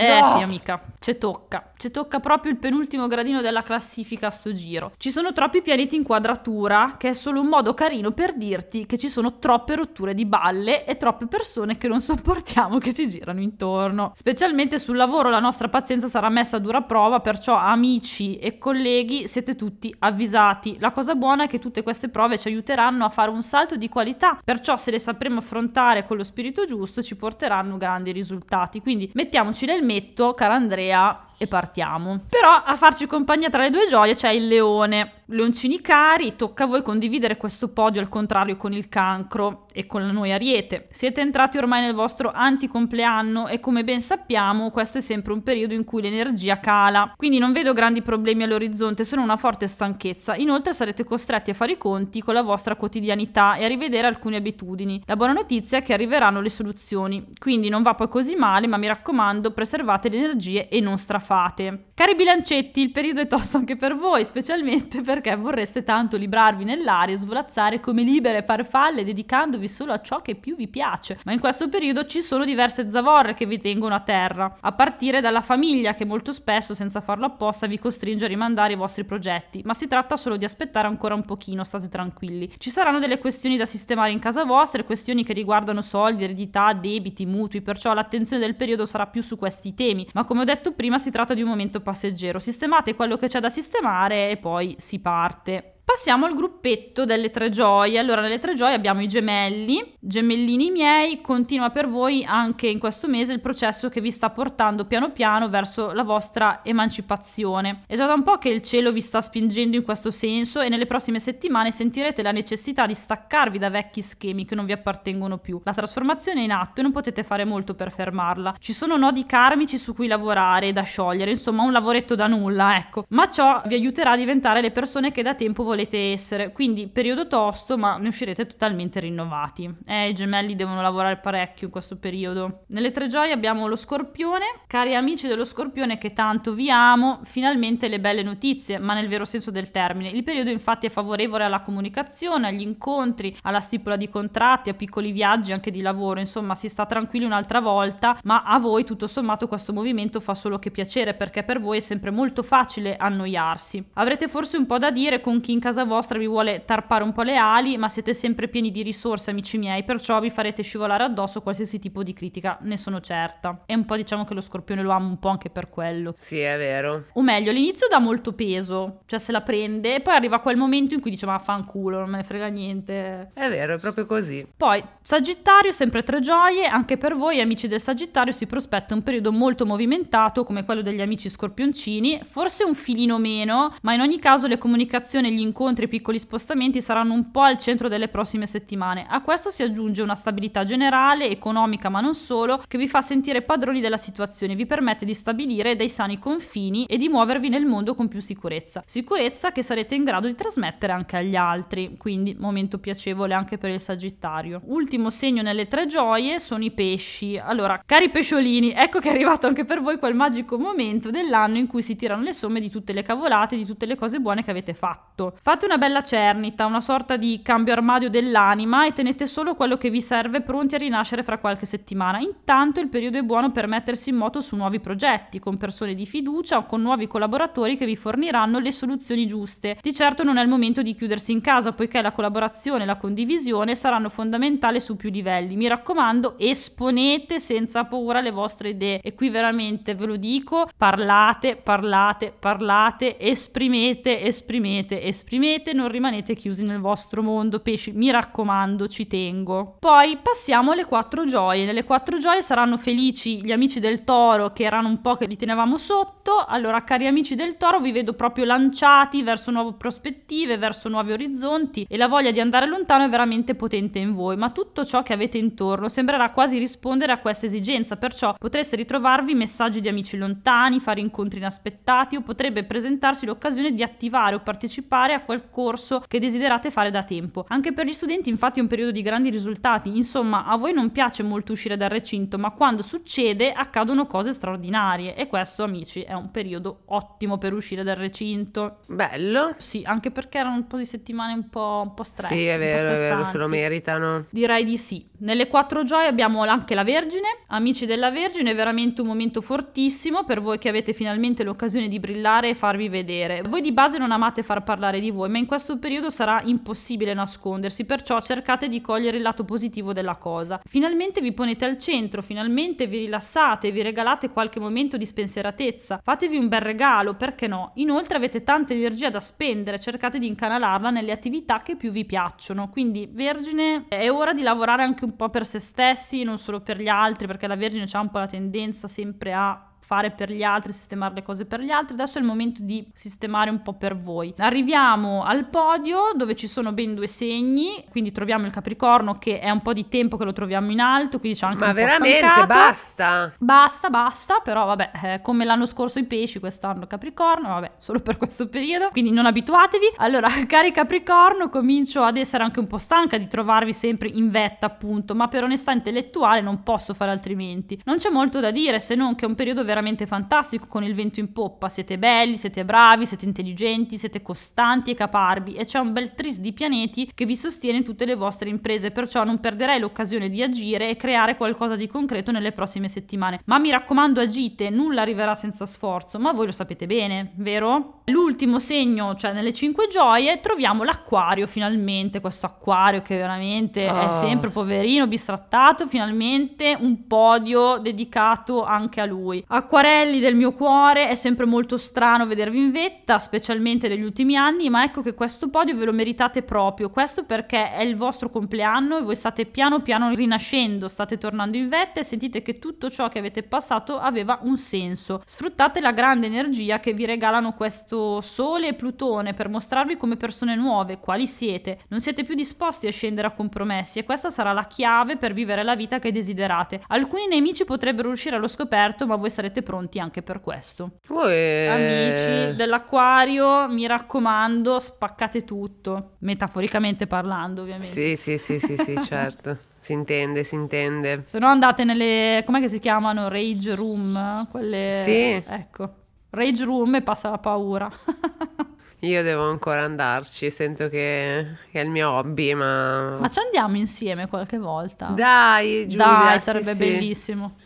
Eh 0.00 0.20
No. 0.20 0.36
sì, 0.36 0.42
amica, 0.42 0.82
ci 0.98 1.16
tocca. 1.18 1.72
Ci 1.76 1.90
tocca 1.90 2.20
proprio 2.20 2.52
il 2.52 2.58
penultimo 2.58 3.06
gradino 3.06 3.40
della 3.40 3.62
classifica 3.62 4.26
a 4.28 4.30
sto 4.30 4.52
giro. 4.52 4.92
Ci 4.98 5.10
sono 5.10 5.32
troppi 5.32 5.62
pianeti 5.62 5.96
in 5.96 6.02
quadratura, 6.02 6.96
che 6.98 7.08
è 7.10 7.14
solo 7.14 7.40
un 7.40 7.46
modo 7.46 7.72
carino 7.74 8.10
per 8.12 8.34
dirti 8.36 8.86
che 8.86 8.98
ci 8.98 9.08
sono 9.08 9.38
troppe 9.38 9.76
rotture 9.76 10.14
di 10.14 10.26
balle 10.26 10.84
e 10.84 10.96
troppe 10.96 11.26
persone 11.26 11.78
che 11.78 11.88
non 11.88 12.00
sopportiamo 12.02 12.78
che 12.78 12.92
ci 12.92 13.08
girano 13.08 13.40
intorno. 13.40 14.12
Specialmente 14.14 14.78
sul 14.78 14.96
lavoro 14.96 15.30
la 15.30 15.40
nostra 15.40 15.68
pazienza 15.68 16.08
sarà 16.08 16.28
messa 16.28 16.56
a 16.56 16.60
dura 16.60 16.82
prova, 16.82 17.20
perciò 17.20 17.56
amici 17.56 18.36
e 18.36 18.58
colleghi 18.58 19.26
siete 19.28 19.56
tutti 19.56 19.94
avvisati. 20.00 20.76
La 20.78 20.90
cosa 20.92 21.14
buona 21.14 21.44
è 21.44 21.48
che 21.48 21.58
tutte 21.58 21.82
queste 21.82 22.08
prove 22.08 22.38
ci 22.38 22.48
aiuteranno 22.48 23.04
a 23.04 23.08
fare 23.08 23.30
un 23.30 23.42
salto 23.42 23.76
di 23.76 23.88
qualità, 23.88 24.38
perciò 24.44 24.76
se 24.76 24.90
le 24.90 24.98
sapremo 24.98 25.38
affrontare 25.38 26.06
con 26.06 26.16
lo 26.16 26.24
spirito 26.24 26.64
giusto 26.66 27.02
ci 27.02 27.16
porteranno 27.16 27.76
grandi 27.78 28.12
risultati. 28.12 28.80
Quindi 28.80 29.10
mettiamoci 29.14 29.64
l'elmetto, 29.90 30.32
cara 30.34 30.54
Andrea, 30.54 31.18
e 31.42 31.46
partiamo. 31.46 32.20
Però 32.28 32.50
a 32.50 32.76
farci 32.76 33.06
compagnia 33.06 33.48
tra 33.48 33.62
le 33.62 33.70
due 33.70 33.86
gioie 33.88 34.14
c'è 34.14 34.28
il 34.28 34.46
leone. 34.46 35.12
Leoncini 35.30 35.80
cari, 35.80 36.36
tocca 36.36 36.64
a 36.64 36.66
voi 36.66 36.82
condividere 36.82 37.38
questo 37.38 37.68
podio 37.68 37.98
al 37.98 38.10
contrario 38.10 38.58
con 38.58 38.74
il 38.74 38.90
cancro 38.90 39.66
e 39.72 39.86
con 39.86 40.06
noi 40.06 40.32
ariete. 40.32 40.88
Siete 40.90 41.22
entrati 41.22 41.56
ormai 41.56 41.80
nel 41.80 41.94
vostro 41.94 42.30
anticompleanno 42.34 43.48
e 43.48 43.58
come 43.58 43.84
ben 43.84 44.02
sappiamo 44.02 44.70
questo 44.70 44.98
è 44.98 45.00
sempre 45.00 45.32
un 45.32 45.42
periodo 45.42 45.72
in 45.72 45.84
cui 45.84 46.02
l'energia 46.02 46.60
cala. 46.60 47.14
Quindi 47.16 47.38
non 47.38 47.52
vedo 47.52 47.72
grandi 47.72 48.02
problemi 48.02 48.42
all'orizzonte, 48.42 49.06
solo 49.06 49.22
una 49.22 49.38
forte 49.38 49.66
stanchezza. 49.66 50.34
Inoltre 50.34 50.74
sarete 50.74 51.04
costretti 51.04 51.50
a 51.50 51.54
fare 51.54 51.72
i 51.72 51.78
conti 51.78 52.20
con 52.20 52.34
la 52.34 52.42
vostra 52.42 52.74
quotidianità 52.74 53.54
e 53.54 53.64
a 53.64 53.68
rivedere 53.68 54.08
alcune 54.08 54.36
abitudini. 54.36 55.00
La 55.06 55.16
buona 55.16 55.32
notizia 55.32 55.78
è 55.78 55.82
che 55.82 55.94
arriveranno 55.94 56.42
le 56.42 56.50
soluzioni. 56.50 57.28
Quindi 57.38 57.70
non 57.70 57.80
va 57.80 57.94
poi 57.94 58.08
così 58.08 58.34
male, 58.34 58.66
ma 58.66 58.76
mi 58.76 58.88
raccomando, 58.88 59.52
preservate 59.52 60.10
le 60.10 60.18
energie 60.18 60.68
e 60.68 60.80
non 60.80 60.98
strafate 60.98 61.28
fate. 61.30 61.89
Cari 62.00 62.14
bilancetti, 62.14 62.80
il 62.80 62.92
periodo 62.92 63.20
è 63.20 63.26
tosto 63.26 63.58
anche 63.58 63.76
per 63.76 63.94
voi, 63.94 64.24
specialmente 64.24 65.02
perché 65.02 65.36
vorreste 65.36 65.84
tanto 65.84 66.16
librarvi 66.16 66.64
nell'aria 66.64 67.14
e 67.14 67.18
svolazzare 67.18 67.78
come 67.78 68.02
libere 68.02 68.42
farfalle 68.42 69.04
dedicandovi 69.04 69.68
solo 69.68 69.92
a 69.92 70.00
ciò 70.00 70.22
che 70.22 70.34
più 70.34 70.56
vi 70.56 70.66
piace. 70.66 71.18
Ma 71.26 71.34
in 71.34 71.40
questo 71.40 71.68
periodo 71.68 72.06
ci 72.06 72.22
sono 72.22 72.46
diverse 72.46 72.90
zavorre 72.90 73.34
che 73.34 73.44
vi 73.44 73.58
tengono 73.58 73.94
a 73.94 74.00
terra, 74.00 74.56
a 74.62 74.72
partire 74.72 75.20
dalla 75.20 75.42
famiglia 75.42 75.92
che 75.92 76.06
molto 76.06 76.32
spesso, 76.32 76.72
senza 76.72 77.02
farlo 77.02 77.26
apposta, 77.26 77.66
vi 77.66 77.78
costringe 77.78 78.24
a 78.24 78.28
rimandare 78.28 78.72
i 78.72 78.76
vostri 78.76 79.04
progetti, 79.04 79.60
ma 79.66 79.74
si 79.74 79.86
tratta 79.86 80.16
solo 80.16 80.38
di 80.38 80.46
aspettare 80.46 80.86
ancora 80.86 81.14
un 81.14 81.26
pochino, 81.26 81.64
state 81.64 81.90
tranquilli. 81.90 82.50
Ci 82.56 82.70
saranno 82.70 82.98
delle 82.98 83.18
questioni 83.18 83.58
da 83.58 83.66
sistemare 83.66 84.10
in 84.10 84.20
casa 84.20 84.46
vostra, 84.46 84.84
questioni 84.84 85.22
che 85.22 85.34
riguardano 85.34 85.82
soldi, 85.82 86.24
eredità, 86.24 86.72
debiti, 86.72 87.26
mutui, 87.26 87.60
perciò 87.60 87.92
l'attenzione 87.92 88.42
del 88.42 88.56
periodo 88.56 88.86
sarà 88.86 89.06
più 89.06 89.20
su 89.20 89.36
questi 89.36 89.74
temi, 89.74 90.08
ma 90.14 90.24
come 90.24 90.40
ho 90.40 90.44
detto 90.44 90.72
prima 90.72 90.98
si 90.98 91.10
tratta 91.10 91.34
di 91.34 91.42
un 91.42 91.48
momento 91.50 91.88
passeggero. 91.90 92.38
Sistemate 92.38 92.94
quello 92.94 93.16
che 93.16 93.26
c'è 93.28 93.40
da 93.40 93.50
sistemare 93.50 94.30
e 94.30 94.36
poi 94.36 94.76
si 94.78 95.00
parte. 95.00 95.79
Passiamo 95.92 96.26
al 96.26 96.36
gruppetto 96.36 97.04
delle 97.04 97.30
tre 97.30 97.48
gioie. 97.50 97.98
Allora, 97.98 98.20
nelle 98.20 98.38
tre 98.38 98.54
gioie 98.54 98.74
abbiamo 98.74 99.02
i 99.02 99.08
gemelli, 99.08 99.96
gemellini 99.98 100.70
miei, 100.70 101.20
continua 101.20 101.70
per 101.70 101.88
voi 101.88 102.24
anche 102.24 102.68
in 102.68 102.78
questo 102.78 103.08
mese 103.08 103.32
il 103.32 103.40
processo 103.40 103.88
che 103.88 104.00
vi 104.00 104.12
sta 104.12 104.30
portando 104.30 104.84
piano 104.84 105.10
piano 105.10 105.48
verso 105.48 105.90
la 105.90 106.04
vostra 106.04 106.60
emancipazione. 106.62 107.82
È 107.88 107.96
già 107.96 108.06
da 108.06 108.12
un 108.12 108.22
po' 108.22 108.38
che 108.38 108.50
il 108.50 108.62
cielo 108.62 108.92
vi 108.92 109.00
sta 109.00 109.20
spingendo 109.20 109.76
in 109.76 109.82
questo 109.82 110.12
senso 110.12 110.60
e 110.60 110.68
nelle 110.68 110.86
prossime 110.86 111.18
settimane 111.18 111.72
sentirete 111.72 112.22
la 112.22 112.30
necessità 112.30 112.86
di 112.86 112.94
staccarvi 112.94 113.58
da 113.58 113.68
vecchi 113.68 114.00
schemi 114.00 114.44
che 114.44 114.54
non 114.54 114.66
vi 114.66 114.72
appartengono 114.72 115.38
più. 115.38 115.60
La 115.64 115.74
trasformazione 115.74 116.42
è 116.42 116.44
in 116.44 116.52
atto 116.52 116.78
e 116.78 116.82
non 116.84 116.92
potete 116.92 117.24
fare 117.24 117.44
molto 117.44 117.74
per 117.74 117.90
fermarla. 117.90 118.54
Ci 118.60 118.72
sono 118.72 118.96
nodi 118.96 119.26
karmici 119.26 119.76
su 119.76 119.92
cui 119.92 120.06
lavorare 120.06 120.68
e 120.68 120.72
da 120.72 120.82
sciogliere, 120.82 121.32
insomma 121.32 121.64
un 121.64 121.72
lavoretto 121.72 122.14
da 122.14 122.28
nulla, 122.28 122.76
ecco. 122.76 123.06
Ma 123.08 123.28
ciò 123.28 123.60
vi 123.66 123.74
aiuterà 123.74 124.12
a 124.12 124.16
diventare 124.16 124.60
le 124.60 124.70
persone 124.70 125.10
che 125.10 125.24
da 125.24 125.34
tempo 125.34 125.64
volete 125.64 125.78
essere. 125.88 126.52
Quindi 126.52 126.88
periodo 126.88 127.26
tosto, 127.26 127.78
ma 127.78 127.96
ne 127.96 128.08
uscirete 128.08 128.46
totalmente 128.46 129.00
rinnovati. 129.00 129.72
Eh, 129.86 130.08
i 130.08 130.12
gemelli 130.12 130.54
devono 130.54 130.82
lavorare 130.82 131.16
parecchio 131.18 131.66
in 131.66 131.72
questo 131.72 131.96
periodo. 131.96 132.64
Nelle 132.68 132.90
tre 132.90 133.06
gioie 133.06 133.32
abbiamo 133.32 133.66
lo 133.66 133.76
scorpione. 133.76 134.44
Cari 134.66 134.94
amici 134.94 135.28
dello 135.28 135.44
scorpione 135.44 135.98
che 135.98 136.12
tanto 136.12 136.54
vi 136.54 136.70
amo, 136.70 137.20
finalmente 137.24 137.88
le 137.88 138.00
belle 138.00 138.22
notizie, 138.22 138.78
ma 138.78 138.94
nel 138.94 139.08
vero 139.08 139.24
senso 139.24 139.50
del 139.50 139.70
termine. 139.70 140.10
Il 140.10 140.24
periodo 140.24 140.50
infatti 140.50 140.86
è 140.86 140.90
favorevole 140.90 141.44
alla 141.44 141.60
comunicazione, 141.60 142.48
agli 142.48 142.60
incontri, 142.60 143.36
alla 143.42 143.60
stipula 143.60 143.96
di 143.96 144.08
contratti, 144.08 144.70
a 144.70 144.74
piccoli 144.74 145.12
viaggi 145.12 145.52
anche 145.52 145.70
di 145.70 145.80
lavoro, 145.80 146.20
insomma 146.20 146.54
si 146.54 146.68
sta 146.68 146.86
tranquilli 146.86 147.24
un'altra 147.24 147.60
volta, 147.60 148.18
ma 148.24 148.42
a 148.42 148.58
voi 148.58 148.84
tutto 148.84 149.06
sommato 149.06 149.48
questo 149.48 149.72
movimento 149.72 150.20
fa 150.20 150.34
solo 150.34 150.58
che 150.58 150.70
piacere 150.70 151.14
perché 151.14 151.42
per 151.42 151.60
voi 151.60 151.78
è 151.78 151.80
sempre 151.80 152.10
molto 152.10 152.42
facile 152.42 152.96
annoiarsi. 152.96 153.84
Avrete 153.94 154.28
forse 154.28 154.56
un 154.56 154.66
po' 154.66 154.78
da 154.78 154.90
dire 154.90 155.20
con 155.20 155.40
chi 155.40 155.52
in 155.52 155.60
casa 155.70 155.84
vostra 155.84 156.18
vi 156.18 156.26
vuole 156.26 156.64
tarpare 156.64 157.04
un 157.04 157.12
po' 157.12 157.22
le 157.22 157.36
ali, 157.36 157.76
ma 157.76 157.88
siete 157.88 158.12
sempre 158.12 158.48
pieni 158.48 158.70
di 158.70 158.82
risorse 158.82 159.30
amici 159.30 159.56
miei, 159.56 159.84
perciò 159.84 160.18
vi 160.20 160.30
farete 160.30 160.62
scivolare 160.62 161.04
addosso 161.04 161.42
qualsiasi 161.42 161.78
tipo 161.78 162.02
di 162.02 162.12
critica, 162.12 162.58
ne 162.62 162.76
sono 162.76 163.00
certa. 163.00 163.62
E 163.66 163.74
un 163.74 163.84
po' 163.84 163.96
diciamo 163.96 164.24
che 164.24 164.34
lo 164.34 164.40
scorpione 164.40 164.82
lo 164.82 164.90
amo 164.90 165.08
un 165.08 165.18
po' 165.18 165.28
anche 165.28 165.48
per 165.48 165.70
quello. 165.70 166.14
Sì, 166.16 166.40
è 166.40 166.56
vero. 166.56 167.04
O 167.14 167.22
meglio, 167.22 167.50
all'inizio 167.50 167.86
dà 167.88 168.00
molto 168.00 168.32
peso, 168.32 169.02
cioè 169.06 169.20
se 169.20 169.30
la 169.30 169.42
prende, 169.42 169.96
e 169.96 170.00
poi 170.00 170.14
arriva 170.14 170.40
quel 170.40 170.56
momento 170.56 170.94
in 170.94 171.00
cui 171.00 171.10
dice 171.10 171.26
ma 171.26 171.38
fanculo, 171.38 172.00
non 172.00 172.10
me 172.10 172.18
ne 172.18 172.24
frega 172.24 172.48
niente. 172.48 173.30
È 173.32 173.48
vero, 173.48 173.74
è 173.74 173.78
proprio 173.78 174.06
così. 174.06 174.46
Poi, 174.56 174.82
Sagittario, 175.00 175.70
sempre 175.70 176.02
tre 176.02 176.18
gioie, 176.20 176.66
anche 176.66 176.96
per 176.96 177.16
voi 177.16 177.40
amici 177.40 177.68
del 177.68 177.80
Sagittario 177.80 178.32
si 178.32 178.46
prospetta 178.46 178.94
un 178.94 179.02
periodo 179.04 179.30
molto 179.30 179.64
movimentato 179.64 180.42
come 180.42 180.64
quello 180.64 180.82
degli 180.82 181.00
amici 181.00 181.28
scorpioncini, 181.28 182.22
forse 182.24 182.64
un 182.64 182.74
filino 182.74 183.18
meno, 183.18 183.72
ma 183.82 183.94
in 183.94 184.00
ogni 184.00 184.18
caso 184.18 184.48
le 184.48 184.58
comunicazioni, 184.58 185.30
gli 185.30 185.40
incontri 185.50 185.84
e 185.84 185.88
piccoli 185.88 186.18
spostamenti 186.18 186.80
saranno 186.80 187.12
un 187.12 187.30
po' 187.30 187.42
al 187.42 187.58
centro 187.58 187.88
delle 187.88 188.08
prossime 188.08 188.46
settimane. 188.46 189.06
A 189.08 189.20
questo 189.20 189.50
si 189.50 189.62
aggiunge 189.62 190.02
una 190.02 190.14
stabilità 190.14 190.64
generale, 190.64 191.28
economica 191.28 191.88
ma 191.88 192.00
non 192.00 192.14
solo, 192.14 192.62
che 192.66 192.78
vi 192.78 192.88
fa 192.88 193.02
sentire 193.02 193.42
padroni 193.42 193.80
della 193.80 193.96
situazione, 193.96 194.54
vi 194.54 194.66
permette 194.66 195.04
di 195.04 195.14
stabilire 195.14 195.76
dei 195.76 195.88
sani 195.88 196.18
confini 196.18 196.86
e 196.86 196.96
di 196.96 197.08
muovervi 197.08 197.48
nel 197.48 197.66
mondo 197.66 197.94
con 197.94 198.08
più 198.08 198.20
sicurezza. 198.20 198.82
Sicurezza 198.86 199.50
che 199.50 199.62
sarete 199.62 199.94
in 199.94 200.04
grado 200.04 200.28
di 200.28 200.34
trasmettere 200.34 200.92
anche 200.92 201.16
agli 201.16 201.36
altri, 201.36 201.96
quindi 201.98 202.36
momento 202.38 202.78
piacevole 202.78 203.34
anche 203.34 203.58
per 203.58 203.70
il 203.70 203.80
Sagittario. 203.80 204.60
Ultimo 204.66 205.10
segno 205.10 205.42
nelle 205.42 205.66
tre 205.66 205.86
gioie 205.86 206.38
sono 206.38 206.62
i 206.62 206.70
pesci. 206.70 207.36
Allora, 207.36 207.82
cari 207.84 208.10
pesciolini, 208.10 208.72
ecco 208.72 209.00
che 209.00 209.08
è 209.08 209.12
arrivato 209.12 209.46
anche 209.46 209.64
per 209.64 209.80
voi 209.80 209.98
quel 209.98 210.14
magico 210.14 210.58
momento 210.58 211.10
dell'anno 211.10 211.58
in 211.58 211.66
cui 211.66 211.82
si 211.82 211.96
tirano 211.96 212.22
le 212.22 212.32
somme 212.32 212.60
di 212.60 212.70
tutte 212.70 212.92
le 212.92 213.02
cavolate, 213.02 213.56
di 213.56 213.66
tutte 213.66 213.86
le 213.86 213.96
cose 213.96 214.20
buone 214.20 214.44
che 214.44 214.50
avete 214.50 214.74
fatto. 214.74 215.38
Fate 215.42 215.64
una 215.64 215.78
bella 215.78 216.02
cernita, 216.02 216.66
una 216.66 216.82
sorta 216.82 217.16
di 217.16 217.40
cambio 217.42 217.72
armadio 217.72 218.10
dell'anima 218.10 218.84
e 218.84 218.92
tenete 218.92 219.26
solo 219.26 219.54
quello 219.54 219.78
che 219.78 219.88
vi 219.88 220.02
serve 220.02 220.42
pronti 220.42 220.74
a 220.74 220.78
rinascere 220.78 221.22
fra 221.22 221.38
qualche 221.38 221.64
settimana. 221.64 222.18
Intanto 222.18 222.78
il 222.78 222.88
periodo 222.88 223.16
è 223.16 223.22
buono 223.22 223.50
per 223.50 223.66
mettersi 223.66 224.10
in 224.10 224.16
moto 224.16 224.42
su 224.42 224.54
nuovi 224.54 224.80
progetti, 224.80 225.38
con 225.38 225.56
persone 225.56 225.94
di 225.94 226.04
fiducia 226.04 226.58
o 226.58 226.66
con 226.66 226.82
nuovi 226.82 227.06
collaboratori 227.06 227.78
che 227.78 227.86
vi 227.86 227.96
forniranno 227.96 228.58
le 228.58 228.70
soluzioni 228.70 229.26
giuste. 229.26 229.78
Di 229.80 229.94
certo 229.94 230.24
non 230.24 230.36
è 230.36 230.42
il 230.42 230.48
momento 230.48 230.82
di 230.82 230.94
chiudersi 230.94 231.32
in 231.32 231.40
casa, 231.40 231.72
poiché 231.72 232.02
la 232.02 232.12
collaborazione 232.12 232.82
e 232.82 232.86
la 232.86 232.98
condivisione 232.98 233.74
saranno 233.74 234.10
fondamentali 234.10 234.78
su 234.78 234.94
più 234.96 235.08
livelli. 235.08 235.56
Mi 235.56 235.68
raccomando, 235.68 236.34
esponete 236.36 237.40
senza 237.40 237.84
paura 237.84 238.20
le 238.20 238.30
vostre 238.30 238.68
idee 238.68 239.00
e 239.00 239.14
qui 239.14 239.30
veramente 239.30 239.94
ve 239.94 240.04
lo 240.04 240.16
dico, 240.16 240.68
parlate, 240.76 241.56
parlate, 241.56 242.30
parlate, 242.38 243.18
esprimete, 243.18 244.20
esprimete, 244.20 245.02
esprimete, 245.02 245.28
non 245.72 245.88
rimanete 245.88 246.34
chiusi 246.34 246.64
nel 246.64 246.80
vostro 246.80 247.22
mondo, 247.22 247.60
pesci, 247.60 247.92
mi 247.92 248.10
raccomando, 248.10 248.88
ci 248.88 249.06
tengo. 249.06 249.76
Poi 249.78 250.18
passiamo 250.22 250.72
alle 250.72 250.84
quattro 250.84 251.24
gioie. 251.24 251.64
Nelle 251.64 251.84
quattro 251.84 252.18
gioie 252.18 252.42
saranno 252.42 252.76
felici 252.76 253.42
gli 253.42 253.52
amici 253.52 253.80
del 253.80 254.04
toro 254.04 254.52
che 254.52 254.64
erano 254.64 254.88
un 254.88 255.00
po' 255.00 255.16
che 255.16 255.26
li 255.26 255.36
tenevamo 255.36 255.76
sotto. 255.76 256.44
Allora, 256.46 256.82
cari 256.84 257.06
amici 257.06 257.34
del 257.34 257.56
toro, 257.56 257.80
vi 257.80 257.92
vedo 257.92 258.14
proprio 258.14 258.44
lanciati 258.44 259.22
verso 259.22 259.50
nuove 259.50 259.74
prospettive, 259.74 260.58
verso 260.58 260.88
nuovi 260.88 261.12
orizzonti 261.12 261.86
e 261.88 261.96
la 261.96 262.08
voglia 262.08 262.30
di 262.30 262.40
andare 262.40 262.66
lontano 262.66 263.04
è 263.04 263.08
veramente 263.08 263.54
potente 263.54 263.98
in 263.98 264.14
voi, 264.14 264.36
ma 264.36 264.50
tutto 264.50 264.84
ciò 264.84 265.02
che 265.02 265.12
avete 265.12 265.38
intorno 265.38 265.88
sembrerà 265.88 266.30
quasi 266.30 266.58
rispondere 266.58 267.12
a 267.12 267.18
questa 267.18 267.46
esigenza, 267.46 267.96
perciò 267.96 268.34
potreste 268.38 268.76
ritrovarvi 268.76 269.34
messaggi 269.34 269.80
di 269.80 269.88
amici 269.88 270.16
lontani, 270.16 270.80
fare 270.80 271.00
incontri 271.00 271.38
inaspettati 271.38 272.16
o 272.16 272.22
potrebbe 272.22 272.64
presentarsi 272.64 273.26
l'occasione 273.26 273.72
di 273.72 273.82
attivare 273.82 274.34
o 274.34 274.40
partecipare 274.40 275.14
a 275.14 275.19
quel 275.20 275.48
corso 275.50 276.02
che 276.06 276.18
desiderate 276.18 276.70
fare 276.70 276.90
da 276.90 277.02
tempo. 277.02 277.44
Anche 277.48 277.72
per 277.72 277.86
gli 277.86 277.92
studenti 277.92 278.28
infatti 278.28 278.58
è 278.58 278.62
un 278.62 278.68
periodo 278.68 278.90
di 278.90 279.02
grandi 279.02 279.30
risultati, 279.30 279.96
insomma 279.96 280.46
a 280.46 280.56
voi 280.56 280.72
non 280.72 280.92
piace 280.92 281.22
molto 281.22 281.52
uscire 281.52 281.76
dal 281.76 281.90
recinto, 281.90 282.38
ma 282.38 282.50
quando 282.50 282.82
succede 282.82 283.52
accadono 283.52 284.06
cose 284.06 284.32
straordinarie 284.32 285.14
e 285.14 285.26
questo 285.26 285.62
amici 285.62 286.02
è 286.02 286.12
un 286.12 286.30
periodo 286.30 286.82
ottimo 286.86 287.38
per 287.38 287.52
uscire 287.52 287.82
dal 287.82 287.96
recinto. 287.96 288.78
Bello. 288.86 289.54
Sì, 289.58 289.82
anche 289.84 290.10
perché 290.10 290.38
erano 290.38 290.56
un 290.56 290.66
po' 290.66 290.76
di 290.76 290.84
settimane 290.84 291.32
un 291.32 291.48
po', 291.48 291.82
un 291.84 291.94
po 291.94 292.02
stress. 292.02 292.30
Sì, 292.30 292.46
è 292.46 292.58
vero, 292.58 292.92
è 292.92 292.96
vero, 292.96 293.24
se 293.24 293.38
lo 293.38 293.48
meritano. 293.48 294.26
Direi 294.30 294.64
di 294.64 294.76
sì. 294.76 295.06
Nelle 295.18 295.48
quattro 295.48 295.84
gioie 295.84 296.06
abbiamo 296.06 296.42
anche 296.42 296.74
la 296.74 296.84
Vergine. 296.84 297.28
Amici 297.48 297.86
della 297.86 298.10
Vergine, 298.10 298.52
è 298.52 298.54
veramente 298.54 299.00
un 299.00 299.06
momento 299.06 299.40
fortissimo 299.40 300.24
per 300.24 300.40
voi 300.40 300.58
che 300.58 300.68
avete 300.68 300.92
finalmente 300.92 301.44
l'occasione 301.44 301.88
di 301.88 302.00
brillare 302.00 302.50
e 302.50 302.54
farvi 302.54 302.88
vedere. 302.88 303.42
Voi 303.48 303.60
di 303.60 303.72
base 303.72 303.98
non 303.98 304.12
amate 304.12 304.42
far 304.42 304.62
parlare 304.62 305.00
di 305.00 305.09
voi, 305.10 305.28
ma 305.28 305.38
in 305.38 305.46
questo 305.46 305.78
periodo 305.78 306.10
sarà 306.10 306.40
impossibile 306.42 307.14
nascondersi, 307.14 307.84
perciò 307.84 308.20
cercate 308.20 308.68
di 308.68 308.80
cogliere 308.80 309.16
il 309.16 309.22
lato 309.22 309.44
positivo 309.44 309.92
della 309.92 310.16
cosa. 310.16 310.60
Finalmente 310.64 311.20
vi 311.20 311.32
ponete 311.32 311.64
al 311.64 311.78
centro, 311.78 312.22
finalmente 312.22 312.86
vi 312.86 312.98
rilassate, 312.98 313.70
vi 313.70 313.82
regalate 313.82 314.30
qualche 314.30 314.60
momento 314.60 314.96
di 314.96 315.06
spensieratezza, 315.06 316.00
fatevi 316.02 316.36
un 316.36 316.48
bel 316.48 316.60
regalo, 316.60 317.14
perché 317.14 317.46
no? 317.46 317.72
Inoltre 317.74 318.16
avete 318.16 318.42
tanta 318.44 318.72
energia 318.72 319.10
da 319.10 319.20
spendere, 319.20 319.80
cercate 319.80 320.18
di 320.18 320.26
incanalarla 320.26 320.90
nelle 320.90 321.12
attività 321.12 321.62
che 321.62 321.76
più 321.76 321.90
vi 321.90 322.04
piacciono. 322.04 322.68
Quindi, 322.70 323.08
Vergine, 323.10 323.86
è 323.88 324.10
ora 324.10 324.32
di 324.32 324.42
lavorare 324.42 324.82
anche 324.82 325.04
un 325.04 325.16
po' 325.16 325.28
per 325.28 325.46
se 325.46 325.58
stessi, 325.58 326.22
non 326.22 326.38
solo 326.38 326.60
per 326.60 326.80
gli 326.80 326.88
altri, 326.88 327.26
perché 327.26 327.46
la 327.46 327.56
Vergine 327.56 327.86
ha 327.90 328.00
un 328.00 328.10
po' 328.10 328.18
la 328.18 328.26
tendenza 328.26 328.88
sempre 328.88 329.32
a 329.32 329.69
fare 329.90 330.12
per 330.12 330.30
gli 330.30 330.44
altri, 330.44 330.72
sistemare 330.72 331.14
le 331.14 331.22
cose 331.24 331.46
per 331.46 331.60
gli 331.62 331.70
altri. 331.72 331.94
Adesso 331.94 332.18
è 332.18 332.20
il 332.20 332.26
momento 332.28 332.62
di 332.62 332.88
sistemare 332.94 333.50
un 333.50 333.60
po' 333.60 333.72
per 333.72 333.98
voi. 333.98 334.32
Arriviamo 334.38 335.24
al 335.24 335.46
podio 335.46 336.12
dove 336.14 336.36
ci 336.36 336.46
sono 336.46 336.70
ben 336.70 336.94
due 336.94 337.08
segni, 337.08 337.84
quindi 337.90 338.12
troviamo 338.12 338.46
il 338.46 338.52
Capricorno 338.52 339.18
che 339.18 339.40
è 339.40 339.50
un 339.50 339.62
po' 339.62 339.72
di 339.72 339.88
tempo 339.88 340.16
che 340.16 340.22
lo 340.22 340.32
troviamo 340.32 340.70
in 340.70 340.78
alto, 340.78 341.18
quindi 341.18 341.36
c'è 341.36 341.46
anche 341.46 341.58
Ma 341.58 341.66
un 341.66 341.72
po' 341.72 341.76
veramente 341.80 342.18
stancato. 342.18 342.46
basta. 342.46 343.32
Basta, 343.36 343.90
basta, 343.90 344.38
però 344.44 344.64
vabbè, 344.66 344.90
eh, 345.02 345.20
come 345.22 345.44
l'anno 345.44 345.66
scorso 345.66 345.98
i 345.98 346.04
pesci, 346.04 346.38
quest'anno 346.38 346.86
Capricorno, 346.86 347.48
vabbè, 347.48 347.72
solo 347.78 347.98
per 347.98 348.16
questo 348.16 348.48
periodo, 348.48 348.90
quindi 348.92 349.10
non 349.10 349.26
abituatevi. 349.26 349.94
Allora, 349.96 350.28
cari 350.46 350.70
Capricorno, 350.70 351.48
comincio 351.48 352.04
ad 352.04 352.16
essere 352.16 352.44
anche 352.44 352.60
un 352.60 352.68
po' 352.68 352.78
stanca 352.78 353.18
di 353.18 353.26
trovarvi 353.26 353.72
sempre 353.72 354.08
in 354.08 354.30
vetta, 354.30 354.66
appunto, 354.66 355.16
ma 355.16 355.26
per 355.26 355.42
onestà 355.42 355.72
intellettuale 355.72 356.42
non 356.42 356.62
posso 356.62 356.94
fare 356.94 357.10
altrimenti. 357.10 357.80
Non 357.84 357.96
c'è 357.96 358.08
molto 358.08 358.38
da 358.38 358.52
dire 358.52 358.78
se 358.78 358.94
non 358.94 359.16
che 359.16 359.24
è 359.24 359.28
un 359.28 359.34
periodo 359.34 359.64
veramente 359.64 359.78
fantastico 360.06 360.66
con 360.66 360.84
il 360.84 360.94
vento 360.94 361.20
in 361.20 361.32
poppa. 361.32 361.68
Siete 361.68 361.98
belli, 361.98 362.36
siete 362.36 362.64
bravi, 362.64 363.06
siete 363.06 363.24
intelligenti, 363.24 363.98
siete 363.98 364.22
costanti 364.22 364.90
e 364.90 364.94
caparbi 364.94 365.54
e 365.54 365.64
c'è 365.64 365.78
un 365.78 365.92
bel 365.92 366.14
tris 366.14 366.38
di 366.38 366.52
pianeti 366.52 367.10
che 367.14 367.24
vi 367.24 367.36
sostiene 367.36 367.78
in 367.78 367.84
tutte 367.84 368.04
le 368.04 368.14
vostre 368.14 368.48
imprese, 368.48 368.90
perciò 368.90 369.24
non 369.24 369.40
perderei 369.40 369.80
l'occasione 369.80 370.28
di 370.28 370.42
agire 370.42 370.88
e 370.88 370.96
creare 370.96 371.36
qualcosa 371.36 371.76
di 371.76 371.86
concreto 371.86 372.30
nelle 372.30 372.52
prossime 372.52 372.88
settimane. 372.88 373.40
Ma 373.44 373.58
mi 373.58 373.70
raccomando, 373.70 374.20
agite, 374.20 374.70
nulla 374.70 375.02
arriverà 375.02 375.34
senza 375.34 375.66
sforzo, 375.66 376.18
ma 376.18 376.32
voi 376.32 376.46
lo 376.46 376.52
sapete 376.52 376.86
bene, 376.86 377.32
vero? 377.36 378.02
L'ultimo 378.06 378.58
segno, 378.58 379.14
cioè 379.14 379.32
nelle 379.32 379.52
cinque 379.52 379.86
gioie, 379.86 380.40
troviamo 380.40 380.84
l'acquario 380.84 381.46
finalmente, 381.46 382.20
questo 382.20 382.46
acquario 382.46 383.02
che 383.02 383.16
veramente 383.16 383.86
è 383.86 384.08
Oh. 384.10 384.14
sempre 384.14 384.50
poverino, 384.50 385.06
bistrattato, 385.06 385.86
finalmente 385.86 386.76
un 386.78 387.06
podio 387.06 387.78
dedicato 387.78 388.64
anche 388.64 389.00
a 389.00 389.04
lui. 389.04 389.44
Acquarelli 389.72 390.18
del 390.18 390.34
mio 390.34 390.52
cuore, 390.52 391.08
è 391.08 391.14
sempre 391.14 391.46
molto 391.46 391.76
strano 391.76 392.26
vedervi 392.26 392.58
in 392.58 392.72
vetta, 392.72 393.20
specialmente 393.20 393.86
negli 393.86 394.02
ultimi 394.02 394.34
anni, 394.34 394.68
ma 394.68 394.82
ecco 394.82 395.00
che 395.00 395.14
questo 395.14 395.48
podio 395.48 395.76
ve 395.76 395.84
lo 395.84 395.92
meritate 395.92 396.42
proprio, 396.42 396.90
questo 396.90 397.22
perché 397.22 397.70
è 397.70 397.82
il 397.82 397.96
vostro 397.96 398.30
compleanno 398.30 398.98
e 398.98 399.02
voi 399.02 399.14
state 399.14 399.46
piano 399.46 399.80
piano 399.80 400.12
rinascendo, 400.12 400.88
state 400.88 401.18
tornando 401.18 401.56
in 401.56 401.68
vetta 401.68 402.00
e 402.00 402.02
sentite 402.02 402.42
che 402.42 402.58
tutto 402.58 402.90
ciò 402.90 403.08
che 403.08 403.20
avete 403.20 403.44
passato 403.44 404.00
aveva 404.00 404.40
un 404.42 404.58
senso. 404.58 405.22
Sfruttate 405.24 405.78
la 405.78 405.92
grande 405.92 406.26
energia 406.26 406.80
che 406.80 406.92
vi 406.92 407.06
regalano 407.06 407.52
questo 407.52 408.20
Sole 408.22 408.66
e 408.66 408.74
Plutone 408.74 409.34
per 409.34 409.48
mostrarvi 409.48 409.96
come 409.96 410.16
persone 410.16 410.56
nuove, 410.56 410.98
quali 410.98 411.28
siete. 411.28 411.82
Non 411.90 412.00
siete 412.00 412.24
più 412.24 412.34
disposti 412.34 412.88
a 412.88 412.90
scendere 412.90 413.28
a 413.28 413.34
compromessi 413.34 414.00
e 414.00 414.04
questa 414.04 414.30
sarà 414.30 414.52
la 414.52 414.66
chiave 414.66 415.16
per 415.16 415.32
vivere 415.32 415.62
la 415.62 415.76
vita 415.76 416.00
che 416.00 416.10
desiderate. 416.10 416.82
Alcuni 416.88 417.28
nemici 417.28 417.64
potrebbero 417.64 418.10
uscire 418.10 418.34
allo 418.34 418.48
scoperto, 418.48 419.06
ma 419.06 419.14
voi 419.14 419.30
sarete 419.30 419.58
pronti 419.62 419.98
anche 419.98 420.22
per 420.22 420.40
questo. 420.40 420.98
Uè. 421.08 421.66
Amici 421.70 422.56
dell'acquario, 422.56 423.68
mi 423.68 423.86
raccomando, 423.86 424.78
spaccate 424.78 425.44
tutto. 425.44 426.12
Metaforicamente 426.18 427.06
parlando, 427.06 427.62
ovviamente. 427.62 427.86
Sì, 427.86 428.16
sì, 428.16 428.38
sì, 428.38 428.58
sì, 428.58 428.76
sì, 428.76 428.96
certo. 429.04 429.58
Si 429.78 429.92
intende, 429.92 430.44
si 430.44 430.54
intende. 430.54 431.22
Se 431.24 431.38
no 431.38 431.46
andate 431.46 431.84
nelle, 431.84 432.42
com'è 432.44 432.60
che 432.60 432.68
si 432.68 432.78
chiamano? 432.78 433.28
Rage 433.28 433.74
room? 433.74 434.46
Quelle... 434.50 435.02
Sì. 435.04 435.42
Ecco. 435.46 435.94
Rage 436.30 436.64
room 436.64 436.96
e 436.96 437.02
passa 437.02 437.30
la 437.30 437.38
paura. 437.38 437.90
Io 439.02 439.22
devo 439.22 439.48
ancora 439.48 439.82
andarci, 439.82 440.50
sento 440.50 440.90
che, 440.90 441.56
che 441.70 441.80
è 441.80 441.82
il 441.82 441.88
mio 441.88 442.10
hobby, 442.10 442.52
ma... 442.52 443.16
Ma 443.18 443.28
ci 443.28 443.38
andiamo 443.38 443.76
insieme 443.78 444.28
qualche 444.28 444.58
volta? 444.58 445.06
Dai, 445.06 445.88
Giulia, 445.88 446.04
Dai, 446.06 446.38
sì, 446.38 446.44
sarebbe 446.44 446.74
sì. 446.74 446.78
bellissimo. 446.84 447.56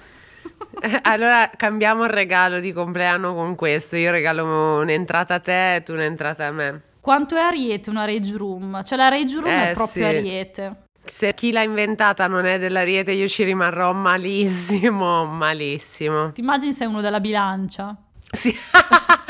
Allora 1.03 1.51
cambiamo 1.57 2.05
il 2.05 2.11
regalo 2.11 2.61
di 2.61 2.73
compleanno 2.73 3.35
con 3.35 3.55
questo. 3.55 3.97
Io 3.97 4.11
regalo 4.11 4.81
un'entrata 4.81 5.35
a 5.35 5.41
te 5.41 5.77
e 5.77 5.83
tu 5.83 5.93
un'entrata 5.93 6.47
a 6.47 6.51
me. 6.51 6.83
Quanto 7.01 7.37
è 7.37 7.41
Ariete 7.41 7.91
una 7.91 8.05
Rage 8.05 8.37
Room? 8.37 8.83
Cioè 8.83 8.97
la 8.99 9.09
Rage 9.09 9.35
Room 9.41 9.47
Eh, 9.47 9.71
è 9.71 9.73
proprio 9.75 10.09
sì. 10.09 10.17
Ariete. 10.17 10.77
Se 11.03 11.35
chi 11.35 11.53
l'ha 11.53 11.63
inventata 11.63 12.27
non 12.27 12.47
è 12.47 12.59
dell'Ariete, 12.59 13.13
io 13.13 13.29
ci 13.29 13.45
rimarrò 13.45 13.93
malissimo, 13.93 15.25
malissimo. 15.29 16.33
Ti 16.33 16.41
immagini 16.41 16.73
sei 16.73 16.87
uno 16.87 17.03
della 17.03 17.21
bilancia? 17.21 17.95
Sì. 18.35 18.55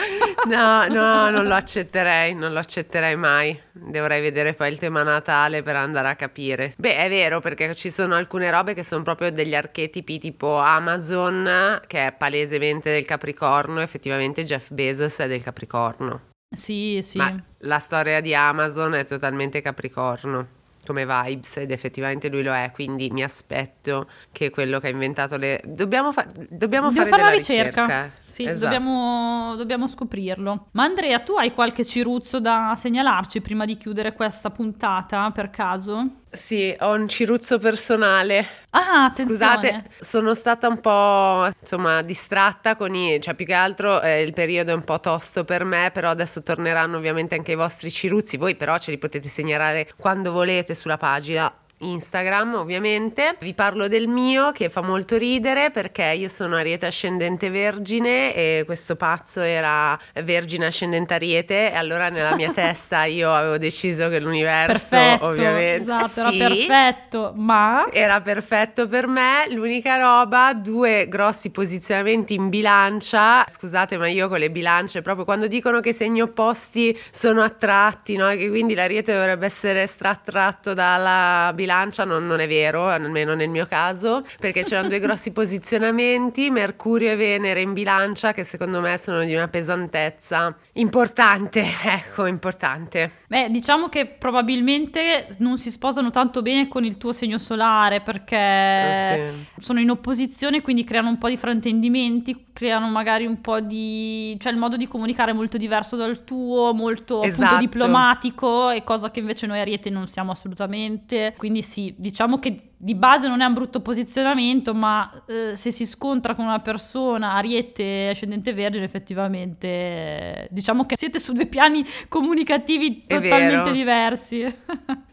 No, 0.46 0.86
no, 0.88 1.30
non 1.30 1.46
lo 1.46 1.54
accetterei, 1.54 2.34
non 2.34 2.52
lo 2.52 2.58
accetterei 2.58 3.16
mai. 3.16 3.58
Dovrei 3.72 4.20
vedere 4.20 4.52
poi 4.52 4.70
il 4.70 4.78
tema 4.78 5.02
Natale 5.02 5.62
per 5.62 5.76
andare 5.76 6.08
a 6.08 6.16
capire. 6.16 6.74
Beh, 6.76 6.96
è 6.96 7.08
vero 7.08 7.40
perché 7.40 7.74
ci 7.74 7.90
sono 7.90 8.14
alcune 8.14 8.50
robe 8.50 8.74
che 8.74 8.84
sono 8.84 9.02
proprio 9.02 9.30
degli 9.30 9.54
archetipi 9.54 10.18
tipo 10.18 10.58
Amazon, 10.58 11.80
che 11.86 12.08
è 12.08 12.12
palesemente 12.12 12.92
del 12.92 13.06
Capricorno, 13.06 13.80
effettivamente 13.80 14.44
Jeff 14.44 14.70
Bezos 14.70 15.18
è 15.20 15.28
del 15.28 15.42
Capricorno. 15.42 16.20
Sì, 16.54 17.00
sì. 17.02 17.16
Ma 17.16 17.34
la 17.60 17.78
storia 17.78 18.20
di 18.20 18.34
Amazon 18.34 18.94
è 18.94 19.04
totalmente 19.06 19.62
Capricorno 19.62 20.62
come 20.86 21.06
vibes 21.06 21.56
ed 21.58 21.70
effettivamente 21.70 22.28
lui 22.28 22.42
lo 22.42 22.52
è, 22.52 22.70
quindi 22.72 23.10
mi 23.10 23.22
aspetto 23.22 24.08
che 24.32 24.50
quello 24.50 24.80
che 24.80 24.86
ha 24.88 24.90
inventato 24.90 25.36
le... 25.36 25.60
Dobbiamo, 25.64 26.12
fa- 26.12 26.26
dobbiamo 26.50 26.88
Devo 26.88 27.00
fare 27.00 27.10
fare 27.10 27.22
la 27.22 27.30
ricerca. 27.30 27.84
ricerca. 27.86 28.10
Sì, 28.26 28.44
Esatto. 28.44 28.60
dobbiamo, 28.60 29.54
dobbiamo 29.56 29.88
scoprirlo. 29.88 30.66
Ma 30.72 30.84
Andrea, 30.84 31.20
tu 31.20 31.34
hai 31.34 31.52
qualche 31.52 31.84
ciruzzo 31.84 32.40
da 32.40 32.74
segnalarci 32.76 33.40
prima 33.40 33.64
di 33.64 33.76
chiudere 33.76 34.12
questa 34.14 34.50
puntata 34.50 35.30
per 35.30 35.50
caso? 35.50 36.22
Sì, 36.34 36.74
ho 36.80 36.92
un 36.92 37.08
ciruzzo 37.08 37.58
personale. 37.58 38.44
Ah. 38.70 39.08
Scusate, 39.16 39.84
sono 40.00 40.34
stata 40.34 40.66
un 40.66 40.80
po' 40.80 41.46
insomma 41.60 42.02
distratta 42.02 42.74
con 42.74 42.92
i, 42.94 43.20
cioè 43.20 43.34
più 43.34 43.46
che 43.46 43.52
altro 43.52 44.02
eh, 44.02 44.22
il 44.22 44.32
periodo 44.32 44.72
è 44.72 44.74
un 44.74 44.82
po' 44.82 44.98
tosto 44.98 45.44
per 45.44 45.64
me, 45.64 45.90
però 45.92 46.10
adesso 46.10 46.42
torneranno 46.42 46.96
ovviamente 46.96 47.36
anche 47.36 47.52
i 47.52 47.56
vostri 47.56 47.90
ciruzzi, 47.90 48.36
voi 48.36 48.56
però 48.56 48.78
ce 48.78 48.90
li 48.90 48.98
potete 48.98 49.28
segnalare 49.28 49.88
quando 49.96 50.32
volete 50.32 50.74
sulla 50.74 50.96
pagina 50.96 51.52
Instagram 51.78 52.54
ovviamente. 52.54 53.36
Vi 53.40 53.52
parlo 53.54 53.88
del 53.88 54.06
mio 54.06 54.52
che 54.52 54.70
fa 54.70 54.80
molto 54.80 55.16
ridere 55.16 55.70
perché 55.70 56.04
io 56.04 56.28
sono 56.28 56.56
Ariete 56.56 56.86
ascendente 56.86 57.50
vergine 57.50 58.34
e 58.34 58.62
questo 58.64 58.96
pazzo 58.96 59.40
era 59.40 59.98
vergine 60.22 60.66
ascendente 60.66 61.14
Ariete 61.14 61.72
e 61.72 61.74
allora 61.74 62.08
nella 62.08 62.34
mia 62.36 62.52
testa 62.54 63.04
io 63.04 63.32
avevo 63.32 63.58
deciso 63.58 64.08
che 64.08 64.20
l'universo 64.20 64.96
perfetto, 64.96 65.24
ovviamente 65.26 65.82
esatto, 65.82 66.30
sì, 66.30 66.38
era 66.38 66.48
perfetto, 66.48 67.32
ma 67.36 67.86
era 67.90 68.20
perfetto 68.20 68.86
per 68.86 69.06
me. 69.06 69.46
L'unica 69.50 69.96
roba, 69.96 70.54
due 70.54 71.08
grossi 71.08 71.50
posizionamenti 71.50 72.34
in 72.34 72.48
bilancia. 72.48 73.44
Scusate, 73.48 73.96
ma 73.96 74.08
io 74.08 74.28
con 74.28 74.38
le 74.38 74.50
bilance 74.50 75.02
proprio 75.02 75.24
quando 75.24 75.48
dicono 75.48 75.80
che 75.80 75.92
segni 75.92 76.20
opposti 76.20 76.98
sono 77.10 77.42
attratti, 77.42 78.16
no? 78.16 78.28
Che 78.28 78.48
quindi 78.48 78.74
l'Ariete 78.74 79.12
dovrebbe 79.12 79.46
essere 79.46 79.86
strattratto 79.86 80.72
dalla 80.72 81.50
bilancia 81.52 81.63
bilancia 81.64 82.04
non, 82.04 82.26
non, 82.26 82.40
è 82.40 82.46
vero, 82.46 82.88
almeno 82.88 83.34
nel 83.34 83.48
mio 83.48 83.66
caso, 83.66 84.22
perché 84.38 84.62
c'erano 84.62 84.88
due 84.88 85.00
grossi 85.00 85.32
posizionamenti, 85.32 86.50
Mercurio 86.50 87.10
e 87.10 87.16
Venere 87.16 87.62
in 87.62 87.72
bilancia, 87.72 88.32
che 88.32 88.44
secondo 88.44 88.80
me 88.80 88.96
sono 88.98 89.24
di 89.24 89.34
una 89.34 89.48
pesantezza 89.48 90.54
importante, 90.74 91.64
ecco, 91.84 92.26
importante. 92.26 93.10
Beh, 93.28 93.48
diciamo 93.50 93.88
che 93.88 94.06
probabilmente 94.06 95.28
non 95.38 95.58
si 95.58 95.70
sposano 95.70 96.10
tanto 96.10 96.42
bene 96.42 96.68
con 96.68 96.84
il 96.84 96.96
tuo 96.96 97.12
segno 97.12 97.38
solare, 97.38 98.00
perché 98.00 98.36
eh 98.36 99.32
sì. 99.32 99.62
sono 99.62 99.80
in 99.80 99.90
opposizione, 99.90 100.62
quindi 100.62 100.84
creano 100.84 101.08
un 101.08 101.18
po' 101.18 101.28
di 101.28 101.36
fraintendimenti, 101.36 102.46
creano 102.52 102.88
magari 102.88 103.26
un 103.26 103.40
po' 103.40 103.60
di... 103.60 104.36
cioè 104.40 104.52
il 104.52 104.58
modo 104.58 104.76
di 104.76 104.88
comunicare 104.88 105.30
è 105.30 105.34
molto 105.34 105.56
diverso 105.58 105.96
dal 105.96 106.24
tuo, 106.24 106.72
molto 106.72 107.22
esatto. 107.22 107.44
appunto 107.44 107.64
diplomatico, 107.64 108.70
e 108.70 108.84
cosa 108.84 109.10
che 109.10 109.20
invece 109.20 109.46
noi 109.46 109.60
Ariete 109.60 109.90
non 109.90 110.06
siamo 110.06 110.32
assolutamente, 110.32 111.34
quindi 111.36 111.62
sì, 111.62 111.94
diciamo 111.96 112.38
che 112.38 112.70
di 112.84 112.94
base 112.94 113.28
non 113.28 113.40
è 113.40 113.46
un 113.46 113.54
brutto 113.54 113.80
posizionamento, 113.80 114.74
ma 114.74 115.10
eh, 115.26 115.56
se 115.56 115.70
si 115.70 115.86
scontra 115.86 116.34
con 116.34 116.44
una 116.44 116.60
persona 116.60 117.32
ariete 117.32 118.08
ascendente 118.10 118.52
vergine, 118.52 118.84
effettivamente 118.84 119.66
eh, 119.66 120.48
diciamo 120.50 120.84
che 120.84 120.94
siete 120.98 121.18
su 121.18 121.32
due 121.32 121.46
piani 121.46 121.82
comunicativi 122.08 123.06
totalmente 123.06 123.72
diversi. 123.72 124.44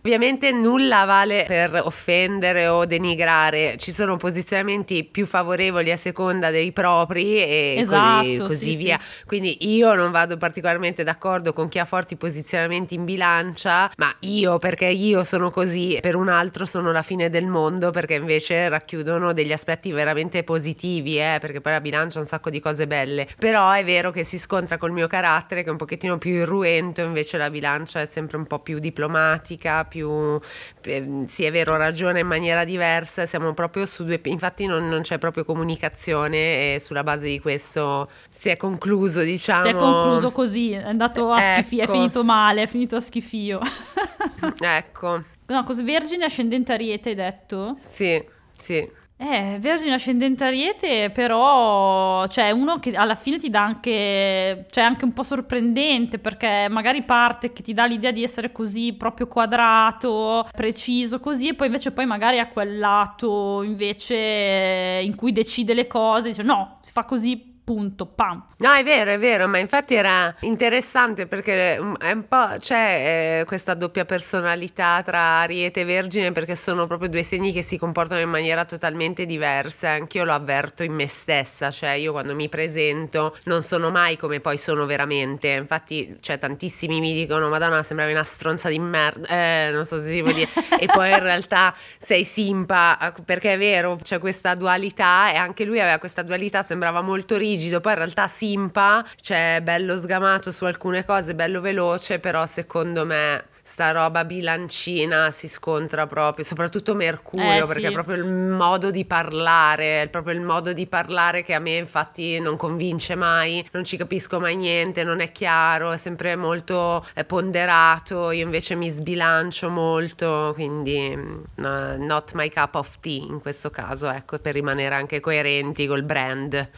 Ovviamente 0.04 0.52
nulla 0.52 1.06
vale 1.06 1.46
per 1.48 1.80
offendere 1.86 2.68
o 2.68 2.86
denigrare, 2.86 3.78
ci 3.78 3.94
sono 3.94 4.18
posizionamenti 4.18 5.06
più 5.06 5.26
favorevoli 5.26 5.92
a 5.92 5.98
seconda 5.98 6.50
dei 6.50 6.74
propri 6.74 7.38
e 7.38 7.76
esatto, 7.78 8.26
così, 8.26 8.38
così 8.38 8.72
sì, 8.72 8.76
via. 8.76 9.00
Sì. 9.00 9.26
Quindi 9.28 9.74
io 9.74 9.94
non 9.94 10.12
vado 10.12 10.36
particolarmente 10.38 11.04
d'accordo 11.04 11.54
con 11.54 11.70
chi 11.70 11.80
ha 11.80 11.86
forti 11.86 12.18
posizionamenti 12.18 12.96
in 12.96 13.06
bilancia, 13.06 13.92
ma 13.96 14.14
io 14.22 14.58
perché 14.58 14.88
io 14.88 15.24
sono 15.24 15.52
così, 15.52 16.00
per 16.02 16.16
un 16.16 16.28
altro 16.28 16.66
sono 16.66 16.92
la 16.92 17.04
fine 17.04 17.30
del 17.30 17.46
mondo 17.46 17.60
mondo 17.62 17.92
perché 17.92 18.16
invece 18.16 18.70
racchiudono 18.70 19.34
degli 19.34 19.52
aspetti 19.52 19.92
veramente 19.92 20.44
positivi, 20.44 21.18
eh, 21.20 21.38
perché 21.40 21.62
poi 21.62 21.74
la 21.74 21.82
bilancia 21.82 22.18
ha 22.18 22.22
un 22.22 22.28
sacco 22.28 22.50
di 22.50 22.60
cose 22.60 22.88
belle. 22.88 23.28
Però 23.38 23.72
è 23.72 23.84
vero 23.84 24.12
che 24.12 24.24
si 24.24 24.38
scontra 24.38 24.78
col 24.78 24.92
mio 24.92 25.08
carattere 25.08 25.62
che 25.62 25.68
è 25.68 25.72
un 25.72 25.78
pochettino 25.78 26.18
più 26.18 26.32
irruento, 26.32 27.02
invece 27.02 27.38
la 27.38 27.50
bilancia 27.50 28.02
è 28.02 28.06
sempre 28.06 28.38
un 28.38 28.46
po' 28.46 28.60
più 28.60 28.80
diplomatica, 28.80 29.86
più 29.86 30.40
eh, 30.84 31.26
sì 31.28 31.44
è 31.46 31.52
vero, 31.52 31.78
ragiona 31.78 32.20
in 32.20 32.28
maniera 32.28 32.64
diversa, 32.64 33.26
siamo 33.26 33.54
proprio 33.54 33.86
su 33.86 34.04
due 34.04 34.20
infatti 34.24 34.66
non, 34.66 34.88
non 34.88 35.02
c'è 35.02 35.18
proprio 35.18 35.46
comunicazione 35.46 36.76
e 36.76 36.80
sulla 36.80 37.04
base 37.04 37.26
di 37.26 37.40
questo 37.40 38.10
si 38.30 38.50
è 38.50 38.58
concluso, 38.58 39.22
diciamo. 39.22 39.62
Si 39.62 39.68
è 39.70 39.76
concluso 39.76 40.32
così, 40.32 40.72
è 40.72 40.84
andato 40.84 41.32
a 41.32 41.40
ecco. 41.40 41.62
schifio, 41.62 41.84
è 41.84 41.88
finito 41.88 42.24
male, 42.24 42.64
è 42.64 42.68
finito 42.68 42.96
a 42.96 43.00
schifio. 43.00 43.60
ecco. 44.60 45.24
No, 45.52 45.64
cos'è 45.64 45.84
Vergine 45.84 46.26
ascendente 46.26 46.74
Ariete 46.74 47.10
hai 47.10 47.16
detto? 47.16 47.76
Sì, 47.80 48.24
sì. 48.56 49.00
Eh, 49.24 49.58
Vergine 49.60 49.94
ascendente 49.94 50.44
Ariete, 50.44 51.12
però, 51.12 52.26
cioè, 52.28 52.50
uno 52.50 52.80
che 52.80 52.92
alla 52.96 53.14
fine 53.14 53.38
ti 53.38 53.52
dà 53.52 53.62
anche, 53.64 54.66
cioè, 54.72 54.84
anche 54.84 55.06
un 55.06 55.14
po' 55.14 55.22
sorprendente, 55.22 56.18
perché 56.18 56.68
magari 56.72 57.04
parte 57.04 57.54
che 57.54 57.62
ti 57.62 57.74
dà 57.74 57.86
l'idea 57.86 58.10
di 58.10 58.24
essere 58.24 58.52
così 58.52 58.94
proprio 58.94 59.28
quadrato, 59.28 60.48
preciso, 60.56 61.20
così, 61.20 61.50
e 61.50 61.54
poi 61.54 61.68
invece 61.68 61.92
poi 61.92 62.08
magari 62.08 62.40
ha 62.40 62.48
quel 62.48 62.80
lato 62.80 63.62
invece 63.62 65.02
in 65.04 65.14
cui 65.16 65.32
decide 65.32 65.76
le 65.76 65.86
cose, 65.86 66.30
dice 66.30 66.42
no, 66.42 66.80
si 66.82 66.92
fa 66.92 67.06
così 67.06 67.51
punto, 67.64 68.06
pam. 68.06 68.46
No, 68.58 68.72
è 68.74 68.84
vero, 68.84 69.12
è 69.12 69.20
vero, 69.20 69.48
ma 69.48 69.58
infatti 69.58 69.96
era 69.96 70.34
interessante 70.42 71.28
perché 71.28 71.80
mm, 71.80 71.94
è 71.96 72.12
un 72.12 72.28
po' 72.28 72.56
c'è 72.60 73.40
eh, 73.42 73.46
questa 73.46 73.74
doppia 73.74 74.06
personalità 74.06 75.02
tra 75.04 75.40
Ariete 75.40 75.82
e 75.82 75.86
Vergine 75.86 76.32
perché 76.32 76.56
sono 76.56 76.88
proprio 76.88 77.10
due 77.10 77.24
segni 77.24 77.52
che 77.52 77.62
si 77.62 77.78
comportano 77.78 78.20
in 78.20 78.30
maniera 78.30 78.66
totalmente 78.66 79.26
diversa. 79.26 79.90
Anch'io 79.90 80.24
lo 80.26 80.34
avverto 80.34 80.84
in 80.84 80.94
me 80.94 81.08
stessa, 81.08 81.72
cioè 81.72 81.92
io 81.92 82.12
quando 82.12 82.36
mi 82.36 82.50
presento 82.50 83.38
non 83.46 83.64
sono 83.64 83.90
mai 83.90 84.18
come 84.18 84.40
poi 84.40 84.58
sono 84.58 84.86
veramente. 84.86 85.50
Infatti, 85.50 86.18
cioè, 86.20 86.40
tantissimi 86.40 87.00
mi 87.00 87.14
dicono: 87.14 87.50
Madonna, 87.50 87.84
sembravi 87.84 88.12
una 88.12 88.24
stronza 88.24 88.70
di 88.70 88.80
merda, 88.80 89.28
eh, 89.28 89.70
non 89.72 89.86
so 89.86 90.02
se 90.02 90.10
si 90.10 90.22
può 90.22 90.32
dire. 90.32 90.50
e 90.80 90.88
poi 90.88 91.12
in 91.12 91.20
realtà 91.20 91.74
sei 91.98 92.24
simpa 92.24 93.14
perché 93.24 93.54
è 93.54 93.58
vero, 93.58 93.98
c'è 94.02 94.20
questa 94.20 94.56
dualità 94.56 95.32
e 95.32 95.36
anche 95.36 95.64
lui 95.64 95.80
aveva 95.80 96.00
questa 96.00 96.22
dualità, 96.22 96.64
sembrava 96.64 97.02
molto 97.02 97.38
rigido 97.38 97.51
rigido, 97.56 97.80
poi 97.80 97.94
in 97.94 97.98
realtà 98.00 98.28
simpa, 98.28 99.06
cioè 99.20 99.60
bello 99.64 99.96
sgamato 99.98 100.52
su 100.52 100.66
alcune 100.66 101.06
cose, 101.06 101.36
bello 101.36 101.62
veloce, 101.62 102.20
però 102.20 102.46
secondo 102.46 103.06
me 103.06 103.46
sta 103.64 103.92
roba 103.92 104.26
bilancina 104.26 105.32
si 105.32 105.48
scontra 105.48 106.08
proprio, 106.08 106.44
soprattutto 106.44 106.96
Mercurio, 106.96 107.64
eh, 107.64 107.68
perché 107.68 107.82
sì. 107.82 107.88
è 107.88 107.92
proprio 107.92 108.16
il 108.16 108.26
modo 108.26 108.92
di 108.92 109.06
parlare, 109.06 110.04
è 110.04 110.08
proprio 110.08 110.34
il 110.34 110.42
modo 110.42 110.74
di 110.74 110.88
parlare 110.88 111.44
che 111.44 111.54
a 111.54 111.60
me 111.60 111.76
infatti 111.78 112.40
non 112.40 112.58
convince 112.58 113.16
mai, 113.16 113.66
non 113.72 113.84
ci 113.84 113.98
capisco 113.98 114.40
mai 114.40 114.56
niente, 114.56 115.04
non 115.04 115.20
è 115.20 115.32
chiaro, 115.32 115.92
è 115.92 115.98
sempre 115.98 116.36
molto 116.36 117.06
è 117.14 117.24
ponderato, 117.24 118.32
io 118.32 118.44
invece 118.44 118.76
mi 118.76 118.90
sbilancio 118.90 119.70
molto, 119.70 120.52
quindi 120.54 121.16
no, 121.56 121.98
not 121.98 122.34
my 122.34 122.50
cup 122.50 122.76
of 122.76 123.00
tea 123.00 123.24
in 123.24 123.40
questo 123.40 123.70
caso, 123.70 124.10
ecco, 124.10 124.40
per 124.40 124.54
rimanere 124.54 124.96
anche 124.96 125.20
coerenti 125.20 125.86
col 125.88 126.04
brand. 126.04 126.70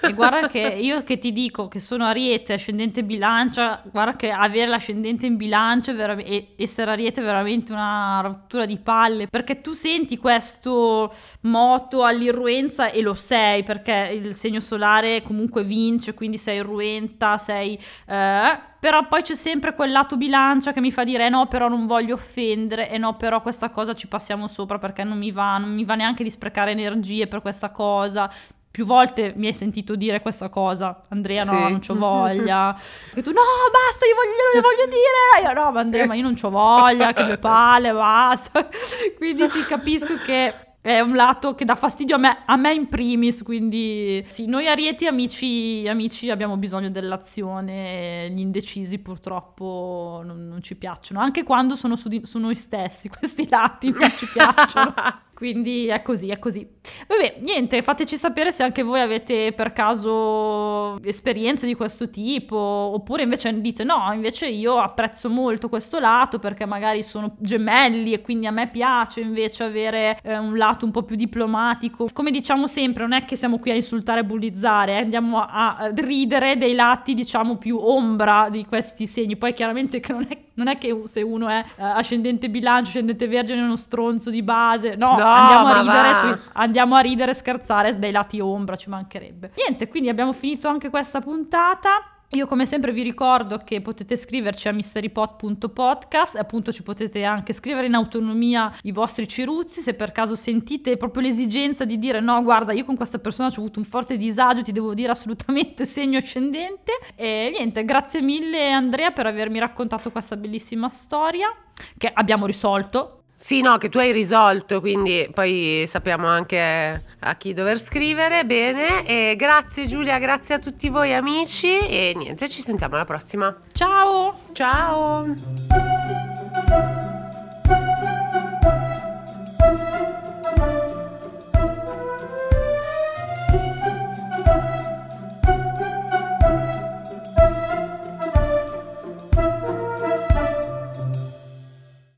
E 0.00 0.12
guarda 0.12 0.48
che 0.48 0.60
io 0.80 1.02
che 1.02 1.18
ti 1.18 1.32
dico 1.32 1.68
che 1.68 1.80
sono 1.80 2.06
Ariete, 2.06 2.54
ascendente 2.54 3.04
bilancia, 3.04 3.82
guarda 3.84 4.16
che 4.16 4.30
avere 4.30 4.66
l'ascendente 4.66 5.26
in 5.26 5.36
bilancia 5.36 5.92
è 5.92 5.94
veramente 5.94 6.15
e 6.24 6.54
essere 6.56 6.90
Ariete 6.90 7.20
è 7.20 7.24
veramente 7.24 7.72
una 7.72 8.20
rottura 8.22 8.66
di 8.66 8.78
palle 8.78 9.26
perché 9.28 9.60
tu 9.60 9.72
senti 9.72 10.18
questo 10.18 11.12
moto 11.42 12.04
all'irruenza 12.04 12.90
e 12.90 13.00
lo 13.00 13.14
sei 13.14 13.62
perché 13.62 14.20
il 14.22 14.34
segno 14.34 14.60
solare 14.60 15.22
comunque 15.22 15.64
vince 15.64 16.14
quindi 16.14 16.38
sei 16.38 16.56
irruenta 16.58 17.36
sei 17.38 17.78
eh, 18.06 18.58
però 18.78 19.06
poi 19.08 19.22
c'è 19.22 19.34
sempre 19.34 19.74
quel 19.74 19.90
lato 19.90 20.16
bilancia 20.16 20.72
che 20.72 20.80
mi 20.80 20.92
fa 20.92 21.04
dire 21.04 21.26
eh 21.26 21.28
no 21.28 21.46
però 21.46 21.68
non 21.68 21.86
voglio 21.86 22.14
offendere 22.14 22.90
e 22.90 22.98
no 22.98 23.16
però 23.16 23.42
questa 23.42 23.70
cosa 23.70 23.94
ci 23.94 24.06
passiamo 24.06 24.46
sopra 24.48 24.78
perché 24.78 25.04
non 25.04 25.18
mi 25.18 25.32
va 25.32 25.58
non 25.58 25.72
mi 25.74 25.84
va 25.84 25.94
neanche 25.94 26.22
di 26.22 26.30
sprecare 26.30 26.70
energie 26.70 27.26
per 27.26 27.40
questa 27.40 27.70
cosa 27.70 28.30
più 28.76 28.84
volte 28.84 29.32
mi 29.36 29.46
hai 29.46 29.54
sentito 29.54 29.96
dire 29.96 30.20
questa 30.20 30.50
cosa, 30.50 31.04
Andrea 31.08 31.44
no, 31.44 31.52
sì. 31.52 31.58
non 31.58 31.78
c'ho 31.78 31.94
voglia, 31.94 32.76
e 33.14 33.22
tu 33.22 33.30
no 33.30 33.40
basta, 33.72 34.04
io 34.04 34.14
voglio, 34.14 34.52
le 34.52 34.60
voglio 34.60 34.84
dire, 34.84 35.48
io 35.48 35.52
no 35.58 35.72
ma 35.72 35.80
Andrea 35.80 36.04
ma 36.04 36.14
io 36.14 36.22
non 36.22 36.34
c'ho 36.34 36.50
voglia, 36.50 37.14
che 37.14 37.24
due 37.24 37.38
palle, 37.38 37.90
basta, 37.90 38.68
quindi 39.16 39.48
sì 39.48 39.64
capisco 39.64 40.18
che 40.18 40.52
è 40.82 41.00
un 41.00 41.14
lato 41.14 41.54
che 41.54 41.64
dà 41.64 41.74
fastidio 41.74 42.16
a 42.16 42.18
me, 42.18 42.42
a 42.44 42.56
me 42.56 42.74
in 42.74 42.90
primis, 42.90 43.42
quindi 43.42 44.22
sì, 44.28 44.44
noi 44.44 44.68
arieti 44.68 45.06
amici, 45.06 45.88
amici 45.88 46.28
abbiamo 46.28 46.58
bisogno 46.58 46.90
dell'azione, 46.90 48.28
gli 48.28 48.40
indecisi 48.40 48.98
purtroppo 48.98 50.20
non, 50.22 50.48
non 50.48 50.62
ci 50.62 50.76
piacciono, 50.76 51.20
anche 51.20 51.44
quando 51.44 51.76
sono 51.76 51.96
su, 51.96 52.08
di, 52.08 52.20
su 52.24 52.38
noi 52.38 52.54
stessi, 52.54 53.08
questi 53.08 53.48
lati 53.48 53.88
non 53.88 54.10
ci 54.10 54.26
piacciono. 54.30 54.94
Quindi 55.36 55.86
è 55.88 56.00
così, 56.00 56.30
è 56.30 56.38
così. 56.38 56.66
Vabbè, 57.06 57.40
niente, 57.40 57.82
fateci 57.82 58.16
sapere 58.16 58.50
se 58.52 58.62
anche 58.62 58.82
voi 58.82 59.00
avete 59.00 59.52
per 59.52 59.74
caso 59.74 60.98
esperienze 61.02 61.66
di 61.66 61.74
questo 61.74 62.08
tipo, 62.08 62.56
oppure 62.56 63.24
invece 63.24 63.60
dite 63.60 63.84
no, 63.84 64.10
invece 64.14 64.46
io 64.46 64.78
apprezzo 64.78 65.28
molto 65.28 65.68
questo 65.68 65.98
lato 65.98 66.38
perché 66.38 66.64
magari 66.64 67.02
sono 67.02 67.36
gemelli 67.38 68.14
e 68.14 68.22
quindi 68.22 68.46
a 68.46 68.50
me 68.50 68.70
piace 68.70 69.20
invece 69.20 69.64
avere 69.64 70.18
eh, 70.22 70.38
un 70.38 70.56
lato 70.56 70.86
un 70.86 70.90
po' 70.90 71.02
più 71.02 71.16
diplomatico. 71.16 72.08
Come 72.14 72.30
diciamo 72.30 72.66
sempre, 72.66 73.02
non 73.02 73.12
è 73.12 73.26
che 73.26 73.36
siamo 73.36 73.58
qui 73.58 73.72
a 73.72 73.74
insultare 73.74 74.20
e 74.20 74.24
bullizzare, 74.24 74.92
eh, 74.92 75.02
andiamo 75.02 75.42
a, 75.46 75.92
ridere 75.94 76.56
dei 76.56 76.74
lati 76.74 77.12
diciamo 77.12 77.58
più 77.58 77.76
ombra 77.76 78.48
di 78.48 78.64
questi 78.64 79.06
segni. 79.06 79.36
Poi 79.36 79.52
chiaramente 79.52 80.00
che 80.00 80.12
non 80.12 80.26
è, 80.26 80.38
non 80.54 80.68
è 80.68 80.78
che 80.78 81.02
se 81.04 81.20
uno 81.20 81.48
è 81.48 81.62
uh, 81.76 81.82
ascendente 81.82 82.48
bilancio, 82.48 82.88
ascendente 82.88 83.28
vergine 83.28 83.60
uno 83.60 83.76
stronzo 83.76 84.30
di 84.30 84.42
base, 84.42 84.94
no, 84.96 85.16
no 85.18 85.25
andiamo 85.26 85.68
a 85.68 85.80
ridere 85.80 86.14
sui, 86.14 86.50
andiamo 86.52 86.94
a 86.96 87.00
ridere 87.00 87.30
e 87.30 87.34
scherzare 87.34 87.98
dei 87.98 88.12
lati 88.12 88.40
ombra, 88.40 88.76
ci 88.76 88.88
mancherebbe. 88.88 89.52
Niente, 89.56 89.88
quindi 89.88 90.08
abbiamo 90.08 90.32
finito 90.32 90.68
anche 90.68 90.90
questa 90.90 91.20
puntata. 91.20 92.16
Io 92.30 92.46
come 92.46 92.66
sempre 92.66 92.90
vi 92.90 93.02
ricordo 93.02 93.58
che 93.58 93.80
potete 93.80 94.16
scriverci 94.16 94.66
a 94.66 94.72
mysterypot.podcast, 94.72 96.36
appunto 96.36 96.72
ci 96.72 96.82
potete 96.82 97.22
anche 97.22 97.52
scrivere 97.52 97.86
in 97.86 97.94
autonomia 97.94 98.72
i 98.82 98.90
vostri 98.90 99.28
ciruzzi, 99.28 99.80
se 99.80 99.94
per 99.94 100.10
caso 100.10 100.34
sentite 100.34 100.96
proprio 100.96 101.22
l'esigenza 101.22 101.84
di 101.84 102.00
dire 102.00 102.18
no 102.18 102.42
guarda 102.42 102.72
io 102.72 102.84
con 102.84 102.96
questa 102.96 103.20
persona 103.20 103.48
ho 103.48 103.52
avuto 103.52 103.78
un 103.78 103.84
forte 103.84 104.16
disagio, 104.16 104.62
ti 104.62 104.72
devo 104.72 104.92
dire 104.92 105.12
assolutamente 105.12 105.86
segno 105.86 106.18
ascendente 106.18 106.98
e 107.14 107.52
niente, 107.56 107.84
grazie 107.84 108.20
mille 108.20 108.72
Andrea 108.72 109.12
per 109.12 109.26
avermi 109.26 109.60
raccontato 109.60 110.10
questa 110.10 110.36
bellissima 110.36 110.88
storia 110.88 111.54
che 111.96 112.10
abbiamo 112.12 112.44
risolto 112.46 113.25
sì, 113.38 113.60
no, 113.60 113.76
che 113.76 113.90
tu 113.90 113.98
hai 113.98 114.12
risolto, 114.12 114.80
quindi 114.80 115.28
poi 115.32 115.84
sappiamo 115.86 116.26
anche 116.26 117.04
a 117.20 117.34
chi 117.34 117.52
dover 117.52 117.78
scrivere. 117.78 118.44
Bene, 118.44 119.06
e 119.06 119.36
grazie 119.36 119.86
Giulia, 119.86 120.18
grazie 120.18 120.54
a 120.54 120.58
tutti 120.58 120.88
voi 120.88 121.12
amici 121.12 121.78
e 121.78 122.14
niente, 122.16 122.48
ci 122.48 122.62
sentiamo 122.62 122.94
alla 122.94 123.04
prossima. 123.04 123.54
Ciao! 123.72 124.38
Ciao! 124.52 125.34